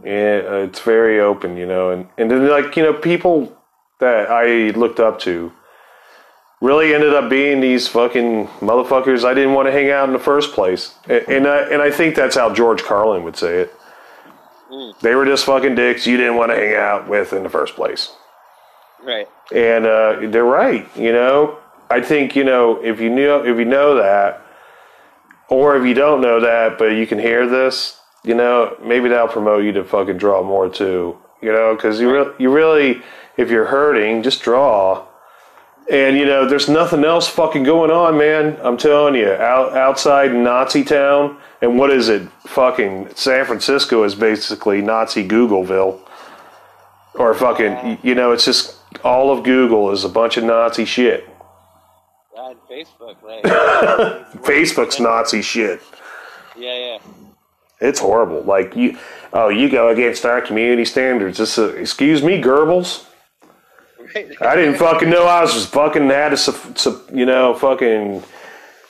it's 0.04 0.82
very 0.82 1.22
open. 1.22 1.56
You 1.56 1.66
know, 1.66 1.92
and 1.92 2.08
and 2.18 2.30
then 2.30 2.50
like 2.50 2.76
you 2.76 2.84
know, 2.84 2.94
people 2.94 3.58
that 4.00 4.30
I 4.30 4.72
looked 4.72 5.00
up 5.00 5.20
to 5.22 5.54
really 6.60 6.94
ended 6.94 7.14
up 7.14 7.30
being 7.30 7.62
these 7.62 7.88
fucking 7.88 8.48
motherfuckers 8.60 9.24
I 9.24 9.34
didn't 9.34 9.54
want 9.54 9.68
to 9.68 9.72
hang 9.72 9.90
out 9.90 10.10
in 10.10 10.14
the 10.14 10.20
first 10.20 10.54
place. 10.54 10.94
And, 11.08 11.30
and 11.30 11.48
I 11.48 11.60
and 11.70 11.82
I 11.82 11.92
think 11.92 12.14
that's 12.14 12.36
how 12.36 12.54
George 12.54 12.84
Carlin 12.84 13.24
would 13.24 13.38
say 13.38 13.62
it. 13.62 13.74
They 15.02 15.16
were 15.16 15.26
just 15.26 15.46
fucking 15.46 15.76
dicks 15.76 16.06
you 16.06 16.18
didn't 16.18 16.36
want 16.36 16.52
to 16.52 16.58
hang 16.58 16.76
out 16.76 17.08
with 17.08 17.32
in 17.32 17.44
the 17.44 17.50
first 17.50 17.76
place. 17.76 18.12
Right. 19.02 19.30
And 19.56 19.86
uh, 19.86 20.20
they're 20.30 20.44
right, 20.44 20.86
you 20.98 21.14
know. 21.14 21.58
I 21.90 22.02
think 22.02 22.36
you 22.36 22.44
know 22.44 22.84
if 22.84 23.00
you 23.00 23.10
know 23.10 23.44
if 23.44 23.58
you 23.58 23.66
know 23.66 23.96
that, 23.96 24.42
or 25.50 25.76
if 25.78 25.86
you 25.86 25.94
don't 25.94 26.22
know 26.22 26.40
that, 26.42 26.78
but 26.78 26.88
you 26.88 27.08
can 27.08 27.20
hear 27.20 27.48
this, 27.48 28.00
you 28.24 28.36
know, 28.36 28.78
maybe 28.84 29.10
that'll 29.10 29.28
promote 29.28 29.64
you 29.64 29.72
to 29.74 29.84
fucking 29.84 30.18
draw 30.18 30.44
more 30.44 30.70
too, 30.70 31.18
you 31.42 31.52
know, 31.52 31.76
because 31.76 32.00
you 32.00 32.14
re- 32.14 32.34
you 32.38 32.52
really, 32.52 33.02
if 33.38 33.50
you're 33.50 33.68
hurting, 33.68 34.24
just 34.24 34.42
draw. 34.42 35.06
And 35.90 36.18
you 36.18 36.26
know, 36.26 36.46
there's 36.46 36.68
nothing 36.68 37.06
else 37.06 37.30
fucking 37.30 37.64
going 37.64 37.92
on, 37.92 38.18
man. 38.18 38.58
I'm 38.62 38.76
telling 38.76 39.16
you, 39.16 39.32
out 39.32 39.74
outside 39.78 40.34
Nazi 40.34 40.84
town, 40.84 41.38
and 41.62 41.80
what 41.80 41.92
is 41.92 42.10
it? 42.10 42.30
Fucking 42.46 43.16
San 43.16 43.46
Francisco 43.46 44.04
is 44.04 44.14
basically 44.14 44.82
Nazi 44.82 45.26
Googleville, 45.26 46.02
or 47.14 47.34
fucking, 47.34 48.00
you 48.04 48.16
know, 48.16 48.34
it's 48.34 48.44
just 48.44 48.76
all 49.06 49.32
of 49.32 49.46
Google 49.46 49.92
is 49.92 50.04
a 50.04 50.10
bunch 50.10 50.36
of 50.36 50.44
Nazi 50.44 50.84
shit. 50.84 51.30
Facebook, 52.70 53.22
like 53.24 53.44
Facebook's 54.44 55.00
Nazi 55.00 55.42
shit. 55.42 55.82
yeah, 56.58 56.78
yeah. 56.78 56.98
It's 57.80 58.00
horrible. 58.00 58.42
Like 58.42 58.76
you, 58.76 58.98
oh, 59.34 59.50
you 59.50 59.70
go 59.70 59.90
against 59.90 60.26
our 60.26 60.42
community 60.42 60.86
standards. 60.86 61.38
This, 61.38 61.58
is, 61.58 61.76
excuse 61.76 62.24
me, 62.24 62.42
Goebbels. 62.42 63.06
I 64.42 64.56
didn't 64.56 64.76
fucking 64.80 65.10
know 65.10 65.26
I 65.26 65.42
was 65.42 65.54
just 65.54 65.72
fucking 65.72 66.10
had 66.10 66.30
to, 66.30 66.38
su- 66.38 66.74
su- 66.76 67.02
you 67.14 67.26
know, 67.26 67.54
fucking 67.54 68.24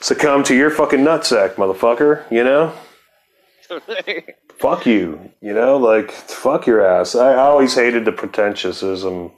succumb 0.00 0.42
to 0.44 0.54
your 0.54 0.70
fucking 0.70 1.00
nutsack, 1.00 1.54
motherfucker. 1.56 2.30
You 2.30 2.44
know, 2.44 2.72
fuck 4.58 4.86
you. 4.86 5.32
You 5.42 5.52
know, 5.52 5.76
like 5.76 6.10
fuck 6.10 6.66
your 6.66 6.80
ass. 6.84 7.14
I 7.14 7.34
always 7.34 7.74
hated 7.74 8.04
the 8.06 8.12
pretentiousism 8.12 9.32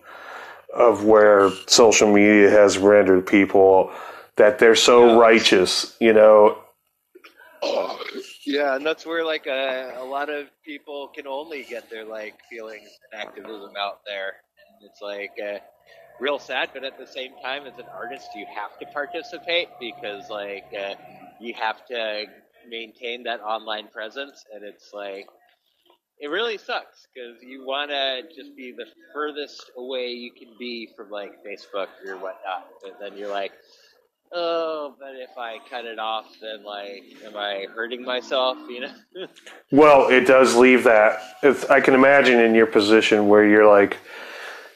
of 0.75 1.05
where 1.05 1.51
social 1.67 2.13
media 2.13 2.51
has 2.51 2.79
rendered 2.79 3.27
people 3.27 3.93
that 4.37 4.59
they're 4.59 4.77
so 4.77 5.19
righteous. 5.19 5.97
You 6.01 6.13
know, 6.13 6.59
Yeah, 8.47 8.77
and 8.77 8.85
that's 8.85 9.05
where 9.05 9.25
like 9.25 9.47
a, 9.47 9.95
a 9.99 10.05
lot 10.05 10.31
of 10.31 10.47
people 10.65 11.09
can 11.15 11.27
only 11.27 11.63
get 11.63 11.91
their 11.91 12.05
like 12.05 12.35
feelings 12.49 12.89
and 13.13 13.21
activism 13.21 13.73
out 13.79 14.01
there, 14.07 14.35
and 14.79 14.91
it's 14.91 15.01
like 15.01 15.33
uh, 15.43 15.59
real 16.21 16.39
sad. 16.39 16.71
But 16.73 16.85
at 16.85 16.99
the 16.99 17.07
same 17.07 17.33
time, 17.43 17.67
as 17.67 17.79
an 17.79 17.87
artist, 17.95 18.29
you 18.35 18.47
have 18.55 18.79
to 18.79 18.87
participate 18.87 19.69
because 19.79 20.31
like 20.31 20.67
uh, 20.79 20.95
you 21.39 21.55
have 21.55 21.87
to 21.87 22.25
maintain 22.69 23.23
that 23.25 23.41
online 23.41 23.89
presence, 23.89 24.45
and 24.55 24.65
it's 24.65 24.93
like 24.93 25.27
it 26.21 26.29
really 26.29 26.59
sucks 26.59 27.07
because 27.15 27.43
you 27.43 27.65
want 27.65 27.91
to 27.91 28.23
just 28.37 28.55
be 28.55 28.73
the 28.77 28.85
furthest 29.15 29.71
away 29.77 30.09
you 30.09 30.31
can 30.31 30.49
be 30.59 30.89
from 30.95 31.11
like 31.11 31.33
Facebook 31.45 31.89
or 32.07 32.17
whatnot. 32.17 32.69
And 32.85 32.93
then 33.01 33.17
you're 33.17 33.31
like, 33.31 33.53
oh, 34.33 34.95
but 34.99 35.17
if 35.17 35.37
I 35.39 35.59
cut 35.71 35.87
it 35.87 35.99
off, 35.99 36.27
then 36.41 36.63
like, 36.63 37.03
am 37.25 37.37
I 37.37 37.67
hurting 37.75 38.05
myself? 38.05 38.59
You 38.69 38.81
know? 38.83 39.27
Well, 39.73 40.09
it 40.11 40.27
does 40.27 40.55
leave 40.55 40.85
that. 40.85 41.21
If 41.43 41.71
I 41.71 41.81
can 41.81 41.95
imagine 41.95 42.39
in 42.39 42.55
your 42.55 42.67
position 42.67 43.29
where 43.29 43.45
you're 43.45 43.67
like, 43.67 43.97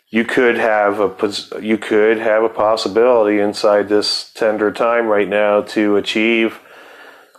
you 0.09 0.25
could 0.25 0.57
have 0.57 1.01
a 1.01 1.61
you 1.61 1.77
could 1.77 2.19
have 2.19 2.45
a 2.45 2.49
possibility 2.49 3.41
inside 3.41 3.89
this 3.89 4.31
tender 4.33 4.71
time 4.71 5.07
right 5.07 5.29
now 5.29 5.63
to 5.63 5.97
achieve 5.97 6.61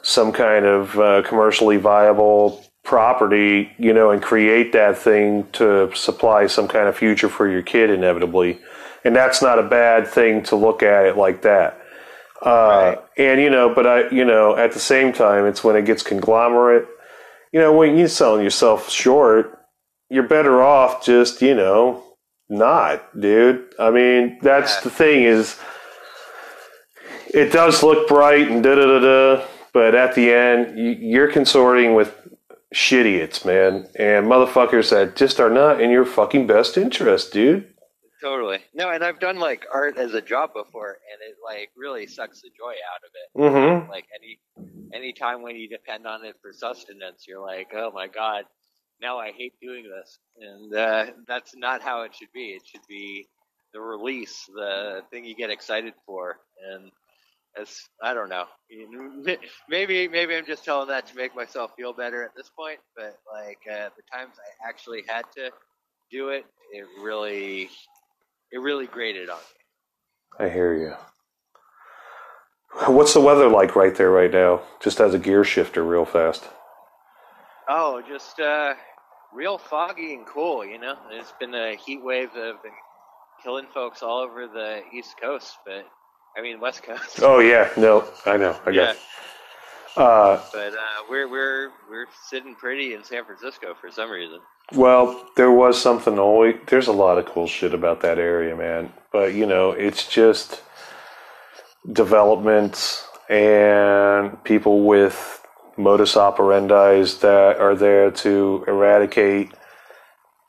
some 0.01 0.33
kind 0.33 0.65
of 0.65 0.99
uh, 0.99 1.21
commercially 1.23 1.77
viable 1.77 2.64
property, 2.85 3.71
you 3.77 3.93
know, 3.93 4.11
and 4.11 4.21
create 4.21 4.71
that 4.73 4.97
thing 4.97 5.47
to 5.53 5.91
supply 5.95 6.47
some 6.47 6.67
kind 6.67 6.87
of 6.87 6.95
future 6.95 7.27
for 7.29 7.49
your 7.49 7.61
kid 7.61 7.89
inevitably. 7.89 8.59
And 9.03 9.15
that's 9.15 9.41
not 9.41 9.59
a 9.59 9.63
bad 9.63 10.07
thing 10.07 10.43
to 10.43 10.55
look 10.55 10.81
at 10.81 11.05
it 11.05 11.17
like 11.17 11.41
that. 11.41 11.81
Uh, 12.41 12.95
And 13.17 13.41
you 13.41 13.49
know, 13.49 13.73
but 13.73 13.85
I, 13.87 14.09
you 14.09 14.23
know, 14.25 14.55
at 14.55 14.71
the 14.73 14.79
same 14.79 15.11
time, 15.13 15.45
it's 15.45 15.63
when 15.63 15.75
it 15.75 15.85
gets 15.85 16.03
conglomerate. 16.03 16.87
You 17.51 17.59
know, 17.59 17.73
when 17.73 17.97
you're 17.97 18.07
selling 18.07 18.43
yourself 18.43 18.89
short, 18.89 19.57
you're 20.09 20.27
better 20.27 20.61
off 20.61 21.03
just, 21.03 21.41
you 21.41 21.55
know, 21.55 22.03
not, 22.49 23.19
dude. 23.19 23.65
I 23.79 23.89
mean, 23.91 24.37
that's 24.41 24.75
Yeah. 24.75 24.81
the 24.83 24.89
thing 24.91 25.23
is, 25.23 25.57
it 27.33 27.51
does 27.51 27.81
look 27.83 28.07
bright 28.07 28.49
and 28.49 28.63
da 28.63 28.75
da 28.75 28.85
da 28.85 28.99
da, 28.99 29.43
but 29.73 29.95
at 29.95 30.15
the 30.15 30.31
end, 30.31 30.77
you're 31.01 31.31
consorting 31.31 31.95
with 31.95 32.13
shitiots, 32.75 33.45
man, 33.45 33.87
and 33.95 34.27
motherfuckers 34.27 34.89
that 34.89 35.15
just 35.15 35.39
are 35.39 35.49
not 35.49 35.79
in 35.79 35.89
your 35.89 36.05
fucking 36.05 36.45
best 36.45 36.77
interest, 36.77 37.31
dude. 37.31 37.73
totally. 38.21 38.59
No, 38.73 38.89
and 38.89 39.03
I've 39.03 39.19
done 39.19 39.39
like 39.39 39.65
art 39.73 39.97
as 39.97 40.13
a 40.13 40.21
job 40.21 40.51
before, 40.53 40.89
and 40.89 41.21
it 41.27 41.37
like 41.43 41.69
really 41.77 42.05
sucks 42.05 42.41
the 42.41 42.49
joy 42.49 42.73
out 42.91 43.01
of 43.05 43.11
it. 43.15 43.55
Mm-hmm. 43.55 43.89
Like 43.89 44.05
any 44.13 44.39
any 44.93 45.13
time 45.13 45.41
when 45.41 45.55
you 45.55 45.69
depend 45.69 46.05
on 46.05 46.25
it 46.25 46.35
for 46.41 46.51
sustenance, 46.51 47.25
you're 47.27 47.41
like, 47.41 47.69
oh 47.73 47.91
my 47.93 48.07
god, 48.07 48.43
now 49.01 49.17
I 49.17 49.31
hate 49.31 49.53
doing 49.61 49.85
this, 49.89 50.19
and 50.39 50.75
uh, 50.75 51.05
that's 51.27 51.55
not 51.55 51.81
how 51.81 52.01
it 52.01 52.13
should 52.13 52.33
be. 52.33 52.47
It 52.47 52.63
should 52.65 52.85
be 52.89 53.27
the 53.73 53.79
release, 53.79 54.49
the 54.53 55.01
thing 55.11 55.23
you 55.23 55.35
get 55.35 55.49
excited 55.49 55.93
for, 56.05 56.39
and 56.71 56.91
as 57.59 57.81
I 58.01 58.13
don't 58.13 58.29
know, 58.29 58.45
maybe 59.69 60.07
maybe 60.07 60.35
I'm 60.35 60.45
just 60.45 60.65
telling 60.65 60.87
that 60.89 61.07
to 61.07 61.15
make 61.15 61.35
myself 61.35 61.71
feel 61.75 61.93
better 61.93 62.23
at 62.23 62.31
this 62.35 62.49
point, 62.57 62.79
but 62.95 63.17
like 63.31 63.59
uh, 63.69 63.89
the 63.95 64.03
times 64.11 64.33
I 64.37 64.67
actually 64.67 65.03
had 65.07 65.23
to 65.35 65.51
do 66.11 66.29
it, 66.29 66.45
it 66.71 66.85
really 67.01 67.69
it 68.51 68.59
really 68.59 68.87
grated 68.87 69.29
on 69.29 69.37
me. 69.37 70.45
I 70.45 70.49
hear 70.49 70.73
you. 70.75 70.93
What's 72.87 73.13
the 73.13 73.21
weather 73.21 73.47
like 73.47 73.75
right 73.75 73.95
there 73.95 74.11
right 74.11 74.31
now? 74.31 74.61
Just 74.81 74.99
as 74.99 75.13
a 75.13 75.19
gear 75.19 75.45
shifter, 75.45 75.83
real 75.83 76.03
fast. 76.03 76.43
Oh, 77.69 78.01
just 78.07 78.39
uh, 78.39 78.73
real 79.33 79.57
foggy 79.57 80.13
and 80.13 80.25
cool, 80.25 80.65
you 80.65 80.77
know. 80.77 80.95
it's 81.11 81.33
been 81.39 81.55
a 81.55 81.75
heat 81.75 82.03
wave 82.03 82.29
that 82.35 82.45
have 82.45 82.63
been 82.63 82.71
killing 83.43 83.65
folks 83.73 84.03
all 84.03 84.19
over 84.19 84.47
the 84.47 84.81
East 84.93 85.15
Coast, 85.21 85.57
but 85.65 85.85
I 86.37 86.41
mean 86.41 86.59
West 86.59 86.83
Coast. 86.83 87.21
Oh 87.21 87.39
yeah, 87.39 87.69
no, 87.77 88.07
I 88.25 88.37
know. 88.37 88.59
I 88.65 88.69
yeah. 88.71 88.93
Uh, 89.95 90.41
but 90.51 90.73
uh, 90.73 90.77
we're 91.09 91.29
we're 91.29 91.71
we're 91.89 92.07
sitting 92.27 92.55
pretty 92.55 92.93
in 92.93 93.03
San 93.03 93.23
Francisco 93.23 93.75
for 93.79 93.89
some 93.89 94.11
reason. 94.11 94.39
well, 94.73 95.25
there 95.37 95.51
was 95.51 95.81
something 95.81 96.19
always. 96.19 96.55
There's 96.67 96.87
a 96.87 96.91
lot 96.91 97.17
of 97.17 97.25
cool 97.25 97.47
shit 97.47 97.73
about 97.73 98.01
that 98.01 98.19
area, 98.19 98.55
man. 98.55 98.91
But 99.13 99.33
you 99.33 99.45
know, 99.45 99.71
it's 99.71 100.07
just 100.07 100.61
development 101.89 103.05
and 103.29 104.43
people 104.43 104.83
with 104.85 105.41
modus 105.77 106.17
operandi 106.17 107.03
that 107.03 107.57
are 107.59 107.75
there 107.75 108.11
to 108.11 108.63
eradicate 108.67 109.51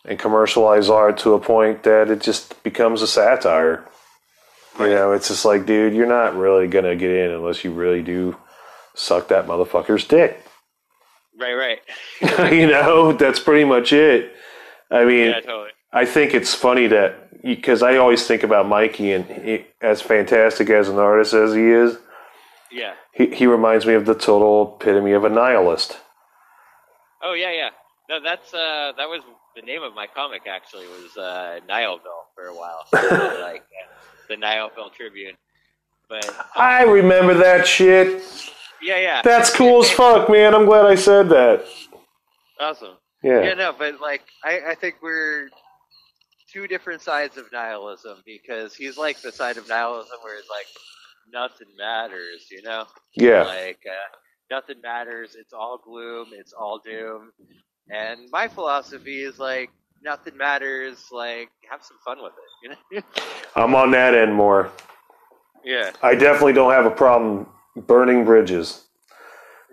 and 0.04 0.18
commercialize 0.18 0.88
art 0.88 1.18
to 1.18 1.34
a 1.34 1.40
point 1.40 1.82
that 1.84 2.10
it 2.10 2.20
just 2.20 2.62
becomes 2.62 3.02
a 3.02 3.06
satire. 3.06 3.84
You 4.78 4.86
know, 4.88 5.12
it's 5.12 5.28
just 5.28 5.44
like, 5.44 5.66
dude, 5.66 5.94
you're 5.94 6.06
not 6.06 6.36
really 6.36 6.66
gonna 6.68 6.96
get 6.96 7.10
in 7.10 7.30
unless 7.30 7.64
you 7.64 7.72
really 7.72 8.02
do 8.02 8.36
suck 8.94 9.28
that 9.28 9.46
motherfucker's 9.46 10.04
dick. 10.04 10.42
Right, 11.38 11.54
right. 12.20 12.52
you 12.52 12.66
know, 12.66 13.12
that's 13.12 13.40
pretty 13.40 13.64
much 13.64 13.92
it. 13.92 14.32
I 14.90 15.04
mean, 15.04 15.28
Yeah, 15.30 15.40
totally. 15.40 15.70
I 15.92 16.04
think 16.04 16.34
it's 16.34 16.54
funny 16.54 16.86
that 16.88 17.42
because 17.42 17.82
I 17.82 17.96
always 17.96 18.26
think 18.26 18.42
about 18.42 18.68
Mikey 18.68 19.12
and 19.12 19.24
he, 19.24 19.66
as 19.80 20.00
fantastic 20.02 20.68
as 20.70 20.88
an 20.88 20.98
artist 20.98 21.32
as 21.34 21.54
he 21.54 21.62
is, 21.68 21.98
Yeah. 22.70 22.94
he, 23.12 23.26
he 23.34 23.46
reminds 23.46 23.86
me 23.86 23.94
of 23.94 24.04
the 24.06 24.14
total 24.14 24.76
epitome 24.80 25.12
of 25.12 25.24
a 25.24 25.28
nihilist. 25.30 25.96
Oh 27.22 27.32
yeah, 27.34 27.52
yeah. 27.52 27.70
No, 28.08 28.20
that's 28.22 28.52
uh, 28.54 28.92
that 28.96 29.08
was 29.08 29.22
the 29.56 29.62
name 29.62 29.82
of 29.82 29.94
my 29.94 30.06
comic. 30.06 30.42
Actually, 30.46 30.86
was 30.86 31.16
uh, 31.16 31.58
Nileville 31.68 32.26
for 32.34 32.44
a 32.44 32.54
while, 32.54 32.84
like 32.92 33.62
uh, 33.62 33.86
the 34.28 34.36
Nileville 34.36 34.92
Tribune. 34.92 35.34
But 36.08 36.28
I 36.54 36.84
remember 36.84 37.34
that 37.34 37.66
shit. 37.66 38.22
yeah, 38.82 38.98
yeah. 38.98 39.22
That's 39.22 39.54
cool 39.54 39.82
as 39.82 39.90
fuck, 39.90 40.28
man. 40.30 40.54
I'm 40.54 40.64
glad 40.64 40.86
I 40.86 40.94
said 40.94 41.28
that. 41.30 41.66
Awesome. 42.60 42.96
Yeah. 43.22 43.42
Yeah, 43.42 43.54
no, 43.54 43.74
but 43.76 44.00
like 44.00 44.22
I, 44.44 44.60
I 44.68 44.74
think 44.74 44.96
we're 45.02 45.48
two 46.52 46.66
different 46.66 47.02
sides 47.02 47.36
of 47.36 47.46
nihilism 47.52 48.22
because 48.24 48.74
he's 48.74 48.96
like 48.96 49.20
the 49.20 49.32
side 49.32 49.56
of 49.56 49.68
nihilism 49.68 50.18
where 50.22 50.38
it's 50.38 50.48
like 50.48 50.66
nothing 51.32 51.68
matters, 51.76 52.46
you 52.50 52.62
know? 52.62 52.84
Yeah. 53.14 53.42
Like 53.42 53.80
uh, 53.86 54.16
nothing 54.50 54.80
matters, 54.82 55.36
it's 55.38 55.52
all 55.52 55.78
gloom, 55.82 56.28
it's 56.32 56.52
all 56.52 56.78
doom. 56.78 57.32
And 57.90 58.30
my 58.30 58.48
philosophy 58.48 59.22
is 59.22 59.38
like 59.38 59.70
nothing 60.06 60.36
matters, 60.36 61.08
like 61.12 61.50
have 61.68 61.82
some 61.82 61.98
fun 62.02 62.18
with 62.22 62.32
it, 62.32 62.78
you 62.92 63.00
know? 63.00 63.02
I'm 63.56 63.74
on 63.74 63.90
that 63.90 64.14
end 64.14 64.34
more. 64.34 64.70
yeah. 65.64 65.90
I 66.02 66.14
definitely 66.14 66.54
don't 66.54 66.72
have 66.72 66.86
a 66.86 66.90
problem 66.90 67.46
burning 67.76 68.24
bridges. 68.24 68.82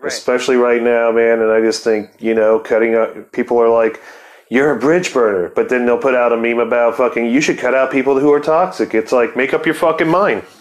Right. 0.00 0.12
especially 0.12 0.56
right 0.56 0.82
now, 0.82 1.10
man. 1.12 1.40
And 1.40 1.50
I 1.50 1.62
just 1.62 1.82
think, 1.82 2.10
you 2.18 2.34
know, 2.34 2.58
cutting 2.58 2.94
out 2.94 3.32
people 3.32 3.56
are 3.58 3.70
like, 3.70 4.02
you're 4.50 4.76
a 4.76 4.78
bridge 4.78 5.14
burner, 5.14 5.48
but 5.48 5.70
then 5.70 5.86
they'll 5.86 5.96
put 5.96 6.14
out 6.14 6.30
a 6.30 6.36
meme 6.36 6.58
about 6.58 6.96
fucking, 6.96 7.24
you 7.26 7.40
should 7.40 7.58
cut 7.58 7.74
out 7.74 7.90
people 7.90 8.20
who 8.20 8.30
are 8.30 8.40
toxic. 8.40 8.92
It's 8.92 9.12
like, 9.12 9.34
make 9.34 9.54
up 9.54 9.64
your 9.64 9.74
fucking 9.74 10.08
mind. 10.08 10.42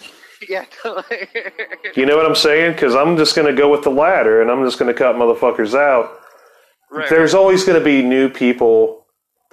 Yeah, 0.49 0.65
totally. 0.81 1.29
You 1.95 2.05
know 2.05 2.17
what 2.17 2.25
I'm 2.25 2.35
saying? 2.35 2.73
Because 2.73 2.95
I'm 2.95 3.15
just 3.15 3.33
going 3.33 3.47
to 3.47 3.57
go 3.57 3.71
with 3.71 3.83
the 3.83 3.89
latter 3.89 4.41
and 4.41 4.51
I'm 4.51 4.65
just 4.65 4.77
going 4.77 4.93
to 4.93 4.97
cut 4.97 5.15
motherfuckers 5.15 5.73
out. 5.73 6.19
right, 6.91 7.09
There's 7.09 7.33
always 7.33 7.63
going 7.63 7.79
to 7.79 7.85
be 7.85 8.01
new 8.01 8.27
people 8.27 9.02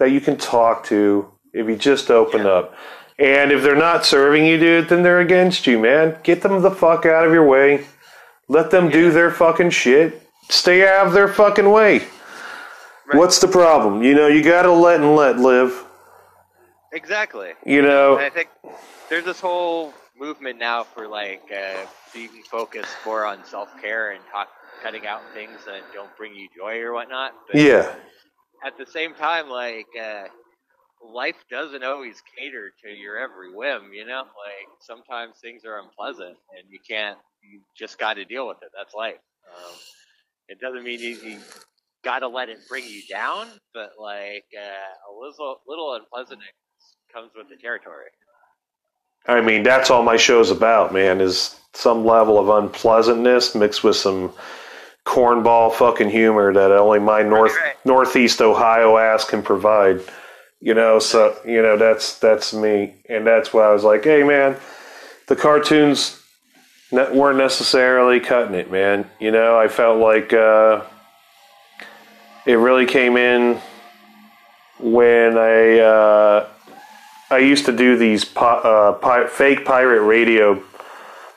that 0.00 0.10
you 0.10 0.20
can 0.20 0.36
talk 0.36 0.84
to 0.86 1.30
if 1.52 1.68
you 1.68 1.76
just 1.76 2.10
open 2.10 2.42
Yeah. 2.42 2.48
up. 2.52 2.74
And 3.18 3.52
if 3.52 3.62
they're 3.62 3.76
not 3.76 4.06
serving 4.06 4.46
you, 4.46 4.58
dude, 4.58 4.88
then 4.88 5.02
they're 5.02 5.20
against 5.20 5.66
you, 5.66 5.78
man. 5.78 6.16
Get 6.22 6.40
them 6.42 6.60
the 6.62 6.70
fuck 6.70 7.04
out 7.04 7.26
of 7.26 7.32
your 7.34 7.44
way. 7.44 7.84
Let 8.48 8.70
them 8.70 8.88
do 8.88 9.10
their 9.10 9.30
fucking 9.30 9.70
shit. 9.70 10.22
Stay 10.48 10.88
out 10.88 11.06
of 11.06 11.12
their 11.12 11.28
fucking 11.28 11.70
way. 11.70 11.98
Right. 11.98 13.18
What's 13.18 13.38
the 13.38 13.46
problem? 13.48 14.02
You 14.02 14.14
know, 14.14 14.26
you 14.26 14.42
gotta 14.42 14.72
let 14.72 15.00
and 15.00 15.14
let 15.14 15.38
live. 15.38 15.84
exactly. 16.92 17.52
You 17.64 17.82
know, 17.82 18.16
And 18.16 18.24
I 18.24 18.30
think 18.30 18.48
there's 19.10 19.24
this 19.24 19.40
whole 19.40 19.92
movement 20.18 20.58
now 20.58 20.84
for 20.84 21.06
like 21.06 21.42
uh, 21.52 21.84
being 22.14 22.30
focused 22.50 22.96
more 23.04 23.24
on 23.26 23.44
self 23.44 23.68
care 23.80 24.12
and 24.12 24.20
talk, 24.32 24.48
cutting 24.82 25.06
out 25.06 25.20
things 25.34 25.58
that 25.66 25.82
don't 25.92 26.14
bring 26.16 26.34
you 26.34 26.48
joy 26.56 26.78
or 26.80 26.92
whatnot. 26.94 27.34
But 27.52 27.60
yeah, 27.60 27.94
at 28.64 28.76
the 28.78 28.86
same 28.86 29.14
time, 29.14 29.48
like 29.48 29.86
uh, 30.00 30.24
life 31.04 31.36
doesn't 31.50 31.84
always 31.84 32.22
cater 32.36 32.72
to 32.84 32.90
your 32.90 33.18
every 33.18 33.54
whim. 33.54 33.92
You 33.92 34.06
know, 34.06 34.20
like 34.22 34.68
sometimes 34.80 35.36
things 35.40 35.64
are 35.64 35.78
unpleasant 35.78 36.36
and 36.56 36.70
you 36.70 36.78
can't. 36.86 37.18
You 37.42 37.60
just 37.76 37.98
got 37.98 38.14
to 38.14 38.24
deal 38.24 38.46
with 38.46 38.58
it. 38.62 38.70
That's 38.76 38.94
life. 38.94 39.14
Um, 39.56 39.74
it 40.48 40.60
doesn't 40.60 40.84
mean 40.84 41.00
you, 41.00 41.16
you 41.24 41.38
got 42.04 42.20
to 42.20 42.28
let 42.28 42.48
it 42.48 42.58
bring 42.68 42.84
you 42.84 43.02
down, 43.08 43.48
but 43.72 43.92
like 43.98 44.44
uh, 44.56 45.10
a 45.10 45.12
little 45.18 45.60
little 45.66 45.94
unpleasantness 45.94 46.48
comes 47.12 47.30
with 47.36 47.48
the 47.48 47.56
territory. 47.56 48.10
I 49.26 49.40
mean, 49.40 49.62
that's 49.62 49.90
all 49.90 50.02
my 50.02 50.16
show's 50.16 50.50
about, 50.50 50.94
man, 50.94 51.20
is 51.20 51.60
some 51.74 52.04
level 52.04 52.38
of 52.38 52.48
unpleasantness 52.48 53.54
mixed 53.54 53.84
with 53.84 53.96
some 53.96 54.32
cornball 55.10 55.74
fucking 55.74 56.08
humor 56.08 56.52
that 56.52 56.70
only 56.70 57.00
my 57.00 57.22
north 57.22 57.56
right. 57.56 57.74
northeast 57.84 58.40
Ohio 58.40 58.96
ass 58.96 59.24
can 59.24 59.42
provide. 59.42 60.00
You 60.60 60.74
know, 60.74 60.98
so 60.98 61.36
you 61.44 61.60
know 61.62 61.76
that's 61.76 62.18
that's 62.18 62.52
me, 62.52 62.94
and 63.08 63.26
that's 63.26 63.52
why 63.52 63.64
I 63.64 63.72
was 63.72 63.82
like, 63.82 64.04
hey, 64.04 64.22
man, 64.22 64.56
the 65.26 65.34
cartoons 65.34 66.22
weren't 66.92 67.38
necessarily 67.38 68.20
cutting 68.20 68.54
it, 68.54 68.70
man. 68.70 69.10
You 69.18 69.30
know, 69.30 69.58
I 69.58 69.68
felt 69.68 69.98
like 69.98 70.32
uh, 70.32 70.84
it 72.46 72.54
really 72.54 72.86
came 72.86 73.16
in 73.16 73.60
when 74.78 75.38
I 75.38 75.78
uh, 75.78 76.48
I 77.30 77.38
used 77.38 77.64
to 77.66 77.72
do 77.76 77.96
these 77.96 78.24
pi- 78.24 78.44
uh, 78.44 78.92
pi- 78.92 79.28
fake 79.28 79.64
pirate 79.64 80.02
radio, 80.02 80.62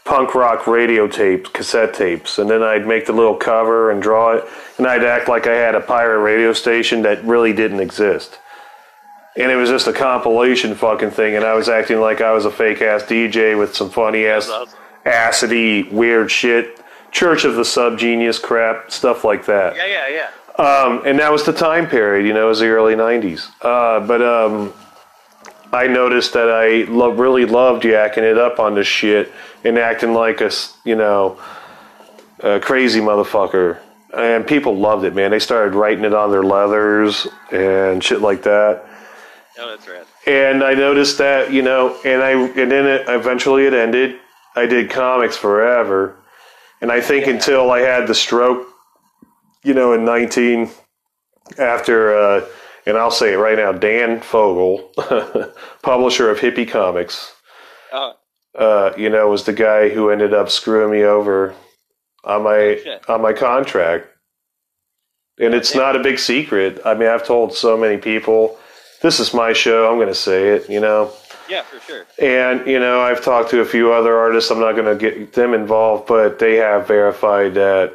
punk 0.06 0.36
rock 0.36 0.68
radio 0.68 1.08
tapes, 1.08 1.50
cassette 1.50 1.94
tapes, 1.94 2.38
and 2.38 2.50
then 2.50 2.62
I'd 2.62 2.86
make 2.86 3.06
the 3.06 3.14
little 3.14 3.36
cover 3.36 3.90
and 3.90 4.02
draw 4.02 4.34
it, 4.34 4.46
and 4.78 4.86
I'd 4.86 5.04
act 5.04 5.30
like 5.30 5.48
I 5.48 5.56
had 5.56 5.76
a 5.76 5.82
pirate 5.82 6.20
radio 6.20 6.54
station 6.54 7.04
that 7.04 7.24
really 7.24 7.54
didn't 7.54 7.80
exist. 7.80 8.40
And 9.36 9.52
it 9.52 9.56
was 9.56 9.70
just 9.70 9.88
a 9.88 9.94
compilation 9.94 10.76
fucking 10.76 11.12
thing, 11.12 11.36
and 11.36 11.46
I 11.46 11.54
was 11.54 11.70
acting 11.70 12.00
like 12.00 12.22
I 12.22 12.34
was 12.34 12.46
a 12.46 12.52
fake 12.52 12.82
ass 12.82 13.04
DJ 13.04 13.58
with 13.58 13.76
some 13.76 13.90
funny 13.90 14.26
ass, 14.26 14.50
acidy, 15.06 15.92
weird 15.92 16.30
shit, 16.30 16.80
Church 17.12 17.46
of 17.46 17.56
the 17.56 17.62
Subgenius 17.62 18.42
crap, 18.42 18.92
stuff 18.92 19.24
like 19.24 19.46
that. 19.46 19.76
Yeah, 19.76 19.86
yeah, 19.86 20.08
yeah. 20.10 20.30
Um, 20.64 21.02
and 21.06 21.18
that 21.20 21.32
was 21.32 21.44
the 21.46 21.54
time 21.54 21.88
period, 21.88 22.28
you 22.28 22.34
know, 22.34 22.46
it 22.46 22.50
was 22.50 22.60
the 22.60 22.68
early 22.68 22.96
90s. 22.96 23.50
Uh, 23.62 24.06
but 24.06 24.22
um, 24.22 24.74
I 25.74 25.88
noticed 25.88 26.34
that 26.34 26.50
I 26.50 26.90
lo- 26.90 27.12
really 27.12 27.46
loved 27.46 27.84
yakking 27.84 28.20
it 28.20 28.38
up 28.38 28.60
on 28.60 28.76
this 28.76 28.88
shit 28.88 29.32
and 29.64 29.78
acting 29.78 30.14
like 30.14 30.40
a, 30.40 30.52
you 30.86 30.96
know, 30.96 31.42
a 32.40 32.60
crazy 32.60 33.00
motherfucker. 33.00 33.80
And 34.16 34.46
people 34.46 34.78
loved 34.78 35.06
it, 35.06 35.16
man. 35.16 35.32
They 35.32 35.40
started 35.40 35.74
writing 35.74 36.06
it 36.06 36.14
on 36.14 36.30
their 36.30 36.44
leathers 36.44 37.28
and 37.52 38.04
shit 38.04 38.22
like 38.22 38.44
that. 38.44 38.86
Oh, 39.58 39.70
that's 39.70 39.88
rad. 39.88 40.06
And 40.28 40.64
I 40.64 40.76
noticed 40.76 41.18
that, 41.18 41.52
you 41.52 41.64
know, 41.64 42.00
and 42.06 42.22
I 42.22 42.32
and 42.32 42.72
then 42.72 42.86
it, 42.86 43.06
eventually 43.08 43.66
it 43.66 43.74
ended. 43.74 44.20
I 44.56 44.68
did 44.68 44.92
comics 44.92 45.36
forever, 45.36 46.16
and 46.80 46.92
I 46.92 47.02
think 47.02 47.26
until 47.26 47.72
I 47.72 47.80
had 47.80 48.08
the 48.08 48.14
stroke, 48.14 48.68
you 49.64 49.74
know, 49.74 49.94
in 49.94 50.06
nineteen, 50.06 50.70
after, 51.58 52.16
uh, 52.16 52.46
and 52.86 52.98
I'll 52.98 53.12
say 53.12 53.34
it 53.34 53.38
right 53.38 53.58
now, 53.58 53.72
Dan 53.72 54.20
Fogel, 54.22 54.92
publisher 55.82 56.30
of 56.30 56.40
Hippie 56.40 56.68
Comics, 56.68 57.34
Oh, 57.92 58.14
uh, 58.56 58.94
you 58.98 59.10
know, 59.10 59.30
was 59.30 59.44
the 59.46 59.54
guy 59.54 59.90
who 59.90 60.10
ended 60.10 60.34
up 60.34 60.50
screwing 60.50 60.92
me 60.92 61.04
over 61.04 61.54
on 62.24 62.44
my 62.44 62.80
shit. 62.84 63.10
on 63.10 63.22
my 63.22 63.34
contract. 63.34 64.08
And 65.40 65.54
it's 65.56 65.74
not 65.74 65.96
a 65.96 66.00
big 66.04 66.20
secret. 66.20 66.80
I 66.86 66.94
mean, 66.94 67.10
I've 67.10 67.26
told 67.26 67.56
so 67.56 67.76
many 67.76 67.98
people, 67.98 68.58
this 69.02 69.20
is 69.20 69.34
my 69.34 69.52
show. 69.54 69.90
I'm 69.90 69.98
going 69.98 70.08
to 70.08 70.14
say 70.16 70.50
it. 70.50 70.70
You 70.70 70.80
know, 70.80 71.12
yeah, 71.50 71.64
for 71.64 71.80
sure. 71.80 72.06
and 72.22 72.68
you 72.68 72.80
know, 72.80 73.02
I've 73.02 73.24
talked 73.24 73.50
to 73.52 73.60
a 73.62 73.66
few 73.66 73.92
other 73.92 74.16
artists. 74.16 74.52
I'm 74.52 74.60
not 74.60 74.74
going 74.76 74.86
to 74.86 74.96
get 74.96 75.34
them 75.34 75.54
involved, 75.56 76.08
but 76.08 76.38
they 76.40 76.56
have 76.58 76.88
verified 76.88 77.56
that 77.56 77.94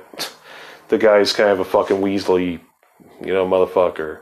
the 0.89 0.99
guy's 0.99 1.33
kind 1.33 1.51
of 1.51 1.61
a 1.61 1.65
fucking 1.65 1.99
Weasley, 1.99 2.61
you 3.25 3.33
know, 3.33 3.47
motherfucker. 3.47 4.19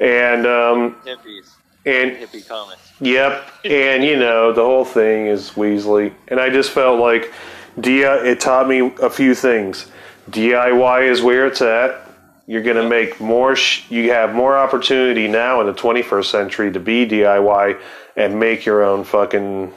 And 0.00 0.46
um, 0.46 0.96
Hippies, 1.04 1.50
and 1.84 2.12
hippie 2.12 2.46
comics. 2.46 2.92
Yep, 3.00 3.50
and 3.64 4.04
you 4.04 4.16
know 4.16 4.52
the 4.52 4.62
whole 4.62 4.84
thing 4.84 5.26
is 5.26 5.50
Weasley, 5.50 6.12
and 6.28 6.40
I 6.40 6.50
just 6.50 6.70
felt 6.70 7.00
like 7.00 7.32
DI. 7.80 8.26
It 8.26 8.40
taught 8.40 8.68
me 8.68 8.92
a 9.02 9.10
few 9.10 9.34
things. 9.34 9.90
DIY 10.30 11.08
is 11.08 11.22
where 11.22 11.46
it's 11.46 11.62
at. 11.62 12.04
You're 12.46 12.62
gonna 12.62 12.88
make 12.88 13.20
more. 13.20 13.56
Sh- 13.56 13.90
you 13.90 14.10
have 14.12 14.34
more 14.34 14.56
opportunity 14.56 15.28
now 15.28 15.60
in 15.60 15.66
the 15.66 15.74
21st 15.74 16.24
century 16.26 16.72
to 16.72 16.80
be 16.80 17.06
DIY 17.06 17.80
and 18.16 18.38
make 18.38 18.66
your 18.66 18.82
own 18.82 19.04
fucking 19.04 19.72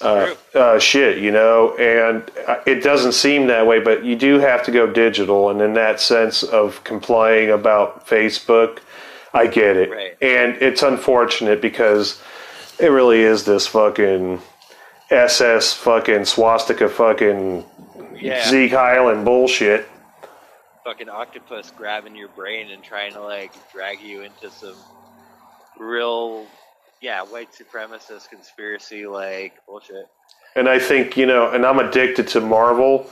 uh, 0.00 0.34
uh, 0.54 0.78
shit, 0.78 1.18
you 1.18 1.30
know. 1.30 1.74
And 1.76 2.30
uh, 2.46 2.60
it 2.66 2.82
doesn't 2.82 3.12
seem 3.12 3.46
that 3.48 3.66
way, 3.66 3.80
but 3.80 4.04
you 4.04 4.16
do 4.16 4.38
have 4.38 4.64
to 4.64 4.70
go 4.70 4.86
digital, 4.86 5.50
and 5.50 5.60
in 5.60 5.74
that 5.74 6.00
sense 6.00 6.42
of 6.42 6.82
complying 6.84 7.50
about 7.50 8.06
Facebook, 8.06 8.78
I 9.34 9.46
get 9.48 9.76
it. 9.76 9.90
Right. 9.90 10.16
And 10.22 10.56
it's 10.62 10.82
unfortunate 10.82 11.60
because 11.60 12.22
it 12.78 12.86
really 12.88 13.20
is 13.22 13.44
this 13.44 13.66
fucking 13.66 14.40
SS 15.10 15.74
fucking 15.74 16.24
swastika 16.24 16.88
fucking 16.88 17.64
Yeah. 18.14 18.48
Zeke 18.48 18.72
Highland 18.72 19.24
bullshit. 19.24 19.86
fucking 20.84 21.08
octopus 21.08 21.72
grabbing 21.76 22.14
your 22.16 22.28
brain 22.28 22.70
and 22.70 22.82
trying 22.82 23.12
to 23.12 23.20
like 23.20 23.52
drag 23.72 24.00
you 24.00 24.22
into 24.22 24.50
some 24.50 24.76
real 25.78 26.46
yeah 27.00 27.22
white 27.22 27.48
supremacist 27.52 28.28
conspiracy 28.30 29.06
like 29.06 29.54
bullshit 29.66 30.06
And 30.56 30.68
I 30.68 30.78
think, 30.78 31.16
you 31.16 31.26
know, 31.26 31.50
and 31.50 31.66
I'm 31.66 31.78
addicted 31.80 32.28
to 32.28 32.40
Marvel. 32.40 33.10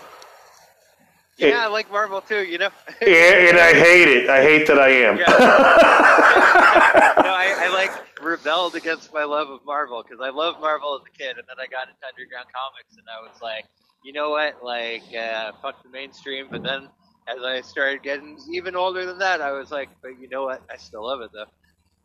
It- 1.39 1.49
yeah 1.51 1.64
i 1.64 1.68
like 1.68 1.91
marvel 1.91 2.20
too 2.20 2.43
you 2.45 2.59
know 2.59 2.68
And, 3.01 3.49
and 3.49 3.59
I 3.59 3.72
hate 3.72 4.09
it. 4.09 4.28
I 4.30 4.43
hate 4.43 4.66
that 4.68 4.78
I 4.78 4.89
am. 4.91 5.16
Yeah. 5.18 5.24
no 7.22 7.33
I, 7.35 7.55
I 7.59 7.70
like 7.74 7.91
rebelled 8.22 8.74
against 8.76 9.12
my 9.12 9.24
love 9.24 9.49
of 9.51 9.61
marvel 9.66 10.03
because 10.03 10.20
i 10.22 10.30
loved 10.30 10.61
marvel 10.61 10.95
as 10.95 11.03
a 11.12 11.18
kid 11.18 11.37
and 11.39 11.47
then 11.49 11.57
i 11.59 11.66
got 11.66 11.89
into 11.89 12.01
underground 12.09 12.47
comics 12.55 12.97
and 12.97 13.07
i 13.09 13.20
was 13.20 13.41
like 13.43 13.64
you 14.05 14.12
know 14.12 14.30
what 14.30 14.62
like 14.62 15.03
uh, 15.18 15.53
fuck 15.61 15.83
the 15.83 15.89
mainstream 15.89 16.47
but 16.51 16.62
then 16.62 16.89
as 17.28 17.43
i 17.45 17.61
started 17.61 18.03
getting 18.03 18.39
even 18.53 18.76
older 18.76 19.05
than 19.07 19.18
that 19.18 19.41
i 19.41 19.51
was 19.53 19.70
like 19.70 19.89
but 20.03 20.11
you 20.20 20.28
know 20.28 20.45
what 20.45 20.62
i 20.70 20.76
still 20.76 21.05
love 21.07 21.20
it 21.20 21.30
though 21.33 21.47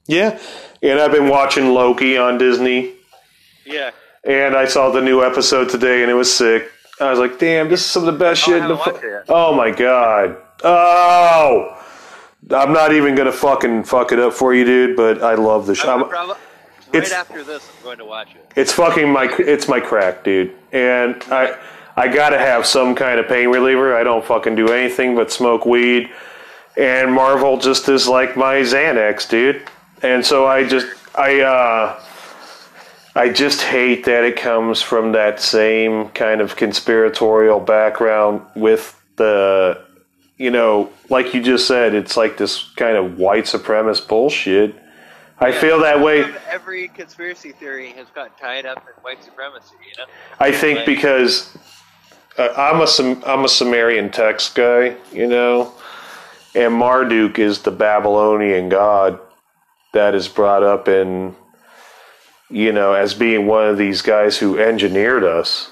Yeah. 0.07 0.39
And 0.82 0.99
I've 0.99 1.11
been 1.11 1.28
watching 1.30 1.73
Loki 1.73 2.17
on 2.17 2.38
Disney. 2.38 2.95
yeah 3.65 3.91
And 4.23 4.55
I 4.55 4.65
saw 4.65 4.89
the 4.89 5.01
new 5.01 5.21
episode 5.23 5.69
today 5.69 6.01
and 6.01 6.09
it 6.09 6.13
was 6.15 6.34
sick. 6.34 6.71
I 7.00 7.10
was 7.10 7.20
like, 7.20 7.38
damn, 7.39 7.70
this 7.70 7.82
is 7.82 7.86
some 7.86 8.08
of 8.08 8.14
the 8.14 8.20
best 8.20 8.43
Oh, 8.48 8.52
shit 8.52 8.62
in 8.62 8.68
the 8.68 8.78
fu- 8.78 8.91
watched 8.91 9.04
it 9.04 9.10
yet. 9.10 9.26
Oh 9.30 9.54
my 9.54 9.72
god. 9.72 10.38
Oh 10.64 11.74
I'm 12.52 12.72
not 12.74 12.93
even 12.93 13.16
gonna 13.16 13.32
fucking 13.32 13.84
fuck 13.84 14.12
it 14.12 14.20
up 14.20 14.34
for 14.34 14.54
you, 14.54 14.64
dude, 14.66 14.95
but 14.95 15.22
I 15.24 15.36
love 15.36 15.66
the 15.68 15.76
show. 15.76 16.04
Prob- 16.06 16.38
it's- 16.93 17.12
after 17.12 17.43
this, 17.43 17.68
I'm 17.80 17.84
going 17.84 17.98
to 17.98 18.06
watch 18.06 18.30
it. 18.36 18.50
It's 18.56 18.72
fucking 18.72 19.12
my 19.12 19.26
it's 19.39 19.68
my 19.68 19.80
crack, 19.80 20.24
dude. 20.24 20.54
And 20.72 21.22
I 21.30 21.58
I 21.95 22.08
gotta 22.08 22.38
have 22.38 22.66
some 22.66 22.95
kind 22.95 23.20
of 23.20 23.28
pain 23.28 23.50
reliever. 23.50 23.95
I 23.95 24.04
don't 24.04 24.24
fucking 24.24 24.56
do 24.56 24.70
anything 24.72 25.16
but 25.16 25.32
smoke 25.32 25.66
weed. 25.66 26.10
And 26.78 27.12
Marvel 27.12 27.58
just 27.58 27.89
is 27.89 28.08
like 28.08 28.38
my 28.38 28.56
Xanax, 28.58 29.28
dude. 29.28 29.64
And 30.02 30.26
so 30.26 30.45
I 30.48 30.64
just 30.68 30.88
I 31.16 31.41
uh 31.41 32.00
I 33.18 33.30
just 33.30 33.61
hate 33.61 34.05
that 34.05 34.24
it 34.24 34.36
comes 34.38 34.82
from 34.82 35.13
that 35.13 35.39
same 35.39 36.09
kind 36.09 36.39
of 36.39 36.55
conspiratorial 36.55 37.59
background 37.59 38.41
with 38.55 38.99
the 39.15 39.84
you 40.38 40.51
know, 40.51 40.91
like 41.09 41.34
you 41.34 41.41
just 41.41 41.68
said, 41.68 41.95
it's 41.95 42.15
like 42.15 42.38
this 42.38 42.63
kind 42.76 42.95
of 42.95 43.18
white 43.18 43.45
supremacist 43.45 44.07
bullshit. 44.07 44.76
I 45.39 45.51
feel 45.51 45.80
that 45.82 45.99
way. 45.99 46.26
Every 46.47 46.88
conspiracy 46.89 47.51
theory 47.53 47.89
has 47.93 48.07
got 48.13 48.38
tied 48.39 48.65
up 48.68 48.78
in 48.78 48.93
white 49.03 49.24
supremacy. 49.24 49.76
You 49.89 50.03
know. 50.03 50.09
I 50.39 50.51
think 50.51 50.78
Like- 50.78 50.86
because 50.86 51.57
uh, 52.38 52.49
I'm 52.55 52.82
a 52.82 53.26
I'm 53.26 53.45
a 53.45 53.49
Sumerian 53.49 54.11
text 54.11 54.53
guy, 54.53 54.95
you 55.11 55.28
know, 55.28 55.74
and 56.53 56.74
Marduk 56.74 57.39
is 57.39 57.59
the 57.63 57.72
Babylonian 57.72 58.70
god 58.70 59.20
that 59.93 60.13
is 60.13 60.28
brought 60.28 60.61
up 60.63 60.88
in, 60.88 61.36
you 62.50 62.72
know, 62.72 62.93
as 62.93 63.14
being 63.14 63.45
one 63.48 63.68
of 63.68 63.78
these 63.78 64.02
guys 64.02 64.38
who 64.38 64.58
engineered 64.60 65.24
us, 65.24 65.72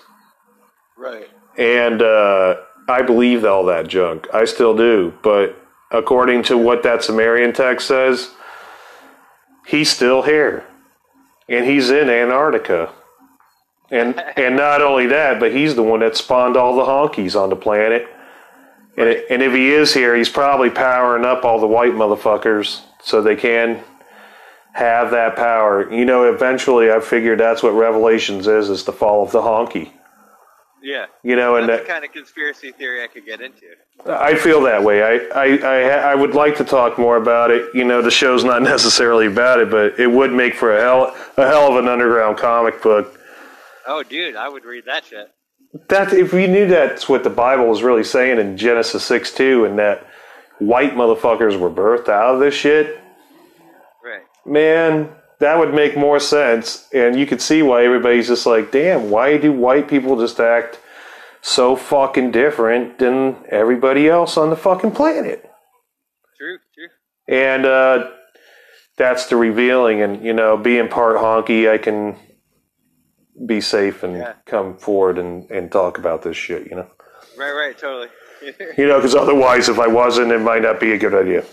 Right. 0.98 1.30
and 1.58 2.02
uh, 2.02 2.56
I 2.88 3.02
believed 3.02 3.46
all 3.46 3.66
that 3.66 3.88
junk. 3.88 4.28
I 4.34 4.46
still 4.46 4.76
do, 4.76 5.14
but 5.22 5.56
according 5.92 6.44
to 6.44 6.58
what 6.58 6.84
that 6.84 7.04
Sumerian 7.04 7.54
text 7.54 7.88
says, 7.88 8.32
he's 9.68 9.90
still 9.90 10.22
here, 10.24 10.66
and 11.48 11.66
he's 11.66 11.90
in 11.90 12.10
Antarctica. 12.10 12.92
And 13.92 14.20
and 14.38 14.56
not 14.56 14.82
only 14.82 15.08
that, 15.08 15.40
but 15.40 15.54
he's 15.54 15.76
the 15.76 15.84
one 15.84 16.00
that 16.02 16.16
spawned 16.18 16.58
all 16.58 16.76
the 16.76 16.84
honkies 16.84 17.40
on 17.40 17.50
the 17.50 17.56
planet. 17.56 18.08
And, 18.98 19.10
and 19.30 19.42
if 19.44 19.52
he 19.54 19.72
is 19.72 19.94
here, 19.94 20.16
he's 20.16 20.30
probably 20.30 20.70
powering 20.70 21.26
up 21.26 21.44
all 21.44 21.60
the 21.60 21.68
white 21.68 21.92
motherfuckers 21.92 22.82
so 23.04 23.22
they 23.22 23.36
can 23.36 23.84
have 24.76 25.12
that 25.12 25.38
power. 25.38 25.90
You 25.92 26.04
know, 26.04 26.24
eventually 26.32 26.92
I 26.92 27.00
figured 27.00 27.40
that's 27.40 27.64
what 27.64 27.70
Revelations 27.70 28.46
is, 28.46 28.70
is 28.70 28.84
the 28.84 28.92
fall 28.92 29.24
of 29.24 29.32
the 29.32 29.40
honky. 29.40 29.90
Yeah. 30.84 31.06
You 31.24 31.38
know, 31.38 31.56
and 31.56 31.68
That's 31.68 31.80
that, 31.80 31.88
the 31.88 31.94
kind 31.94 32.06
of 32.06 32.12
conspiracy 32.12 32.72
theory 32.74 33.02
I 33.02 33.08
could 33.08 33.26
get 33.26 33.40
into. 33.40 33.68
I 34.06 34.36
feel 34.36 34.62
that 34.64 34.84
way. 34.84 35.02
I, 35.02 35.16
I, 35.34 35.58
I, 35.58 35.82
I 36.12 36.16
would 36.16 36.36
like 36.36 36.58
to 36.58 36.66
talk 36.66 37.00
more 37.00 37.16
about 37.16 37.52
it. 37.52 37.74
You 37.74 37.86
know, 37.86 38.02
the 38.02 38.12
show's 38.12 38.44
not 38.44 38.62
necessarily 38.74 39.28
about 39.28 39.62
it, 39.62 39.72
but 39.72 39.98
it 39.98 40.08
would 40.08 40.34
make 40.34 40.56
for 40.56 40.76
a 40.78 40.82
hell, 40.82 41.16
a 41.38 41.48
hell 41.48 41.72
of 41.72 41.78
an 41.78 41.88
underground 41.88 42.38
comic 42.38 42.84
book. 42.84 43.18
Oh, 43.88 44.04
dude, 44.04 44.36
I 44.36 44.50
would 44.50 44.66
read 44.66 44.84
that 44.86 45.06
shit. 45.06 45.32
That 45.88 46.12
if 46.12 46.34
you 46.34 46.48
knew 46.48 46.68
that's 46.68 47.08
what 47.08 47.24
the 47.24 47.30
Bible 47.30 47.68
was 47.68 47.82
really 47.82 48.04
saying 48.04 48.40
in 48.40 48.58
Genesis 48.58 49.04
six 49.04 49.34
two, 49.34 49.66
and 49.66 49.80
that 49.80 50.06
white 50.60 50.94
motherfuckers 50.96 51.58
were 51.60 51.70
birthed 51.70 52.10
out 52.10 52.36
of 52.36 52.40
this 52.40 52.54
shit. 52.54 53.00
Man, 54.46 55.10
that 55.40 55.58
would 55.60 55.74
make 55.74 55.98
more 55.98 56.20
sense. 56.20 56.88
And 56.94 57.18
you 57.20 57.26
could 57.26 57.42
see 57.42 57.62
why 57.62 57.84
everybody's 57.86 58.28
just 58.28 58.46
like, 58.46 58.72
damn, 58.72 59.10
why 59.10 59.38
do 59.38 59.52
white 59.52 59.88
people 59.88 60.18
just 60.20 60.40
act 60.40 60.80
so 61.42 61.76
fucking 61.76 62.32
different 62.32 63.00
than 63.00 63.36
everybody 63.50 64.08
else 64.10 64.38
on 64.38 64.50
the 64.50 64.56
fucking 64.56 64.92
planet? 64.92 65.50
True, 66.38 66.58
true. 66.74 66.88
and 67.28 67.66
uh, 67.66 68.10
that's 68.98 69.28
the 69.28 69.36
revealing. 69.36 70.02
And 70.02 70.24
you 70.24 70.34
know, 70.34 70.58
being 70.58 70.88
part 70.90 71.18
honky, 71.18 71.70
I 71.70 71.78
can 71.78 72.18
be 73.46 73.60
safe 73.62 74.04
and 74.04 74.18
Yeah. 74.18 74.34
come 74.46 74.78
forward 74.78 75.18
and, 75.18 75.50
and 75.52 75.72
talk 75.72 75.98
about 75.98 76.22
this 76.24 76.38
shit. 76.38 76.70
You 76.70 76.78
know, 76.78 76.88
Right, 77.38 77.52
right, 77.52 77.78
totally. 77.78 78.08
you 78.78 78.88
know, 78.88 78.98
because 78.98 79.16
otherwise, 79.16 79.68
if 79.70 79.80
I 79.80 79.88
wasn't, 79.88 80.32
it 80.32 80.40
might 80.40 80.62
not 80.62 80.80
be 80.80 80.94
a 80.94 80.98
good 80.98 81.14
idea. 81.14 81.44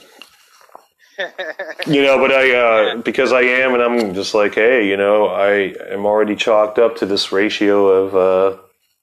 You 1.87 2.03
know, 2.03 2.19
but 2.19 2.31
I 2.33 2.55
uh, 2.55 2.97
because 3.03 3.33
I 3.33 3.43
am, 3.43 3.75
and 3.75 3.83
I'm 3.83 4.15
just 4.15 4.35
like, 4.35 4.55
hey, 4.55 4.87
you 4.89 4.97
know, 4.97 5.27
I 5.27 5.75
am 5.91 6.07
already 6.07 6.37
chalked 6.37 6.79
up 6.79 6.97
to 6.99 7.07
this 7.07 7.33
ratio 7.33 7.87
of 7.89 8.15
uh, 8.15 8.59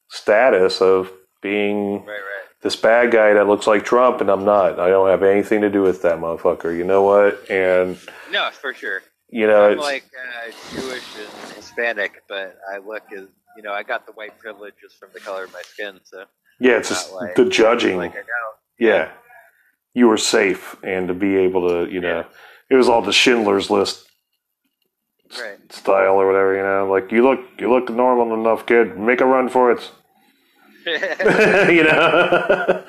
status 0.10 0.82
of 0.82 1.12
being 1.42 2.00
right, 2.00 2.08
right. 2.08 2.22
this 2.62 2.76
bad 2.76 3.12
guy 3.12 3.34
that 3.34 3.48
looks 3.48 3.68
like 3.68 3.84
Trump, 3.86 4.22
and 4.22 4.30
I'm 4.30 4.46
not. 4.46 4.80
I 4.80 4.90
don't 4.90 5.10
have 5.10 5.24
anything 5.24 5.62
to 5.62 5.70
do 5.70 5.82
with 5.82 6.02
that 6.04 6.20
motherfucker. 6.20 6.76
You 6.76 6.84
know 6.86 7.04
what? 7.04 7.50
And 7.50 7.98
No, 8.32 8.50
for 8.52 8.74
sure. 8.74 9.02
you 9.30 9.48
know, 9.48 9.72
I'm 9.72 9.78
like 9.78 10.06
uh, 10.18 10.52
Jewish 10.74 11.04
and 11.18 11.54
Hispanic, 11.56 12.24
but 12.28 12.58
I 12.74 12.78
look 12.78 13.04
as 13.12 13.26
you 13.58 13.64
know, 13.64 13.74
I 13.74 13.84
got 13.84 14.06
the 14.06 14.14
white 14.14 14.38
privilege 14.40 14.76
just 14.82 14.98
from 14.98 15.10
the 15.14 15.20
color 15.20 15.44
of 15.46 15.54
my 15.54 15.62
skin. 15.64 16.00
So 16.04 16.24
yeah, 16.60 16.78
it's 16.78 16.90
just 16.90 17.12
like- 17.14 17.36
the 17.36 17.46
judging. 17.46 17.98
like 17.98 18.14
I 18.14 18.20
know. 18.20 18.48
yeah, 18.80 19.12
you 19.94 20.08
were 20.08 20.18
safe, 20.18 20.76
and 20.84 21.08
to 21.08 21.14
be 21.14 21.36
able 21.38 21.68
to, 21.70 21.92
you 21.92 22.02
know, 22.02 22.26
it 22.70 22.76
was 22.76 22.88
all 22.90 23.02
the 23.02 23.14
Schindler's 23.14 23.70
List 23.70 24.06
Right. 25.40 25.72
style 25.72 26.16
or 26.16 26.26
whatever. 26.26 26.56
You 26.56 26.64
know, 26.64 26.92
like 26.92 27.12
you 27.12 27.24
look, 27.24 27.40
you 27.60 27.70
look 27.72 27.90
normal 27.90 28.34
enough, 28.34 28.66
kid. 28.66 28.98
Make 28.98 29.22
a 29.22 29.26
run 29.26 29.50
for 29.50 29.72
it. 29.72 29.92
you 30.86 31.84
know. 31.84 32.84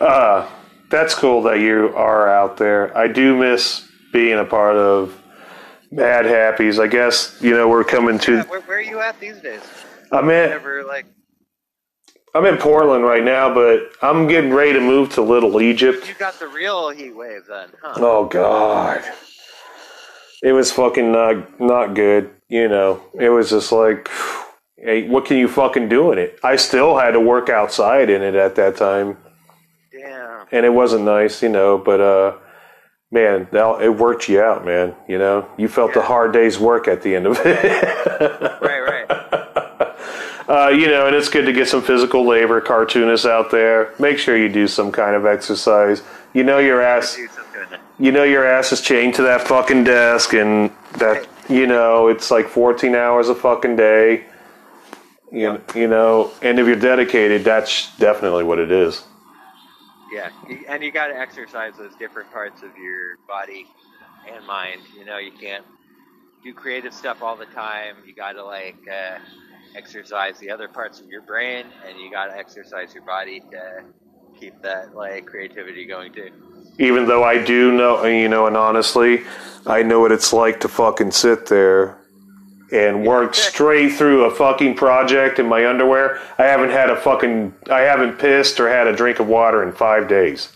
uh, 0.00 0.48
that's 0.88 1.14
cool 1.14 1.42
that 1.42 1.58
you 1.58 1.92
are 1.96 2.28
out 2.28 2.56
there. 2.58 2.96
I 2.96 3.08
do 3.08 3.36
miss 3.36 3.88
being 4.12 4.38
a 4.38 4.44
part 4.44 4.76
of 4.76 5.20
Mad 5.90 6.26
Happies. 6.26 6.78
I 6.78 6.86
guess 6.86 7.36
you 7.40 7.50
know 7.56 7.68
we're 7.68 7.82
coming 7.84 8.18
to. 8.20 8.36
Yeah, 8.36 8.42
where, 8.44 8.60
where 8.60 8.78
are 8.78 8.82
you 8.82 9.00
at 9.00 9.18
these 9.18 9.38
days? 9.40 9.62
I'm 10.12 10.28
in. 10.30 10.50
Never 10.50 10.84
like 10.84 11.06
I'm 12.34 12.46
in 12.46 12.56
Portland 12.56 13.04
right 13.04 13.22
now, 13.22 13.52
but 13.52 13.92
I'm 14.00 14.26
getting 14.26 14.52
ready 14.54 14.72
to 14.72 14.80
move 14.80 15.10
to 15.14 15.22
Little 15.22 15.60
Egypt. 15.60 16.08
you 16.08 16.14
got 16.14 16.38
the 16.38 16.48
real 16.48 16.88
heat 16.90 17.14
wave 17.14 17.42
then, 17.48 17.68
huh? 17.82 17.94
Oh 17.96 18.24
God, 18.26 19.02
it 20.42 20.52
was 20.52 20.72
fucking 20.72 21.12
not 21.12 21.60
not 21.60 21.94
good. 21.94 22.30
You 22.48 22.68
know, 22.68 23.02
it 23.18 23.28
was 23.28 23.50
just 23.50 23.70
like, 23.72 24.08
hey, 24.78 25.08
what 25.08 25.26
can 25.26 25.36
you 25.36 25.48
fucking 25.48 25.88
do 25.88 26.12
in 26.12 26.18
it? 26.18 26.38
I 26.42 26.56
still 26.56 26.98
had 26.98 27.10
to 27.12 27.20
work 27.20 27.48
outside 27.50 28.08
in 28.10 28.22
it 28.22 28.34
at 28.34 28.54
that 28.56 28.76
time. 28.76 29.18
Damn. 29.90 30.46
and 30.50 30.64
it 30.66 30.72
wasn't 30.72 31.04
nice, 31.04 31.42
you 31.42 31.48
know. 31.50 31.76
But 31.76 32.00
uh, 32.00 32.38
man, 33.10 33.46
now 33.52 33.78
it 33.78 33.88
worked 33.90 34.28
you 34.28 34.40
out, 34.40 34.64
man. 34.64 34.94
You 35.06 35.18
know, 35.18 35.48
you 35.58 35.68
felt 35.68 35.92
the 35.92 36.02
hard 36.02 36.32
day's 36.32 36.58
work 36.58 36.88
at 36.88 37.02
the 37.02 37.14
end 37.14 37.26
of 37.26 37.38
it. 37.44 38.60
Right, 38.62 38.80
right. 38.80 39.38
uh, 40.48 40.68
you 40.68 40.86
know, 40.86 41.06
and 41.06 41.14
it's 41.14 41.28
good 41.28 41.46
to 41.46 41.52
get 41.52 41.68
some 41.68 41.82
physical 41.82 42.26
labor. 42.26 42.60
Cartoonists 42.60 43.26
out 43.26 43.50
there, 43.50 43.94
make 43.98 44.18
sure 44.18 44.36
you 44.36 44.48
do 44.48 44.66
some 44.66 44.90
kind 44.92 45.14
of 45.16 45.26
exercise. 45.26 46.02
You 46.34 46.44
know 46.44 46.58
your 46.58 46.82
ass. 46.82 47.18
You 47.98 48.10
know 48.10 48.24
your 48.24 48.44
ass 48.44 48.72
is 48.72 48.80
chained 48.80 49.14
to 49.14 49.22
that 49.22 49.46
fucking 49.46 49.84
desk, 49.84 50.34
and 50.34 50.70
that 50.94 51.28
you 51.48 51.66
know 51.66 52.08
it's 52.08 52.30
like 52.30 52.48
14 52.48 52.94
hours 52.94 53.28
a 53.28 53.34
fucking 53.34 53.76
day. 53.76 54.24
You, 55.30 55.60
you 55.74 55.88
know, 55.88 56.30
and 56.42 56.58
if 56.58 56.66
you're 56.66 56.76
dedicated, 56.76 57.44
that's 57.44 57.96
definitely 57.96 58.44
what 58.44 58.58
it 58.58 58.70
is. 58.70 59.04
Yeah, 60.12 60.28
and 60.68 60.82
you 60.82 60.92
got 60.92 61.06
to 61.06 61.16
exercise 61.18 61.72
those 61.78 61.94
different 61.96 62.30
parts 62.30 62.62
of 62.62 62.76
your 62.76 63.16
body 63.26 63.66
and 64.30 64.46
mind. 64.46 64.82
You 64.94 65.06
know, 65.06 65.16
you 65.16 65.32
can't 65.32 65.64
do 66.44 66.52
creative 66.52 66.92
stuff 66.92 67.22
all 67.22 67.36
the 67.36 67.46
time. 67.46 67.96
You 68.06 68.14
got 68.14 68.32
to 68.32 68.44
like 68.44 68.76
uh, 68.86 69.18
exercise 69.76 70.38
the 70.38 70.50
other 70.50 70.68
parts 70.68 71.00
of 71.00 71.08
your 71.08 71.22
brain, 71.22 71.66
and 71.86 71.98
you 71.98 72.10
got 72.10 72.26
to 72.26 72.36
exercise 72.36 72.94
your 72.94 73.04
body 73.04 73.40
to 73.50 73.84
keep 74.38 74.60
that 74.62 74.94
like 74.94 75.26
creativity 75.26 75.86
going 75.86 76.12
too. 76.12 76.30
even 76.78 77.06
though 77.06 77.22
I 77.22 77.42
do 77.42 77.72
know, 77.72 78.04
you 78.06 78.28
know, 78.28 78.46
and 78.46 78.56
honestly, 78.56 79.22
I 79.66 79.82
know 79.82 80.00
what 80.00 80.12
it's 80.12 80.32
like 80.32 80.60
to 80.60 80.68
fucking 80.68 81.12
sit 81.12 81.46
there 81.46 81.98
and 82.72 83.06
work 83.06 83.34
straight 83.34 83.90
through 83.90 84.24
a 84.24 84.34
fucking 84.34 84.74
project 84.76 85.38
in 85.38 85.46
my 85.46 85.66
underwear. 85.66 86.18
I 86.38 86.44
haven't 86.44 86.70
had 86.70 86.88
a 86.88 86.96
fucking, 86.96 87.54
I 87.70 87.80
haven't 87.80 88.18
pissed 88.18 88.58
or 88.58 88.68
had 88.70 88.86
a 88.86 88.96
drink 88.96 89.20
of 89.20 89.28
water 89.28 89.62
in 89.62 89.72
five 89.72 90.08
days. 90.08 90.48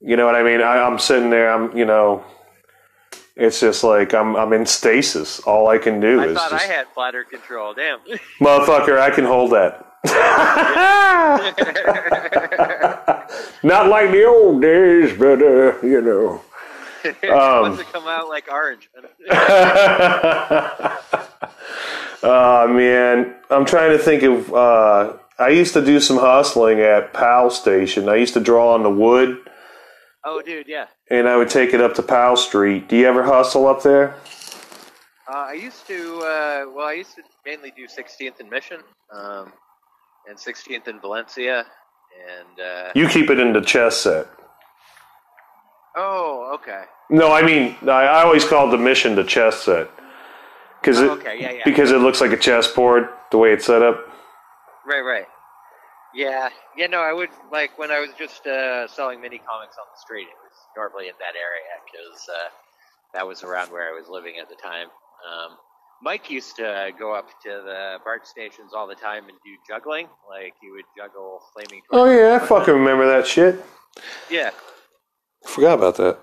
You 0.00 0.16
know 0.16 0.24
what 0.26 0.34
I 0.34 0.42
mean? 0.42 0.62
I, 0.62 0.78
I'm 0.78 0.98
sitting 0.98 1.30
there, 1.30 1.52
I'm, 1.52 1.76
you 1.76 1.84
know, 1.84 2.24
it's 3.36 3.60
just 3.60 3.84
like 3.84 4.14
I'm, 4.14 4.36
I'm 4.36 4.52
in 4.52 4.66
stasis. 4.66 5.40
All 5.40 5.68
I 5.68 5.78
can 5.78 6.00
do 6.00 6.20
I 6.20 6.26
is 6.26 6.36
thought 6.36 6.50
just, 6.50 6.64
I 6.64 6.72
had 6.72 6.86
bladder 6.94 7.24
control. 7.24 7.74
Damn. 7.74 7.98
motherfucker, 8.40 8.98
I 8.98 9.10
can 9.10 9.24
hold 9.24 9.52
that. 9.52 9.90
Not 13.62 13.88
like 13.88 14.10
the 14.10 14.24
old 14.24 14.60
days, 14.60 15.16
but 15.18 15.42
uh, 15.42 15.80
you 15.82 16.00
know. 16.00 16.40
Um, 17.04 17.60
Once 17.60 17.80
it 17.80 17.86
come 17.92 18.08
out 18.08 18.30
like 18.30 18.50
orange. 18.50 18.88
Oh 22.26 22.66
man, 22.68 23.34
I'm 23.50 23.66
trying 23.66 23.92
to 23.92 23.98
think 23.98 24.22
of. 24.22 24.52
Uh, 24.52 25.12
I 25.38 25.50
used 25.50 25.74
to 25.74 25.84
do 25.84 26.00
some 26.00 26.16
hustling 26.16 26.80
at 26.80 27.12
Powell 27.12 27.50
Station. 27.50 28.08
I 28.08 28.16
used 28.16 28.32
to 28.32 28.40
draw 28.40 28.72
on 28.72 28.82
the 28.82 28.88
wood, 28.90 29.38
oh, 30.24 30.42
dude, 30.42 30.66
yeah. 30.68 30.86
and 31.10 31.28
I 31.28 31.36
would 31.36 31.48
take 31.50 31.74
it 31.74 31.80
up 31.80 31.94
to 31.94 32.02
Powell 32.02 32.36
Street. 32.36 32.88
Do 32.88 32.96
you 32.96 33.06
ever 33.06 33.22
hustle 33.22 33.66
up 33.66 33.82
there? 33.82 34.16
Uh, 35.28 35.36
I 35.48 35.52
used 35.54 35.86
to, 35.86 36.18
uh, 36.18 36.64
well, 36.74 36.86
I 36.86 36.92
used 36.94 37.14
to 37.16 37.22
mainly 37.46 37.72
do 37.76 37.86
16th 37.86 38.40
and 38.40 38.50
Mission, 38.50 38.80
um, 39.12 39.52
and 40.28 40.36
16th 40.38 40.86
and 40.86 41.00
Valencia, 41.00 41.64
and, 42.38 42.60
uh, 42.60 42.92
You 42.94 43.08
keep 43.08 43.30
it 43.30 43.38
in 43.38 43.52
the 43.52 43.60
chess 43.62 43.96
set. 43.98 44.26
oh, 45.96 46.52
okay. 46.54 46.84
No, 47.10 47.32
I 47.32 47.42
mean 47.42 47.76
I, 47.82 48.04
I 48.06 48.22
always 48.24 48.44
called 48.44 48.72
the 48.72 48.78
mission 48.78 49.14
the 49.14 49.24
chess 49.24 49.62
set 49.62 49.90
because 50.80 50.98
Oh, 50.98 51.04
it 51.04 51.10
okay, 51.18 51.38
yeah, 51.40 51.52
yeah. 51.52 51.62
because 51.64 51.90
it 51.90 51.98
looks 51.98 52.20
like 52.20 52.32
a 52.32 52.36
chessboard 52.36 53.08
the 53.30 53.38
way 53.38 53.52
it's 53.52 53.66
set 53.66 53.82
up. 53.82 54.06
Right, 54.86 55.00
right. 55.02 55.26
Yeah, 56.14 56.50
yeah, 56.76 56.86
no, 56.86 57.00
I 57.00 57.12
would, 57.12 57.30
like, 57.50 57.76
when 57.78 57.90
I 57.90 58.00
was 58.00 58.10
just, 58.18 58.46
uh, 58.46 58.86
selling 58.88 59.20
mini 59.20 59.38
comics 59.38 59.76
on 59.78 59.86
the 59.92 59.98
street, 60.00 60.28
it 60.28 60.38
was 60.42 60.52
normally 60.76 61.08
in 61.08 61.14
that 61.18 61.34
area, 61.34 61.74
because, 61.84 62.28
uh, 62.28 62.48
that 63.14 63.26
was 63.26 63.42
around 63.42 63.72
where 63.72 63.88
I 63.88 63.92
was 63.92 64.08
living 64.08 64.38
at 64.40 64.48
the 64.48 64.54
time. 64.56 64.88
Um, 65.28 65.58
Mike 66.02 66.30
used 66.30 66.56
to 66.56 66.92
go 66.98 67.14
up 67.14 67.28
to 67.42 67.48
the 67.48 67.98
BART 68.04 68.26
stations 68.26 68.72
all 68.74 68.86
the 68.86 68.94
time 68.94 69.28
and 69.28 69.38
do 69.44 69.56
juggling. 69.66 70.08
Like, 70.28 70.54
he 70.60 70.70
would 70.70 70.84
juggle 70.96 71.42
flaming 71.52 71.82
Oh 71.90 72.04
yeah, 72.06 72.34
I 72.40 72.46
fucking 72.46 72.74
remember 72.74 73.06
that 73.06 73.26
shit. 73.26 73.64
Yeah, 74.28 74.50
Forgot 75.46 75.78
about 75.78 75.96
that. 75.96 76.18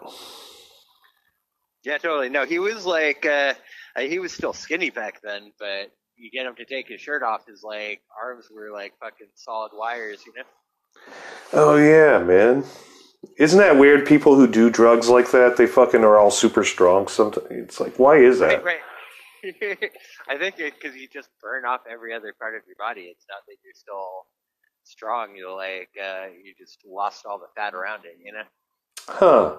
Yeah, 1.84 1.98
totally. 1.98 2.30
No, 2.30 2.46
he 2.46 2.60
was 2.60 2.86
like, 2.86 3.26
uh, 3.26 3.54
uh, 3.96 4.02
he 4.02 4.20
was 4.20 4.34
still 4.34 4.54
skinny 4.54 4.90
back 4.90 5.22
then, 5.24 5.52
but 5.60 5.92
you 6.22 6.30
get 6.30 6.46
him 6.46 6.56
to 6.56 6.66
take 6.66 6.88
his 6.88 7.02
shirt 7.02 7.24
off, 7.24 7.48
his 7.48 7.64
like 7.64 8.02
arms 8.22 8.46
were 8.54 8.72
like 8.72 8.94
fucking 9.00 9.28
solid 9.36 9.72
wires, 9.74 10.24
you 10.26 10.34
know? 10.38 10.44
Oh 11.54 11.78
yeah, 11.78 12.20
man. 12.20 12.64
Isn't 13.38 13.60
that 13.60 13.78
weird? 13.78 14.08
People 14.08 14.36
who 14.36 14.48
do 14.48 14.70
drugs 14.70 15.10
like 15.10 15.32
that, 15.32 15.58
they 15.58 15.68
fucking 15.68 16.04
are 16.04 16.18
all 16.18 16.32
super 16.32 16.64
strong. 16.64 17.08
Sometimes 17.08 17.48
it's 17.50 17.80
like, 17.80 17.98
why 17.98 18.18
is 18.18 18.40
that? 18.40 18.64
Right, 18.64 18.80
right. 19.44 19.92
I 20.30 20.38
think 20.38 20.58
because 20.58 20.96
you 20.96 21.08
just 21.12 21.30
burn 21.42 21.66
off 21.66 21.82
every 21.90 22.14
other 22.14 22.34
part 22.38 22.56
of 22.56 22.62
your 22.68 22.76
body. 22.78 23.02
It's 23.02 23.26
not 23.30 23.42
that 23.48 23.56
you're 23.64 23.74
still 23.74 24.26
strong. 24.84 25.36
You 25.36 25.56
like, 25.56 25.90
uh, 26.02 26.28
you 26.44 26.54
just 26.58 26.80
lost 26.86 27.26
all 27.26 27.40
the 27.40 27.48
fat 27.56 27.74
around 27.74 28.06
it, 28.06 28.18
you 28.24 28.32
know? 28.32 28.44
Huh? 29.08 29.58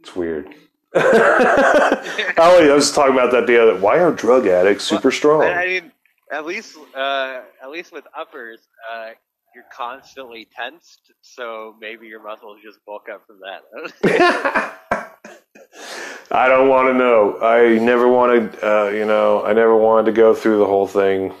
It's 0.00 0.16
weird. 0.16 0.54
I 0.94 2.32
I 2.38 2.72
was 2.74 2.92
talking 2.92 3.14
about 3.14 3.32
that 3.32 3.46
the 3.46 3.60
other. 3.62 3.76
Why 3.80 3.98
are 3.98 4.12
drug 4.12 4.46
addicts 4.46 4.84
super 4.84 5.10
strong? 5.10 5.42
I, 5.42 5.52
I 5.52 5.66
mean, 5.66 5.92
at 6.30 6.46
least, 6.46 6.76
uh, 6.96 7.40
at 7.62 7.70
least 7.70 7.92
with 7.92 8.04
uppers, 8.16 8.60
uh, 8.92 9.10
you're 9.54 9.64
constantly 9.72 10.48
tensed, 10.54 11.12
so 11.22 11.74
maybe 11.80 12.06
your 12.06 12.22
muscles 12.22 12.58
just 12.62 12.84
bulk 12.84 13.08
up 13.12 13.24
from 13.26 13.40
that. 13.40 13.62
I 16.30 16.48
don't 16.48 16.68
want 16.68 16.88
to 16.88 16.94
know. 16.94 17.38
I 17.40 17.78
never 17.78 18.08
wanted, 18.08 18.56
uh, 18.62 18.90
you 18.92 19.04
know, 19.04 19.44
I 19.44 19.52
never 19.52 19.76
wanted 19.76 20.06
to 20.06 20.12
go 20.12 20.34
through 20.34 20.58
the 20.58 20.66
whole 20.66 20.86
thing. 20.88 21.32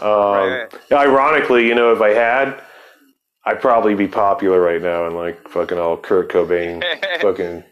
Um, 0.00 0.10
Right, 0.10 0.68
Ironically, 0.92 1.66
you 1.66 1.74
know, 1.74 1.92
if 1.92 2.02
I 2.02 2.10
had, 2.10 2.60
I'd 3.44 3.60
probably 3.60 3.94
be 3.94 4.08
popular 4.08 4.60
right 4.60 4.82
now 4.82 5.06
and 5.06 5.16
like 5.16 5.48
fucking 5.48 5.78
all 5.78 5.96
Kurt 5.96 6.30
Cobain. 6.30 6.82
fucking, 7.22 7.64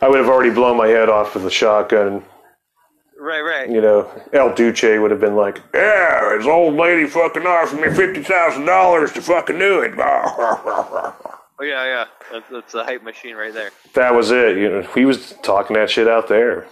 I 0.00 0.08
would 0.08 0.18
have 0.18 0.28
already 0.28 0.50
blown 0.50 0.76
my 0.76 0.88
head 0.88 1.08
off 1.08 1.34
with 1.34 1.44
a 1.46 1.50
shotgun. 1.50 2.22
right, 3.18 3.40
right. 3.40 3.68
You 3.68 3.80
know, 3.80 4.10
El 4.32 4.54
Duce 4.54 4.82
would 4.82 5.10
have 5.10 5.20
been 5.20 5.36
like, 5.36 5.60
"Yeah, 5.74 6.36
his 6.36 6.46
old 6.46 6.74
lady 6.74 7.06
fucking 7.06 7.46
offered 7.46 7.80
me 7.80 7.94
fifty 7.94 8.22
thousand 8.22 8.64
dollars 8.66 9.12
to 9.12 9.22
fucking 9.22 9.58
do 9.58 9.80
it." 9.80 9.94
Oh 11.60 11.64
yeah, 11.64 11.84
yeah. 11.84 12.04
That's, 12.30 12.48
that's 12.50 12.72
the 12.72 12.84
hype 12.84 13.02
machine 13.02 13.34
right 13.34 13.52
there. 13.52 13.70
That 13.94 14.14
was 14.14 14.30
it. 14.30 14.56
You 14.58 14.70
know, 14.70 14.82
he 14.94 15.04
was 15.04 15.34
talking 15.42 15.74
that 15.74 15.90
shit 15.90 16.06
out 16.06 16.28
there. 16.28 16.68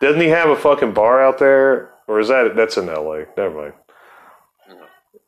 Doesn't 0.00 0.20
he 0.20 0.26
have 0.26 0.48
a 0.50 0.56
fucking 0.56 0.92
bar 0.92 1.24
out 1.24 1.38
there, 1.38 1.92
or 2.08 2.18
is 2.18 2.26
that 2.28 2.56
that's 2.56 2.76
in 2.76 2.88
L.A.? 2.88 3.26
Never 3.36 3.54
mind. 3.54 3.74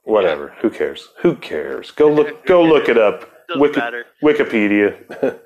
Whatever. 0.02 0.54
Who 0.60 0.70
cares? 0.70 1.08
Who 1.22 1.36
cares? 1.36 1.92
Go 1.92 2.12
look. 2.12 2.46
Go 2.46 2.64
look 2.64 2.88
it 2.88 2.98
up. 2.98 3.30
Doesn't 3.48 3.76
matter. 3.76 4.06
Wikipedia. 4.24 4.96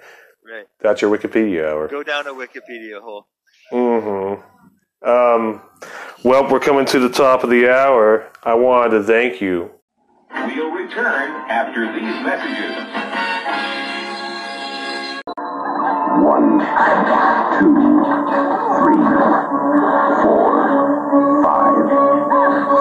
Right. 0.50 0.66
that's 0.80 1.00
your 1.00 1.16
Wikipedia 1.16 1.70
hour. 1.70 1.86
Go 1.88 2.02
down 2.02 2.26
a 2.26 2.30
Wikipedia 2.30 3.00
hole. 3.00 3.26
Mm-hmm. 3.72 5.08
Um, 5.08 5.62
well, 6.24 6.50
we're 6.50 6.60
coming 6.60 6.84
to 6.86 6.98
the 6.98 7.08
top 7.08 7.44
of 7.44 7.50
the 7.50 7.70
hour. 7.70 8.30
I 8.42 8.54
wanted 8.54 8.98
to 8.98 9.04
thank 9.04 9.40
you. 9.40 9.70
We'll 10.32 10.70
return 10.72 11.30
after 11.50 11.86
these 11.92 12.02
messages. 12.24 12.76
One, 16.22 16.58
two, 17.58 17.74
three, 18.78 19.04
four, 20.22 21.42
five, 21.42 21.86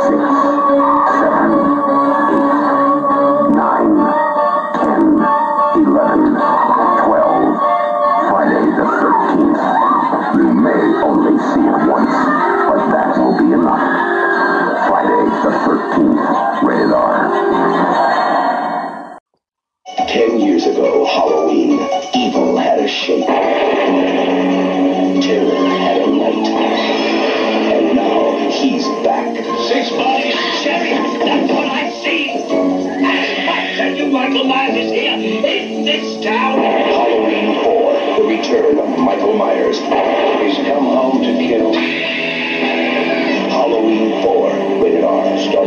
six, 0.10 0.59
the 15.90 15.96
thirteenth. 15.96 16.64
Rated 16.64 16.92
R. 16.92 17.30
Ten 20.08 20.40
years 20.40 20.66
ago, 20.66 21.06
Halloween, 21.06 21.80
evil 22.16 22.58
had 22.58 22.80
a 22.80 22.88
shape. 22.88 23.26
Terror 25.22 25.68
had 25.78 26.02
a 26.02 26.06
light. 26.08 26.48
And 27.74 27.96
now 27.96 28.50
he's 28.50 28.86
back. 29.04 29.36
Six 29.68 29.90
bodies 29.92 30.34
of 30.34 30.64
cherry. 30.64 30.92
That's 31.20 31.52
what 31.52 31.68
I 31.68 31.92
see. 32.02 32.32
And 32.32 33.06
I 33.06 33.76
tell 33.76 33.94
you, 33.96 34.08
Michael 34.08 34.46
Myers 34.46 34.76
is 34.78 34.92
here 34.92 35.14
in 35.14 35.86
this 35.86 36.24
town. 36.24 36.60
Halloween 36.60 37.64
4, 37.64 37.94
the 38.18 38.24
return 38.28 38.80
of 38.80 39.00
Michael 39.00 39.34
Myers. 39.34 39.78
He's 39.78 40.58
come 40.68 40.86
home 40.86 41.22
to 41.22 41.34
kill. 41.34 41.69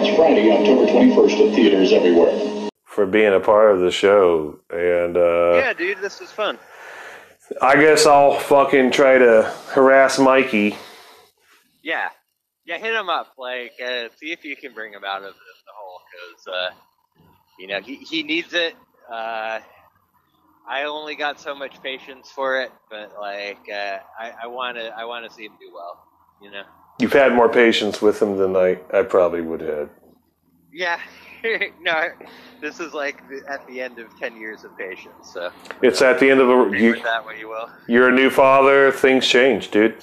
Starts 0.03 0.17
Friday, 0.17 0.51
October 0.51 0.91
21st 0.91 1.49
at 1.49 1.55
theaters 1.55 1.93
everywhere. 1.93 2.69
For 2.87 3.07
being 3.07 3.33
a 3.35 3.39
part 3.39 3.73
of 3.73 3.81
the 3.83 3.93
show, 3.93 4.59
and 4.69 5.17
uh, 5.17 5.53
yeah, 5.55 5.73
dude, 5.73 5.99
this 5.99 6.21
is 6.21 6.29
fun. 6.29 6.59
I 7.61 7.77
guess 7.77 8.05
I'll 8.05 8.35
fucking 8.35 8.91
try 8.91 9.19
to 9.19 9.43
harass 9.69 10.19
Mikey. 10.19 10.77
Yeah, 11.85 12.09
yeah, 12.65 12.79
hit 12.79 12.95
him 12.95 13.09
up. 13.09 13.35
Like, 13.39 13.75
uh, 13.81 14.09
see 14.19 14.33
if 14.33 14.45
you 14.45 14.57
can 14.57 14.75
bring 14.75 14.93
him 14.93 15.05
out 15.05 15.23
of 15.23 15.35
the 15.35 15.73
hole, 15.73 16.01
because 16.11 16.49
uh, 16.49 16.75
you 17.61 17.69
know 17.69 17.81
he 17.81 17.95
he 17.95 18.25
needs 18.25 18.55
it. 18.55 18.75
Uh, 19.09 19.61
I 20.69 20.83
only 20.85 21.15
got 21.15 21.39
so 21.39 21.55
much 21.55 21.81
patience 21.81 22.29
for 22.29 22.61
it, 22.61 22.73
but 22.91 23.13
like, 23.21 23.69
uh, 23.73 23.99
I 24.19 24.49
want 24.49 24.79
to 24.79 24.89
I 24.99 25.05
want 25.05 25.29
to 25.29 25.33
see 25.33 25.45
him 25.45 25.53
do 25.61 25.73
well. 25.73 26.05
You 26.43 26.51
know. 26.51 26.65
You've 26.99 27.13
had 27.13 27.35
more 27.35 27.49
patience 27.49 28.01
with 28.01 28.21
him 28.21 28.37
than 28.37 28.55
I, 28.57 28.79
I 28.93 29.03
probably 29.03 29.41
would 29.41 29.61
have. 29.61 29.91
Yeah. 30.73 31.01
no, 31.81 32.09
this 32.61 32.79
is 32.79 32.95
like 32.95 33.21
at 33.49 33.67
the 33.67 33.81
end 33.81 33.99
of 33.99 34.17
ten 34.19 34.37
years 34.37 34.63
of 34.65 34.77
patience. 34.79 35.33
So 35.33 35.51
It's 35.83 36.01
at 36.01 36.21
the 36.21 36.31
end 36.31 36.41
of 36.41 36.49
a. 36.49 36.79
You, 36.79 37.03
that 37.03 37.25
what 37.25 37.37
you 37.39 37.49
will. 37.49 37.69
you're 37.89 38.09
a 38.11 38.15
new 38.15 38.31
father. 38.31 38.93
Things 38.93 39.27
change, 39.27 39.71
dude. 39.73 39.97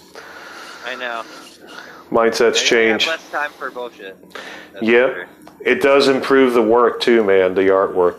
I 0.86 0.96
know. 0.96 1.24
Mindsets 2.10 2.56
change. 2.66 3.08
less 3.08 3.30
time 3.30 3.52
for 3.52 3.70
bullshit. 3.72 4.18
That's 4.74 4.84
Yep. 4.86 5.14
sure. 5.14 5.28
It 5.62 5.82
does 5.82 6.08
improve 6.08 6.54
the 6.54 6.62
work 6.62 7.00
too, 7.00 7.24
man. 7.24 7.54
The 7.54 7.68
artwork. 7.70 8.18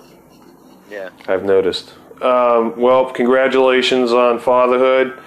Yeah. 0.91 1.11
I've 1.29 1.45
noticed. 1.45 1.93
Um, 2.23 2.79
well, 2.79 3.11
congratulations 3.11 4.13
on 4.13 4.39
fatherhood. 4.39 5.19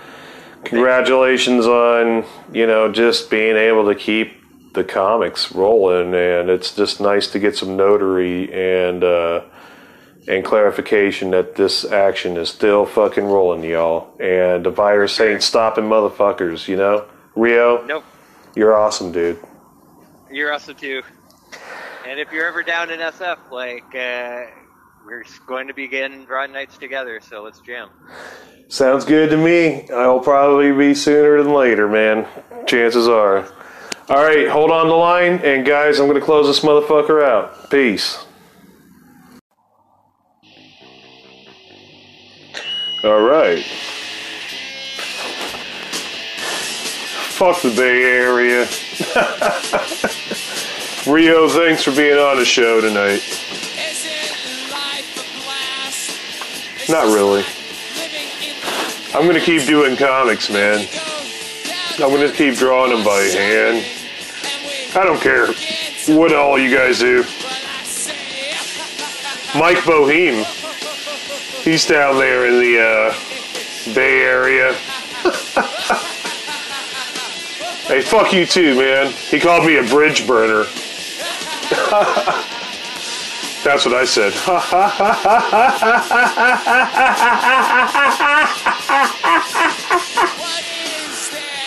Congratulations 0.65 1.65
on 1.65 2.25
you 2.53 2.65
know 2.67 2.91
just 2.91 3.29
being 3.29 3.55
able 3.57 3.85
to 3.87 3.95
keep 3.95 4.41
the 4.73 4.83
comics 4.83 5.51
rolling, 5.53 6.13
and 6.15 6.49
it's 6.49 6.75
just 6.75 6.99
nice 6.99 7.27
to 7.31 7.39
get 7.39 7.55
some 7.55 7.75
notary 7.77 8.51
and 8.53 9.03
uh, 9.03 9.41
and 10.27 10.43
clarification 10.43 11.31
that 11.31 11.55
this 11.55 11.85
action 11.85 12.37
is 12.37 12.49
still 12.49 12.85
fucking 12.85 13.25
rolling, 13.25 13.63
y'all. 13.63 14.15
And 14.19 14.65
the 14.65 14.71
virus 14.71 15.19
ain't 15.19 15.43
stopping 15.43 15.83
motherfuckers. 15.85 16.67
You 16.67 16.77
know, 16.77 17.05
Rio, 17.35 17.83
Nope. 17.85 18.03
you're 18.55 18.75
awesome, 18.75 19.11
dude. 19.11 19.39
You're 20.31 20.51
awesome 20.53 20.75
too. 20.75 21.03
And 22.07 22.19
if 22.19 22.31
you're 22.31 22.47
ever 22.47 22.63
down 22.63 22.89
in 22.89 22.99
SF, 22.99 23.37
like 23.51 23.83
uh, 23.95 24.45
we're 25.05 25.23
going 25.45 25.67
to 25.67 25.73
be 25.73 25.87
getting 25.87 26.25
draw 26.25 26.45
nights 26.45 26.77
together, 26.77 27.19
so 27.21 27.43
let's 27.43 27.59
jam. 27.59 27.89
Sounds 28.67 29.05
good 29.05 29.29
to 29.29 29.37
me. 29.37 29.89
I'll 29.89 30.19
probably 30.19 30.71
be 30.71 30.95
sooner 30.95 31.41
than 31.43 31.53
later, 31.53 31.87
man. 31.87 32.27
Chances 32.65 33.07
are. 33.07 33.45
All 34.09 34.23
right, 34.23 34.47
hold 34.49 34.71
on 34.71 34.87
the 34.87 34.93
line, 34.93 35.39
and 35.43 35.65
guys, 35.65 35.99
I'm 35.99 36.07
going 36.07 36.19
to 36.19 36.25
close 36.25 36.47
this 36.47 36.59
motherfucker 36.59 37.23
out. 37.23 37.69
Peace. 37.69 38.25
All 43.03 43.21
right. 43.21 43.63
Fuck 47.33 47.61
the 47.61 47.73
Bay 47.75 48.03
Area. 48.03 48.67
Rio, 51.13 51.49
thanks 51.49 51.83
for 51.83 51.91
being 51.91 52.17
on 52.17 52.37
the 52.37 52.45
show 52.45 52.79
tonight. 52.79 53.42
Not 56.89 57.05
really. 57.05 57.45
I'm 59.13 59.25
gonna 59.25 59.39
keep 59.39 59.65
doing 59.65 59.95
comics, 59.95 60.49
man. 60.49 60.87
I'm 61.93 62.09
gonna 62.09 62.31
keep 62.31 62.55
drawing 62.55 62.91
them 62.91 63.05
by 63.05 63.21
hand. 63.21 63.85
I 64.95 65.03
don't 65.05 65.21
care 65.21 65.47
what 66.15 66.33
all 66.33 66.59
you 66.59 66.75
guys 66.75 66.99
do. 66.99 67.23
Mike 69.57 69.77
Boheme, 69.85 70.43
he's 71.63 71.85
down 71.85 72.17
there 72.17 72.47
in 72.47 72.59
the 72.59 72.79
uh, 72.81 73.13
Bay 73.93 74.21
Area. 74.21 74.73
hey, 77.87 78.01
fuck 78.01 78.33
you 78.33 78.45
too, 78.45 78.75
man. 78.75 79.13
He 79.13 79.39
called 79.39 79.65
me 79.65 79.77
a 79.77 79.83
bridge 79.83 80.27
burner. 80.27 80.65
That's 83.63 83.85
what 83.85 83.95
I 83.95 84.03
said. 84.03 84.33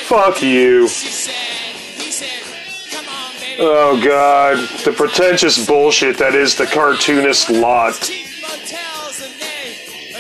Fuck 0.07 0.42
you. 0.42 0.88
Oh 3.59 3.99
god, 4.05 4.59
the 4.84 4.92
pretentious 4.92 5.66
bullshit 5.66 6.18
that 6.18 6.34
is 6.34 6.55
the 6.57 6.66
cartoonist 6.66 7.49
lot. 7.49 7.99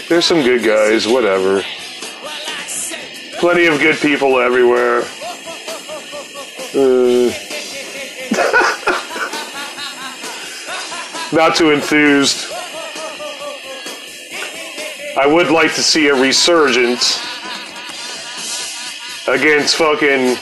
There's 0.08 0.24
some 0.24 0.42
good 0.42 0.64
guys, 0.64 1.06
whatever. 1.06 1.62
Plenty 3.38 3.66
of 3.66 3.78
good 3.80 3.96
people 3.96 4.38
everywhere. 4.38 5.02
Uh, 6.74 7.45
not 11.36 11.54
too 11.54 11.70
enthused. 11.70 12.50
I 15.18 15.26
would 15.26 15.50
like 15.50 15.74
to 15.74 15.82
see 15.82 16.08
a 16.08 16.14
resurgence 16.14 17.18
against 19.28 19.76
fucking 19.76 20.36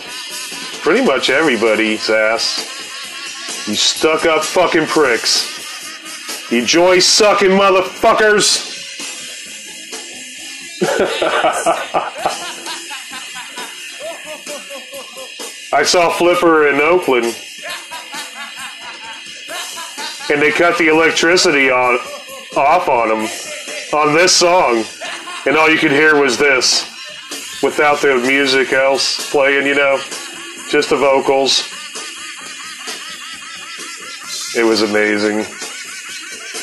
pretty 0.82 1.05
much 1.05 1.30
everybody's 1.30 2.09
ass. 2.09 3.66
You 3.66 3.74
stuck 3.74 4.24
up 4.24 4.45
fucking 4.45 4.86
pricks. 4.86 6.53
You 6.53 6.64
joy 6.64 7.01
sucking 7.01 7.51
motherfuckers. 7.51 8.70
I 15.72 15.82
saw 15.82 16.11
Flipper 16.11 16.68
in 16.68 16.80
Oakland. 16.80 17.34
And 20.31 20.41
they 20.41 20.51
cut 20.51 20.79
the 20.79 20.89
electricity 20.89 21.70
on 21.70 21.99
off 22.57 22.89
on 22.89 23.09
them 23.09 23.29
on 23.93 24.14
this 24.14 24.35
song. 24.35 24.85
And 25.47 25.57
all 25.57 25.68
you 25.68 25.79
could 25.79 25.91
hear 25.91 26.20
was 26.20 26.39
this. 26.39 26.91
Without 27.62 28.01
the 28.01 28.16
music 28.16 28.72
else 28.72 29.31
playing, 29.31 29.66
you 29.66 29.75
know. 29.75 29.99
Just 30.70 30.91
the 30.91 30.97
vocals. 30.97 31.70
It 34.57 34.64
was 34.64 34.83
amazing. 34.83 35.45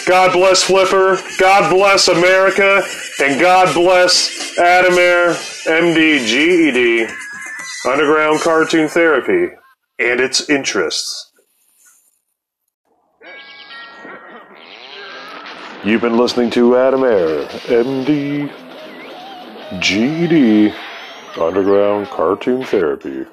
God 0.08 0.34
bless 0.34 0.64
Flipper. 0.64 1.20
God 1.38 1.70
bless 1.70 2.08
America. 2.08 2.84
And 3.22 3.40
God 3.40 3.74
bless 3.76 4.58
Adamair, 4.58 5.36
MD, 5.66 6.26
GED, 6.26 7.08
Underground 7.88 8.40
Cartoon 8.42 8.88
Therapy, 8.88 9.54
and 10.00 10.20
its 10.20 10.50
interests. 10.50 11.31
You've 15.84 16.02
been 16.02 16.16
listening 16.16 16.52
to 16.52 16.78
Adam 16.78 17.04
Air, 17.04 17.48
MD, 17.66 18.52
GED, 19.82 20.72
Underground 21.42 22.06
Cartoon 22.10 22.64
Therapy. 22.64 23.26